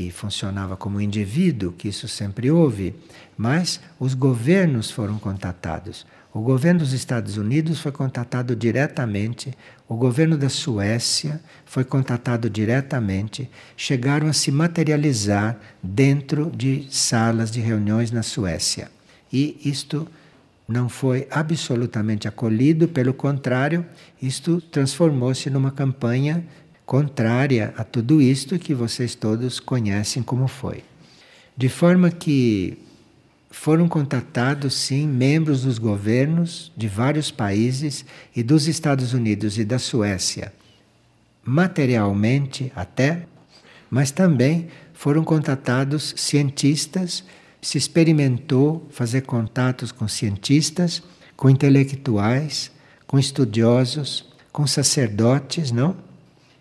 que 0.00 0.10
funcionava 0.10 0.78
como 0.78 0.98
indivíduo, 0.98 1.72
que 1.72 1.86
isso 1.86 2.08
sempre 2.08 2.50
houve, 2.50 2.94
mas 3.36 3.78
os 3.98 4.14
governos 4.14 4.90
foram 4.90 5.18
contatados. 5.18 6.06
O 6.32 6.40
governo 6.40 6.80
dos 6.80 6.94
Estados 6.94 7.36
Unidos 7.36 7.80
foi 7.80 7.92
contatado 7.92 8.56
diretamente, 8.56 9.52
o 9.86 9.94
governo 9.96 10.38
da 10.38 10.48
Suécia 10.48 11.38
foi 11.66 11.84
contatado 11.84 12.48
diretamente, 12.48 13.50
chegaram 13.76 14.26
a 14.26 14.32
se 14.32 14.50
materializar 14.50 15.58
dentro 15.82 16.50
de 16.50 16.86
salas 16.88 17.50
de 17.50 17.60
reuniões 17.60 18.10
na 18.10 18.22
Suécia. 18.22 18.90
E 19.30 19.60
isto 19.62 20.08
não 20.66 20.88
foi 20.88 21.28
absolutamente 21.30 22.26
acolhido, 22.26 22.88
pelo 22.88 23.12
contrário, 23.12 23.84
isto 24.22 24.62
transformou-se 24.62 25.50
numa 25.50 25.70
campanha 25.70 26.42
contrária 26.90 27.72
a 27.76 27.84
tudo 27.84 28.20
isto 28.20 28.58
que 28.58 28.74
vocês 28.74 29.14
todos 29.14 29.60
conhecem 29.60 30.24
como 30.24 30.48
foi. 30.48 30.82
De 31.56 31.68
forma 31.68 32.10
que 32.10 32.78
foram 33.48 33.86
contatados, 33.86 34.74
sim, 34.74 35.06
membros 35.06 35.62
dos 35.62 35.78
governos 35.78 36.72
de 36.76 36.88
vários 36.88 37.30
países 37.30 38.04
e 38.34 38.42
dos 38.42 38.66
Estados 38.66 39.12
Unidos 39.12 39.56
e 39.56 39.64
da 39.64 39.78
Suécia, 39.78 40.52
materialmente 41.44 42.72
até, 42.74 43.24
mas 43.88 44.10
também 44.10 44.66
foram 44.92 45.22
contatados 45.22 46.12
cientistas 46.16 47.22
se 47.62 47.78
experimentou 47.78 48.88
fazer 48.90 49.20
contatos 49.20 49.92
com 49.92 50.08
cientistas, 50.08 51.04
com 51.36 51.48
intelectuais, 51.48 52.68
com 53.06 53.16
estudiosos, 53.16 54.24
com 54.50 54.66
sacerdotes, 54.66 55.70
não? 55.70 56.09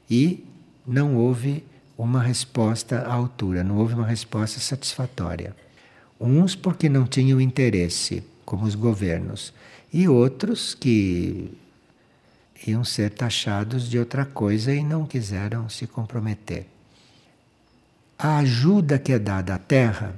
E 0.09 0.45
não 0.85 1.15
houve 1.15 1.63
uma 1.97 2.21
resposta 2.21 2.99
à 2.99 3.13
altura, 3.13 3.63
não 3.63 3.77
houve 3.77 3.93
uma 3.93 4.07
resposta 4.07 4.59
satisfatória. 4.59 5.55
Uns 6.19 6.55
porque 6.55 6.89
não 6.89 7.05
tinham 7.05 7.39
interesse, 7.39 8.23
como 8.45 8.65
os 8.65 8.75
governos, 8.75 9.53
e 9.91 10.07
outros 10.07 10.73
que 10.73 11.51
iam 12.67 12.83
ser 12.83 13.11
taxados 13.11 13.89
de 13.89 13.99
outra 13.99 14.25
coisa 14.25 14.73
e 14.73 14.83
não 14.83 15.05
quiseram 15.05 15.69
se 15.69 15.87
comprometer. 15.87 16.65
A 18.17 18.37
ajuda 18.39 18.99
que 18.99 19.13
é 19.13 19.19
dada 19.19 19.55
à 19.55 19.57
Terra 19.57 20.13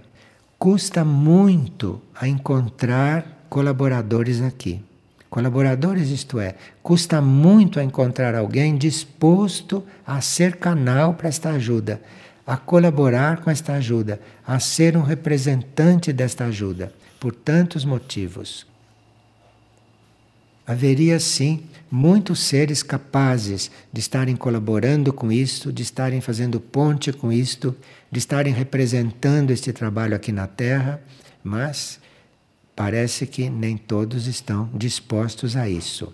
custa 0.58 1.06
muito 1.06 2.02
a 2.16 2.28
encontrar 2.28 3.46
colaboradores 3.50 4.42
aqui. 4.42 4.82
Colaboradores, 5.32 6.10
isto 6.10 6.42
é, 6.42 6.56
custa 6.84 7.22
muito 7.22 7.80
a 7.80 7.84
encontrar 7.86 8.36
alguém 8.36 8.78
disposto 8.78 9.82
a 10.06 10.20
ser 10.20 10.58
canal 10.58 11.14
para 11.14 11.30
esta 11.30 11.52
ajuda, 11.52 12.02
a 12.46 12.58
colaborar 12.58 13.40
com 13.40 13.50
esta 13.50 13.76
ajuda, 13.76 14.20
a 14.46 14.60
ser 14.60 14.98
um 14.98 15.02
representante 15.02 16.12
desta 16.12 16.44
ajuda, 16.44 16.94
por 17.18 17.34
tantos 17.34 17.86
motivos. 17.86 18.68
Haveria 20.68 21.18
sim 21.18 21.64
muitos 21.90 22.42
seres 22.42 22.84
capazes 22.84 23.72
de 23.92 24.02
estarem 24.02 24.36
colaborando 24.36 25.14
com 25.14 25.32
isto, 25.32 25.72
de 25.72 25.82
estarem 25.82 26.20
fazendo 26.20 26.60
ponte 26.60 27.14
com 27.14 27.32
isto, 27.32 27.74
de 28.12 28.20
estarem 28.20 28.52
representando 28.54 29.52
este 29.52 29.72
trabalho 29.72 30.14
aqui 30.14 30.34
na 30.34 30.46
Terra, 30.46 31.02
mas 31.42 32.02
parece 32.82 33.28
que 33.28 33.48
nem 33.48 33.78
todos 33.78 34.26
estão 34.26 34.68
dispostos 34.74 35.56
a 35.56 35.70
isso. 35.70 36.12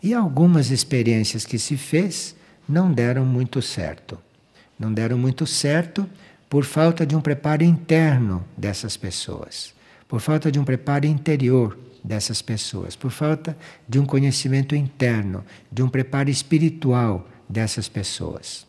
E 0.00 0.14
algumas 0.14 0.70
experiências 0.70 1.44
que 1.44 1.58
se 1.58 1.76
fez 1.76 2.36
não 2.68 2.92
deram 2.92 3.24
muito 3.24 3.60
certo. 3.60 4.16
Não 4.78 4.92
deram 4.92 5.18
muito 5.18 5.44
certo 5.44 6.08
por 6.48 6.64
falta 6.64 7.04
de 7.04 7.16
um 7.16 7.20
preparo 7.20 7.64
interno 7.64 8.44
dessas 8.56 8.96
pessoas, 8.96 9.74
por 10.06 10.20
falta 10.20 10.52
de 10.52 10.60
um 10.60 10.64
preparo 10.64 11.04
interior 11.04 11.76
dessas 12.04 12.40
pessoas, 12.40 12.94
por 12.94 13.10
falta 13.10 13.56
de 13.88 13.98
um 13.98 14.06
conhecimento 14.06 14.76
interno, 14.76 15.44
de 15.68 15.82
um 15.82 15.88
preparo 15.88 16.30
espiritual 16.30 17.28
dessas 17.48 17.88
pessoas. 17.88 18.64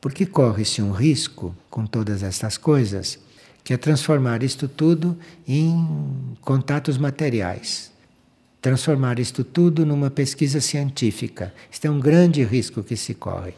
Porque 0.00 0.26
corre-se 0.26 0.82
um 0.82 0.90
risco 0.90 1.54
com 1.70 1.86
todas 1.86 2.24
estas 2.24 2.58
coisas, 2.58 3.20
que 3.68 3.74
é 3.74 3.76
transformar 3.76 4.42
isto 4.42 4.66
tudo 4.66 5.14
em 5.46 5.86
contatos 6.40 6.96
materiais. 6.96 7.92
Transformar 8.62 9.18
isto 9.18 9.44
tudo 9.44 9.84
numa 9.84 10.08
pesquisa 10.08 10.58
científica. 10.58 11.52
Isto 11.70 11.84
é 11.84 11.90
um 11.90 12.00
grande 12.00 12.42
risco 12.42 12.82
que 12.82 12.96
se 12.96 13.12
corre. 13.12 13.52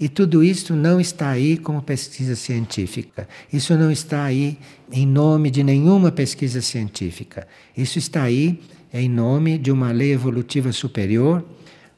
E 0.00 0.08
tudo 0.08 0.42
isso 0.42 0.74
não 0.74 1.00
está 1.00 1.28
aí 1.30 1.56
como 1.56 1.80
pesquisa 1.80 2.34
científica. 2.34 3.28
Isso 3.52 3.78
não 3.78 3.92
está 3.92 4.24
aí 4.24 4.58
em 4.90 5.06
nome 5.06 5.48
de 5.48 5.62
nenhuma 5.62 6.10
pesquisa 6.10 6.60
científica. 6.60 7.46
Isso 7.76 8.00
está 8.00 8.24
aí 8.24 8.58
em 8.92 9.08
nome 9.08 9.58
de 9.58 9.70
uma 9.70 9.92
lei 9.92 10.12
evolutiva 10.12 10.72
superior 10.72 11.44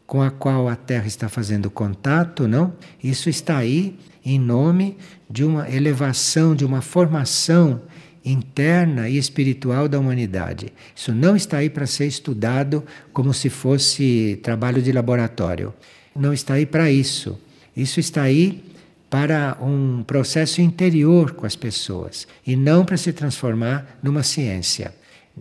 com 0.07 0.21
a 0.21 0.31
qual 0.31 0.69
a 0.69 0.77
Terra 0.77 1.07
está 1.07 1.31
fazendo 1.31 1.71
contato, 1.71 2.47
não? 2.47 2.75
Isso 3.03 3.31
está 3.31 3.57
aí 3.57 3.99
em 4.25 4.39
nome 4.39 4.97
de 5.29 5.45
uma 5.45 5.69
elevação, 5.71 6.55
de 6.55 6.65
uma 6.65 6.81
formação 6.81 7.83
interna 8.25 9.09
e 9.09 9.19
espiritual 9.19 9.87
da 9.87 9.99
humanidade. 9.99 10.73
Isso 10.97 11.13
não 11.13 11.37
está 11.37 11.59
aí 11.59 11.69
para 11.69 11.87
ser 11.87 12.07
estudado 12.07 12.83
como 13.13 13.35
se 13.35 13.51
fosse 13.51 14.41
trabalho 14.43 14.81
de 14.81 14.91
laboratório. 14.91 15.75
Não 16.17 16.33
está 16.33 16.55
aí 16.55 16.65
para 16.65 16.91
isso. 16.91 17.39
Isso 17.77 18.01
está 18.01 18.23
aí 18.23 18.65
para 19.11 19.59
um 19.61 20.03
processo 20.03 20.61
interior 20.61 21.33
com 21.33 21.45
as 21.45 21.55
pessoas 21.55 22.27
e 22.47 22.57
não 22.57 22.85
para 22.85 22.97
se 22.97 23.13
transformar 23.13 23.99
numa 24.03 24.23
ciência, 24.23 24.95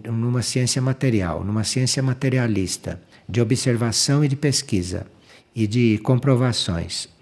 numa 0.03 0.41
ciência 0.41 0.81
material, 0.81 1.43
numa 1.43 1.63
ciência 1.63 2.03
materialista, 2.03 3.01
de 3.27 3.39
observação 3.39 4.23
e 4.25 4.27
de 4.27 4.35
pesquisa 4.35 5.07
e 5.55 5.65
de 5.65 5.99
comprovações. 5.99 7.12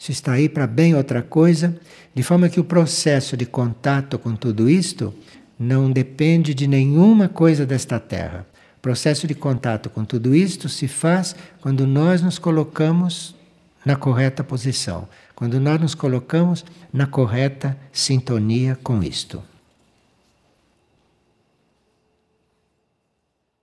Isso 0.00 0.12
está 0.12 0.32
aí 0.32 0.48
para 0.48 0.66
bem 0.66 0.94
outra 0.94 1.20
coisa, 1.20 1.78
de 2.14 2.22
forma 2.22 2.48
que 2.48 2.58
o 2.58 2.64
processo 2.64 3.36
de 3.36 3.44
contato 3.44 4.18
com 4.18 4.34
tudo 4.34 4.70
isto 4.70 5.12
não 5.58 5.92
depende 5.92 6.54
de 6.54 6.66
nenhuma 6.66 7.28
coisa 7.28 7.66
desta 7.66 8.00
terra. 8.00 8.46
O 8.78 8.80
processo 8.80 9.26
de 9.26 9.34
contato 9.34 9.90
com 9.90 10.02
tudo 10.02 10.34
isto 10.34 10.70
se 10.70 10.88
faz 10.88 11.36
quando 11.60 11.86
nós 11.86 12.22
nos 12.22 12.38
colocamos 12.38 13.36
na 13.84 13.94
correta 13.94 14.42
posição, 14.42 15.06
quando 15.34 15.60
nós 15.60 15.78
nos 15.78 15.94
colocamos 15.94 16.64
na 16.90 17.06
correta 17.06 17.76
sintonia 17.92 18.78
com 18.82 19.02
isto. 19.02 19.42